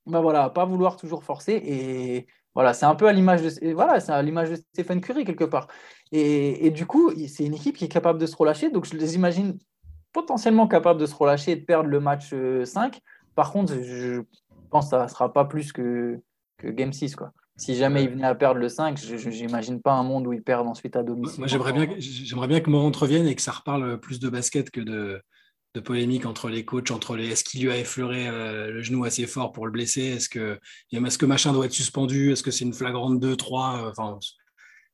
[0.06, 4.00] bah voilà, pas vouloir toujours forcer et voilà, c'est un peu à l'image de, voilà,
[4.00, 5.68] c'est à l'image de Stephen Curry quelque part.
[6.12, 8.70] Et, du coup, c'est une équipe qui est capable de se relâcher.
[8.70, 9.58] Donc, je les imagine
[10.12, 12.34] potentiellement capables de se relâcher et de perdre le match 5.
[12.34, 13.00] Euh,
[13.34, 14.22] Par contre, je
[14.70, 16.20] pense que ça ne sera pas plus que,
[16.58, 17.16] que Game 6.
[17.16, 17.32] Quoi.
[17.56, 20.44] Si jamais ils venaient à perdre le 5, je n'imagine pas un monde où ils
[20.44, 21.40] perdent ensuite à domicile.
[21.40, 24.70] Moi, j'aimerais bien, j'aimerais bien que Morant revienne et que ça reparle plus de basket
[24.70, 25.22] que de,
[25.76, 29.06] de polémique entre les coachs, entre les est-ce qu'il lui a effleuré euh, le genou
[29.06, 30.60] assez fort pour le blesser, est-ce que,
[30.92, 34.20] est que machin doit être suspendu, est-ce que c'est une flagrante 2-3, enfin,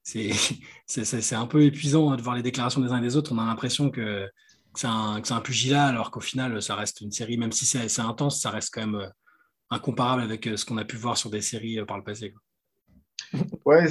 [0.86, 3.34] c'est un peu épuisant de voir les déclarations des uns et des autres.
[3.34, 4.30] On a l'impression que,
[4.76, 8.42] c'est un, un, pugilat, alors qu'au final, ça reste une série, même si c'est intense,
[8.42, 9.10] ça reste quand même euh,
[9.70, 12.34] incomparable avec euh, ce qu'on a pu voir sur des séries par le passé.
[13.66, 13.86] Ouais,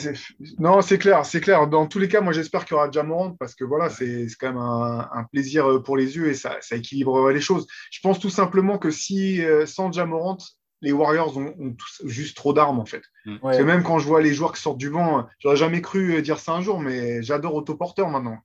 [0.59, 1.67] non, c'est clair, c'est clair.
[1.69, 4.49] Dans tous les cas, moi j'espère qu'il y aura Jamorant parce que voilà, c'est quand
[4.49, 7.67] même un, plaisir euh, pour les yeux et ça, ça, équilibre les choses.
[7.91, 10.39] Je pense tout simplement que si euh, sans Jamorant,
[10.87, 13.03] les Warriors ont, juste trop d'armes en fait.
[13.25, 13.37] Mm.
[13.43, 16.15] Parce que même quand je vois les joueurs qui sortent du banc, j'aurais jamais cru
[16.15, 18.39] euh, dire ça un jour, mais j'adore autoporteur maintenant.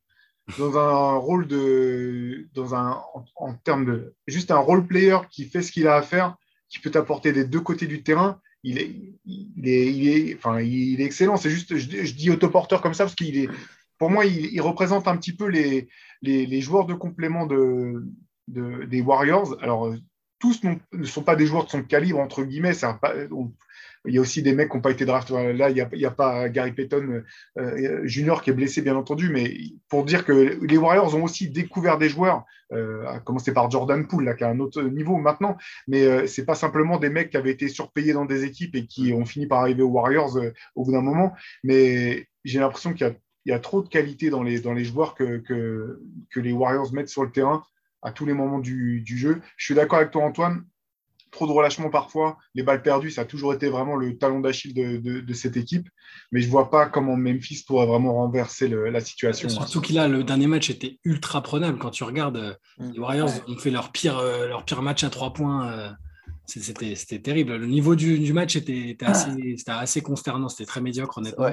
[0.58, 5.46] Dans un rôle de, dans un, en, en termes de, juste un role player qui
[5.46, 6.36] fait ce qu'il a à faire,
[6.68, 10.62] qui peut t'apporter des deux côtés du terrain il est, il est, il est, enfin,
[10.62, 11.38] il est excellent.
[11.38, 13.50] C'est juste, je, dis autoporteur comme ça parce qu'il est,
[13.98, 15.89] pour moi, il, représente un petit peu les,
[16.22, 18.06] les, les joueurs de complément de,
[18.48, 19.58] de, des Warriors.
[19.62, 19.94] Alors,
[20.42, 22.74] tous ne sont pas des joueurs de son calibre, entre guillemets.
[22.74, 23.00] Ça,
[24.06, 25.54] il y a aussi des mecs qui n'ont pas été draftés.
[25.54, 27.24] Là, il n'y a, pas Gary Payton
[27.58, 29.54] euh, Junior qui est blessé, bien entendu, mais
[29.89, 34.08] pour dire que les Warriors ont aussi découvert des joueurs, euh, à commencer par Jordan
[34.08, 37.10] Poole, là, qui a un autre niveau maintenant, mais euh, ce n'est pas simplement des
[37.10, 39.89] mecs qui avaient été surpayés dans des équipes et qui ont fini par arriver aux
[39.89, 40.38] Warriors
[40.76, 41.34] au bout d'un moment.
[41.64, 43.16] Mais j'ai l'impression qu'il
[43.46, 46.00] y, a trop de qualité dans les, joueurs que,
[46.36, 47.64] les Warriors mettent sur le terrain
[48.02, 49.41] à tous les moments du, du jeu.
[49.58, 50.66] Je suis d'accord avec toi, Antoine
[51.32, 52.38] trop de relâchement parfois.
[52.54, 55.89] Les balles perdues, ça a toujours été vraiment le talon d'Achille de, cette équipe.
[56.32, 59.49] Mais je ne vois pas comment Memphis pourrait vraiment renverser la situation.
[59.49, 61.80] Surtout qu'il a le dernier match était ultra prenable.
[61.80, 62.91] Quand tu regardes, euh, mm.
[62.91, 65.72] les Warriors ont fait leur pire, euh, leur pire match à trois points.
[65.72, 65.89] Euh,
[66.45, 67.56] c'était terrible.
[67.56, 70.49] Le niveau du, match était, assez, assez, consternant.
[70.49, 71.47] C'était très médiocre, honnêtement.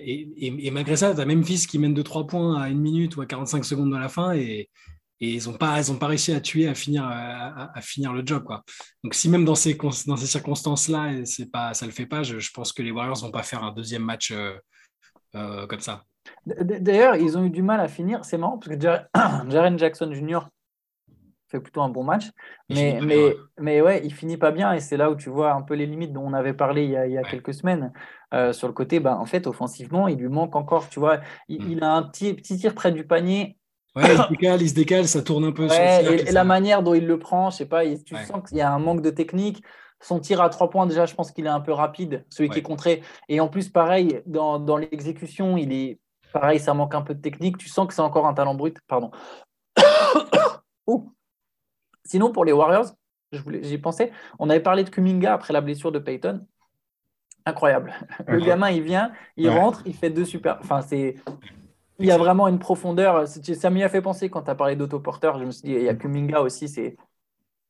[0.00, 3.20] et, malgré ça, tu as Memphis qui mène de 3 points à une minute ou
[3.20, 4.32] à 45 secondes dans la fin.
[4.32, 4.70] Et,
[5.22, 8.26] et ils n'ont pas, ils ont pas réussi à tuer, à finir, à, finir le
[8.26, 8.42] job.
[8.42, 8.64] Quoi.
[9.04, 12.24] Donc si même dans ces, dans ces circonstances-là, c'est pas, ça ne le fait pas,
[12.24, 14.54] je, pense que les Warriors ne vont pas faire un deuxième match euh,
[15.36, 16.02] euh, comme ça.
[16.44, 18.24] D'ailleurs, ils ont eu du mal à finir.
[18.24, 18.82] C'est marrant parce que
[19.50, 20.40] Jaren Jackson Jr.
[21.48, 22.24] fait plutôt un bon match.
[22.68, 24.72] Mais, mais, mais ouais, il finit pas bien.
[24.72, 26.90] Et c'est là où tu vois un peu les limites dont on avait parlé il
[26.90, 27.92] y a, il y a quelques semaines.
[28.34, 30.88] Euh, sur le côté, bah, en fait, offensivement, il lui manque encore.
[30.88, 31.70] Tu vois, il, mm.
[31.70, 33.56] il a un petit, petit tir près du panier
[33.94, 35.68] Ouais, il se décale, il se décale, ça tourne un peu.
[35.70, 38.72] et, la manière dont il le prend, je sais pas, tu sens qu'il y a
[38.72, 39.62] un manque de technique.
[40.00, 42.58] Son tir à trois points, déjà, je pense qu'il est un peu rapide, celui qui
[42.58, 43.02] est contré.
[43.28, 46.00] Et en plus, pareil, dans, dans l'exécution, il est
[46.32, 47.56] pareil, ça manque un peu de technique.
[47.56, 48.78] Tu sens que c'est encore un talent brut.
[48.88, 49.12] Pardon.
[52.04, 52.92] Sinon, pour les Warriors,
[53.62, 56.44] j'y pensé, on avait parlé de Kuminga après la blessure de Peyton.
[57.46, 57.92] Incroyable.
[58.26, 60.58] Le gamin, il vient, il rentre, il fait deux super.
[60.60, 61.16] Enfin, c'est
[62.02, 63.26] il y a vraiment une profondeur.
[63.26, 65.38] Ça m'y a fait penser quand tu as parlé d'autoporteur.
[65.38, 66.68] Je me suis dit, il y a Kuminga aussi.
[66.68, 66.96] C'est.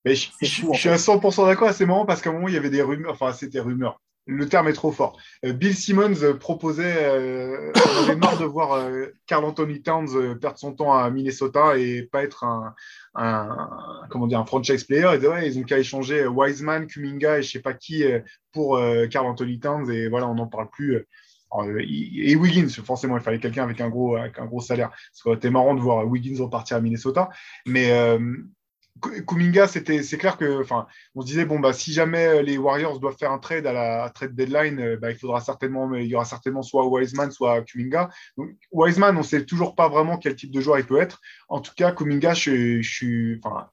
[0.04, 1.72] Mais je, suis à 100% d'accord.
[1.72, 3.12] C'est marrant parce qu'à un moment, il y avait des rumeurs.
[3.12, 4.00] Enfin, c'était rumeurs.
[4.26, 5.18] Le terme est trop fort.
[5.44, 10.58] Euh, Bill Simmons proposait, euh, on avait marre de voir euh, Carl Anthony Towns perdre
[10.58, 12.74] son temps à Minnesota et pas être un,
[14.10, 15.08] comment dire, un franchise player.
[15.14, 18.04] Et ils ont qu'à échanger Wiseman, Kuminga et je sais pas qui
[18.52, 18.80] pour
[19.10, 19.90] Carl Anthony Towns.
[19.90, 21.04] Et voilà, on n'en parle plus
[21.60, 24.90] euh, et Wiggins, forcément, il fallait quelqu'un avec un gros, avec un gros salaire.
[25.12, 27.28] Ça aurait marrant de voir Wiggins repartir à Minnesota.
[27.66, 28.18] Mais euh,
[29.26, 33.00] Kuminga, c'était, c'est clair que, enfin, on se disait bon bah si jamais les Warriors
[33.00, 36.24] doivent faire un trade à la trade deadline, bah, il faudra certainement, il y aura
[36.24, 38.10] certainement soit Wiseman, soit Kuminga.
[38.36, 41.20] Donc, Wiseman, on ne sait toujours pas vraiment quel type de joueur il peut être.
[41.48, 43.68] En tout cas, Kuminga, je, je suis, enfin,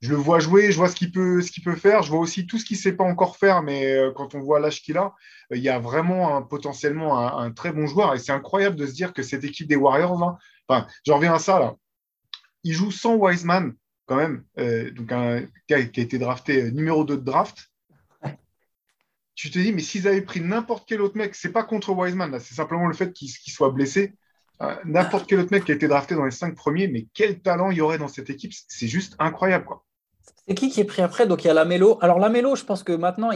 [0.00, 1.40] je le vois jouer, je vois ce qu'il peut,
[1.76, 2.02] faire.
[2.02, 4.40] Je vois aussi tout ce qu'il ne sait pas encore faire, mais euh, quand on
[4.40, 5.14] voit l'âge qu'il a,
[5.52, 8.14] euh, il y a vraiment potentiellement un, très bon joueur.
[8.14, 10.36] Et c'est incroyable de se dire que cette équipe des Warriors, là,
[10.68, 11.76] enfin, j'en reviens à ça, là.
[12.62, 13.74] Il joue sans Wiseman,
[14.06, 17.70] quand même, euh, donc un gars qui a été drafté numéro 2 de draft.
[19.34, 22.38] Tu te dis, mais s'ils avaient pris n'importe quel autre mec, c'est pas contre Wiseman,
[22.40, 24.14] c'est simplement le fait qu'il soit blessé.
[24.84, 27.70] N'importe quel autre mec qui a été drafté dans les cinq premiers, mais quel talent
[27.70, 29.64] il y aurait dans cette équipe, c'est juste incroyable.
[29.64, 29.84] Quoi.
[30.48, 31.26] C'est qui qui est pris après?
[31.26, 31.98] Donc il y a la Mélo.
[32.00, 33.30] Alors la Mélo, je pense que maintenant,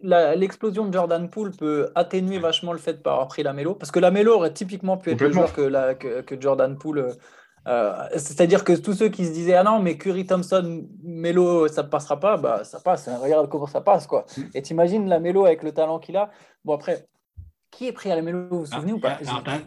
[0.00, 3.74] l'explosion de Jordan Poole peut atténuer vachement le fait d'avoir pris la Mélo.
[3.74, 6.98] Parce que la Mélo aurait typiquement pu être le joueur que, Jordan Poole.
[7.00, 7.12] Euh,
[7.68, 11.82] euh, c'est-à-dire que tous ceux qui se disaient Ah non, mais Curry Thompson, Mélo, ça
[11.82, 13.08] ne passera pas, bah, ça passe.
[13.08, 14.06] Regarde comment ça passe.
[14.06, 14.26] quoi.
[14.36, 14.42] Mm.
[14.54, 16.30] Et t'imagines la Mélo avec le talent qu'il a.
[16.64, 17.08] Bon, après,
[17.72, 19.18] qui est pris à la Mélo Vous vous ah, souvenez ou pas?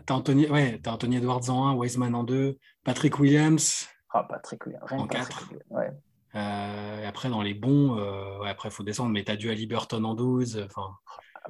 [0.06, 3.90] T'as Anthony, ouais, as Anthony Edwards en 1, Wiseman en 2, Patrick Williams.
[4.14, 5.50] Ah, Patrick Williams, rien en 4.
[5.72, 5.92] Ouais.
[6.36, 9.68] Euh, après, dans les bons, euh, après, il faut descendre, mais tu as du Ali
[9.68, 10.68] Burton en 12.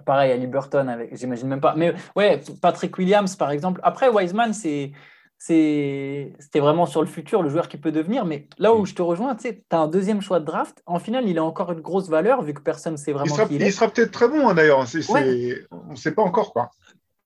[0.06, 1.76] Pareil, Ali Burton, avec, j'imagine même pas.
[1.76, 3.80] Mais ouais, Patrick Williams, par exemple.
[3.84, 4.92] Après, Wiseman, c'est
[5.38, 8.26] c'était vraiment sur le futur, le joueur qui peut devenir.
[8.26, 8.86] Mais là où mm.
[8.88, 10.82] je te rejoins, tu as un deuxième choix de draft.
[10.86, 13.36] En final, il a encore une grosse valeur vu que personne ne sait vraiment il
[13.36, 14.80] sera, qui il, sera peut-être très bon hein, d'ailleurs.
[14.80, 16.72] On ne sait pas encore quoi.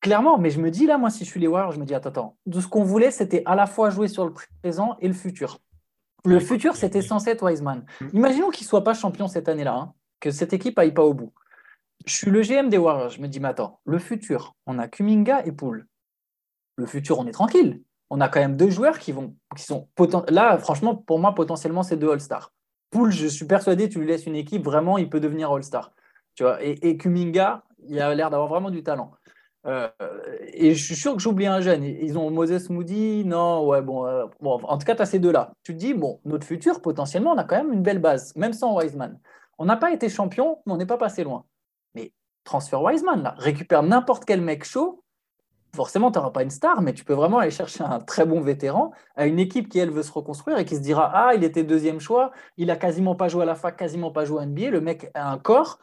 [0.02, 1.94] Clairement, mais je me dis là, moi, si je suis les Warriors, je me dis
[1.94, 2.38] attends, attends.
[2.46, 5.60] De ce qu'on voulait, c'était à la fois jouer sur le présent et le futur.
[6.26, 7.86] Le futur, c'était censé être Wiseman.
[8.00, 8.08] Mm.
[8.14, 11.14] Imaginons qu'il ne soit pas champion cette année-là, hein, que cette équipe aille pas au
[11.14, 11.34] bout.
[12.06, 13.10] Je suis le GM des Warriors.
[13.10, 15.86] Je me dis, mais attends, le futur, on a Kuminga et Poole.
[16.78, 17.82] Le futur, on est tranquille.
[18.10, 19.88] On a quand même deux joueurs qui, vont, qui sont
[20.30, 22.52] là, franchement, pour moi, potentiellement, c'est deux All-Stars.
[22.90, 25.92] Poole, je suis persuadé, tu lui laisses une équipe, vraiment, il peut devenir All-Star.
[26.36, 29.12] Tu vois, et, Kuminga, il a l'air d'avoir vraiment du talent.
[29.68, 29.90] Euh,
[30.54, 31.84] et je suis sûr que j'oublie un jeune.
[31.84, 35.52] Ils ont Moses Moody, non, ouais, bon, euh, en tout cas, tu as ces deux-là.
[35.64, 38.54] Tu te dis, bon, notre futur, potentiellement, on a quand même une belle base, même
[38.54, 39.20] sans Wiseman.
[39.58, 41.44] On n'a pas été champion, mais on n'est pas passé loin.
[41.94, 42.14] Mais
[42.44, 45.04] transfert Wiseman, là, récupère n'importe quel mec chaud.
[45.76, 48.42] Forcément, tu n'auras pas une star, mais tu peux vraiment aller chercher un très bon
[48.42, 51.44] vétéran à une équipe qui, elle, veut se reconstruire et qui se dira Ah, il
[51.44, 54.46] était deuxième choix, il a quasiment pas joué à la fac, quasiment pas joué à
[54.46, 54.72] NBA.
[54.72, 55.80] Le mec a un corps,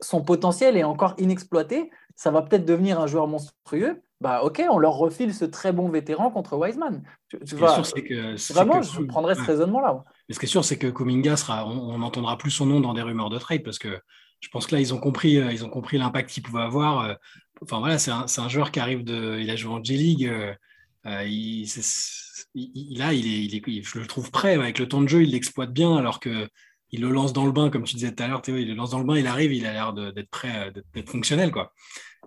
[0.00, 4.78] son potentiel est encore inexploité ça va peut-être devenir un joueur monstrueux, bah ok, on
[4.78, 7.04] leur refile ce très bon vétéran contre Wiseman.
[7.28, 10.02] Tu, vois, que, vraiment, je prendrais ce raisonnement-là.
[10.28, 12.92] Mais ce qui est sûr, c'est que Kuminga sera, on n'entendra plus son nom dans
[12.92, 14.00] des rumeurs de trade parce que
[14.40, 17.00] je pense que là, ils ont compris, euh, ils ont compris l'impact qu'il pouvait avoir.
[17.00, 17.14] Euh,
[17.62, 20.26] enfin voilà, c'est un, joueur qui arrive il a joué en J-League.
[20.26, 25.30] Euh, il, là, il est, je le trouve prêt avec le temps de jeu, il
[25.30, 26.48] l'exploite bien alors que
[26.90, 28.74] il le lance dans le bain, comme tu disais tout à l'heure, Théo, il le
[28.74, 31.50] lance dans le bain, il arrive, il a l'air d'être prêt, d'être fonctionnel.
[31.50, 31.74] Quoi.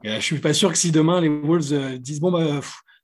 [0.03, 2.59] Je ne suis pas sûr que si demain les Wolves disent bon, bah,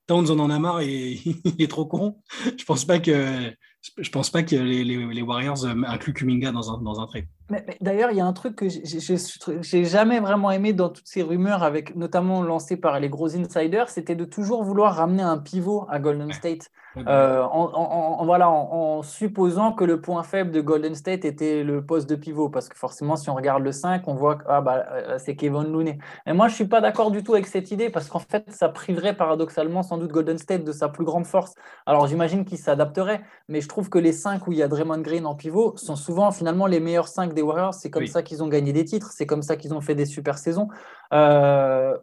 [0.06, 2.22] Towns en a marre et il est trop con,
[2.58, 3.52] je pense pas que
[3.98, 7.26] je pense pas que les, Warriors incluent Kuminga dans un, dans un trade.
[7.50, 11.22] Mais, D'ailleurs, il y a un truc que j'ai jamais vraiment aimé dans toutes ces
[11.22, 15.86] rumeurs, avec notamment lancées par les gros insiders, c'était de toujours vouloir ramener un pivot
[15.90, 16.70] à Golden State.
[16.96, 22.10] Euh, en, voilà, en, supposant que le point faible de Golden State était le poste
[22.10, 24.86] de pivot, parce que forcément, si on regarde le 5, on voit que ah, bah,
[24.92, 25.98] euh, c'est Kevin Looney.
[26.26, 28.46] Mais moi, je ne suis pas d'accord du tout avec cette idée, parce qu'en fait,
[28.50, 31.54] ça priverait paradoxalement sans doute Golden State de sa plus grande force.
[31.86, 35.02] Alors, j'imagine qu'il s'adapterait, mais je trouve que les 5 où il y a Draymond
[35.02, 37.74] Green en pivot sont souvent finalement les meilleurs 5 des Warriors.
[37.74, 40.06] C'est comme ça qu'ils ont gagné des titres, c'est comme ça qu'ils ont fait des
[40.06, 40.68] super saisons.
[41.14, 41.98] Euh,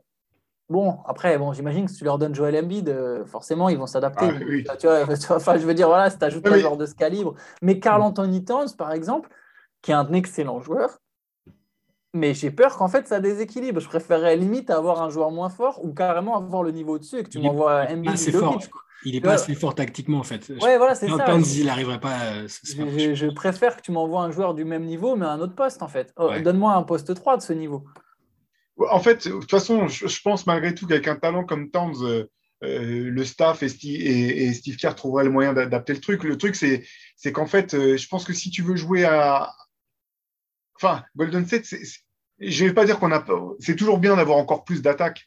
[0.70, 3.86] Bon, après, bon, j'imagine que si tu leur donnes Joel Embiid, euh, forcément, ils vont
[3.86, 4.26] s'adapter.
[4.68, 6.94] Ah, tu, vois, enfin, je veux dire, voilà, si tu ajoutes un joueur de ce
[6.94, 7.34] calibre.
[7.60, 9.28] Mais Carl Anthony Towns, par exemple,
[9.82, 10.98] qui est un excellent joueur,
[12.14, 13.80] mais j'ai peur qu'en fait, ça déséquilibre.
[13.80, 17.24] Je préférerais limite avoir un joueur moins fort ou carrément avoir le niveau dessus et
[17.24, 18.16] que tu m'envoies Embiid.
[18.16, 18.58] Fort.
[19.04, 20.48] Il n'est pas assez fort tactiquement, en fait.
[20.62, 21.26] Ouais, voilà, c'est ça.
[21.36, 22.14] il n'arriverait pas.
[22.14, 22.46] À...
[22.46, 25.54] Je, je, préfère que tu m'envoies un joueur du même niveau, mais à un autre
[25.54, 26.14] poste, en fait.
[26.16, 27.84] Oh, donne-moi un poste 3 de ce niveau.
[28.76, 32.24] En fait, de toute façon, je, pense malgré tout qu'avec un talent comme Towns, euh,
[32.64, 36.24] euh, le staff et Steve, Kerr trouveraient le moyen d'adapter le truc.
[36.24, 39.52] Le truc, c'est qu'en fait, euh, je pense que si tu veux jouer à.
[40.76, 41.66] Enfin, Golden State,
[42.40, 43.24] je ne vais pas dire qu'on a.
[43.60, 45.24] C'est toujours bien d'avoir encore plus d'attaques,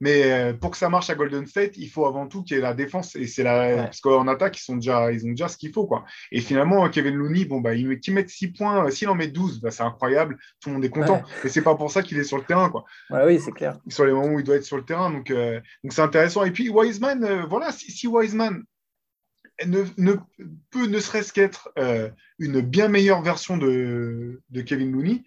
[0.00, 2.58] mais euh, pour que ça marche à Golden State, il faut avant tout qu'il y
[2.58, 3.14] ait la défense.
[3.16, 3.84] Et c'est la...
[3.84, 5.86] Parce qu'en attaque, ils, sont déjà, ils ont déjà ce qu'il faut.
[5.86, 6.06] Quoi.
[6.32, 9.28] Et finalement, Kevin Looney, bon, bah, il met, met 6 points, euh, s'il en met
[9.28, 10.38] 12, bah, c'est incroyable.
[10.60, 11.22] Tout le monde est content.
[11.44, 12.70] Mais c'est pas pour ça qu'il est sur le terrain.
[12.70, 12.84] Quoi.
[13.10, 13.78] oui, c'est clair.
[13.88, 15.10] Sur les moments où il doit être sur le terrain.
[15.10, 16.44] Donc, euh, donc c'est intéressant.
[16.44, 18.64] Et puis, Wiseman, voilà, si, Wiseman
[19.66, 20.14] ne,
[20.70, 21.70] peut ne serait-ce qu'être
[22.38, 25.24] une bien meilleure version de, de Kevin Looney,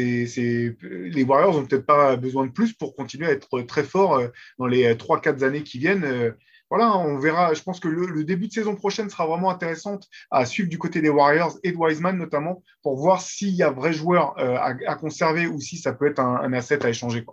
[0.00, 4.28] les Warriors n'ont peut-être pas besoin de plus pour continuer à être très forts euh,
[4.58, 6.04] dans les 3-4 années qui viennent.
[6.04, 6.32] Euh,
[6.68, 7.54] voilà, on verra.
[7.54, 11.00] Je pense que le, début de saison prochaine sera vraiment intéressant à suivre du côté
[11.00, 14.96] des Warriors et de Wiseman notamment pour voir s'il y a vrais joueurs euh, à,
[14.96, 17.24] conserver ou si ça peut être un, asset à échanger.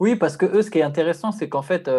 [0.00, 1.90] Oui, parce que eux, ce qui est intéressant, c'est qu'en fait,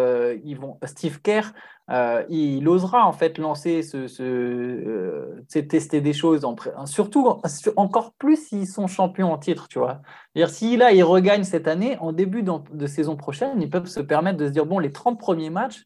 [0.44, 1.52] ils vont Steve Kerr
[1.90, 6.56] euh, il osera en fait lancer ce, euh, tester des choses, en,
[6.86, 7.40] surtout
[7.76, 10.00] encore plus s'ils sont champions en titre, tu vois.
[10.46, 14.38] Si là, ils regagnent cette année, en début de, saison prochaine, ils peuvent se permettre
[14.38, 15.82] de se dire, bon, les 30 premiers matchs,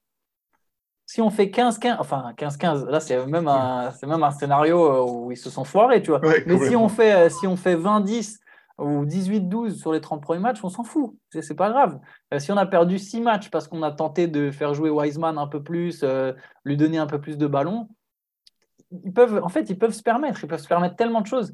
[1.06, 5.32] si on fait 15-15, enfin 15-15, là c'est même, un, même un scénario euh, où
[5.32, 6.20] ils se sont foirés, tu vois.
[6.46, 8.38] Mais si on fait, si on fait 20-10
[8.78, 11.16] ou 18-12 sur les 30 premiers matchs, on s'en fout.
[11.30, 11.98] C'est pas grave.
[12.32, 15.38] Euh, si on a perdu 6 matchs parce qu'on a tenté de faire jouer Wiseman
[15.38, 16.32] un peu plus, euh,
[16.64, 17.88] lui donner un peu plus de ballon,
[18.90, 20.44] ils peuvent, en fait, ils peuvent se permettre.
[20.44, 21.52] Ils peuvent se permettre tellement de choses.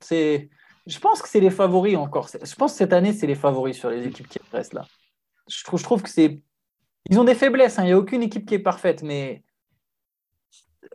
[0.00, 0.50] C'est,
[0.86, 2.28] je pense que c'est les favoris encore.
[2.28, 4.86] Je pense que cette année, c'est les favoris sur les équipes qui restent là.
[5.48, 6.42] Je trouve, je trouve que c'est.
[7.08, 7.78] Ils ont des faiblesses.
[7.78, 7.84] Hein.
[7.84, 9.42] Il n'y a aucune équipe qui est parfaite, mais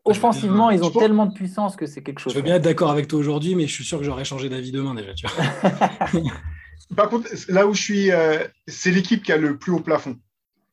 [0.06, 2.34] offensivement, ils ont tellement de puissance que c'est quelque chose.
[2.34, 4.50] Je veux bien être d'accord avec toi aujourd'hui, mais je suis sûr que j'aurais changé
[4.50, 5.14] d'avis demain déjà.
[5.14, 5.26] Tu
[6.96, 10.18] Par contre, là où je suis, euh, c'est l'équipe qui a le plus haut plafond.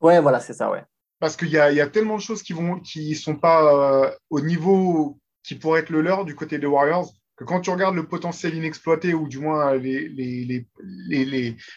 [0.01, 0.83] Ouais, voilà, c'est ça, ouais.
[1.21, 4.41] Parce qu'il y, y a, tellement de choses qui ne qui sont pas euh, au
[4.41, 8.07] niveau qui pourrait être le leur du côté des Warriors que quand tu regardes le
[8.07, 10.45] potentiel inexploité ou du moins les, les,
[11.09, 11.25] les,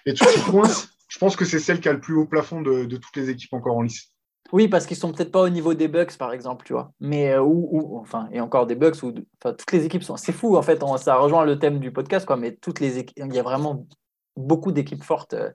[0.05, 2.61] les, trucs qui coincent, je pense que c'est celle qui a le plus haut plafond
[2.61, 4.11] de, de toutes les équipes encore en lice.
[4.51, 6.91] Oui, parce qu'ils sont peut-être pas au niveau des Bucks, par exemple, tu vois.
[6.99, 9.13] Mais euh, ou, enfin, et encore des Bucks où,
[9.43, 10.17] enfin, toutes les équipes sont.
[10.17, 10.81] C'est fou, en fait.
[10.97, 12.37] ça rejoint le thème du podcast, quoi.
[12.37, 13.87] Mais toutes les il y a vraiment
[14.35, 15.33] beaucoup d'équipes fortes.
[15.33, 15.51] Euh,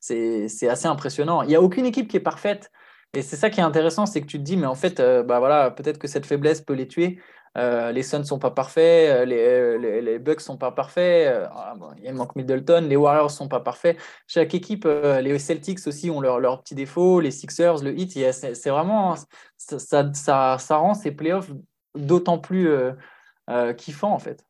[0.00, 1.42] c'est assez impressionnant.
[1.42, 2.70] Il n'y a aucune équipe qui est parfaite.
[3.12, 5.24] Et c'est ça qui est intéressant, c'est que tu te dis, mais en fait, euh,
[5.24, 7.18] bah voilà, peut-être que cette faiblesse peut les tuer.
[7.60, 11.46] Euh, les Suns sont pas parfaits, euh, les, les, les Bucks sont pas parfaits, euh,
[11.52, 13.98] ah, il manque Middleton, les Warriors sont pas parfaits.
[14.26, 18.70] Chaque équipe, les Celtics aussi ont leurs leur petits défauts, les Sixers, le Heat, c'est
[18.70, 19.14] vraiment
[19.58, 19.78] ça,
[20.14, 21.50] ça, ça, rend ces playoffs
[21.94, 22.70] d'autant plus
[23.76, 24.44] kiffants en fait.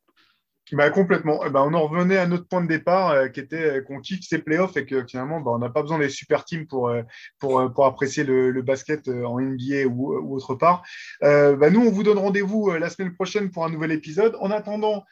[0.73, 1.41] Bah, complètement.
[1.51, 4.21] Ben, on en revenait à notre point de départ, euh, qui était euh, qu'on kiffe
[4.23, 7.03] ces playoffs et que finalement, bah, on n'a pas besoin des super teams pour, euh,
[7.39, 10.83] pour, pour apprécier le, le, basket en NBA ou, ou autre part.
[11.21, 14.37] Bah, nous, on vous donne rendez-vous la semaine prochaine pour un nouvel épisode.
[14.41, 15.05] En attendant,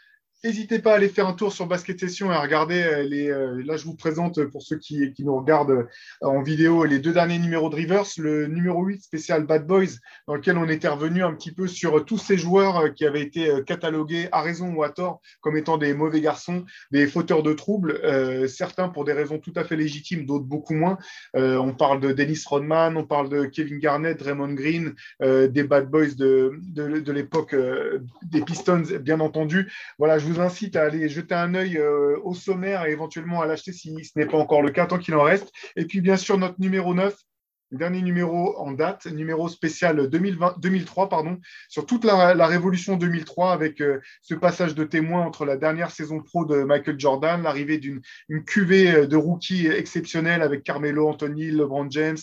[0.45, 3.29] N'hésitez pas à aller faire un tour sur Basket Session et à regarder euh, les.
[3.29, 5.87] Euh, là, je vous présente pour ceux qui, nous regardent euh,
[6.21, 8.05] en vidéo les deux derniers numéros de Rivers.
[8.19, 9.99] Le numéro 8 spécial Bad Boys,
[10.29, 13.51] dans lequel on était revenu un petit peu sur tous ces joueurs qui avaient été
[13.67, 18.01] catalogués à raison ou à tort comme étant des mauvais garçons, des fauteurs de troubles,
[18.49, 20.99] certains pour des raisons tout à fait légitimes, d'autres beaucoup moins.
[21.35, 26.15] on parle de Dennis Rodman, on parle de Kevin Garnett, Draymond Green, des Bad Boys
[26.17, 27.57] de, de, de l'époque
[28.23, 29.71] des Pistons, bien entendu.
[29.99, 33.47] Voilà, je vous incite à aller jeter un œil euh, au sommaire et éventuellement à
[33.47, 35.53] l'acheter si ce n'est pas encore le cas, tant qu'il en reste.
[35.77, 37.15] Et puis, bien sûr, notre numéro 9,
[37.71, 41.39] dernier numéro en date, numéro spécial 2020, 2003, pardon,
[41.69, 46.21] sur toute la, révolution 2003 avec euh, ce passage de témoin entre la dernière saison
[46.21, 51.51] pro de Michael Jordan, l'arrivée d'une une cuvée euh, de rookies exceptionnels avec Carmelo Anthony,
[51.51, 52.17] LeBron James,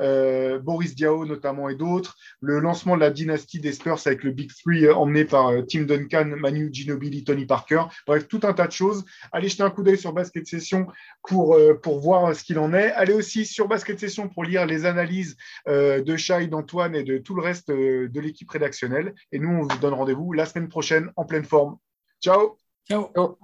[0.00, 4.32] euh, Boris Diaw notamment et d'autres, le lancement de la dynastie des Spurs avec le
[4.32, 8.72] Big Three emmené par Tim Duncan, Manu Ginobili, Tony Parker, bref, tout un tas de
[8.72, 9.04] choses.
[9.32, 10.86] Allez jeter un coup d'œil sur Basket Session
[11.26, 12.92] pour, pour voir ce qu'il en est.
[12.92, 15.36] Allez aussi sur Basket Session pour lire les analyse
[15.68, 19.14] euh, de Chai, d'Antoine et de tout le reste euh, de l'équipe rédactionnelle.
[19.32, 21.78] Et nous, on vous donne rendez-vous la semaine prochaine en pleine forme.
[22.22, 22.58] Ciao.
[22.88, 23.38] Ciao.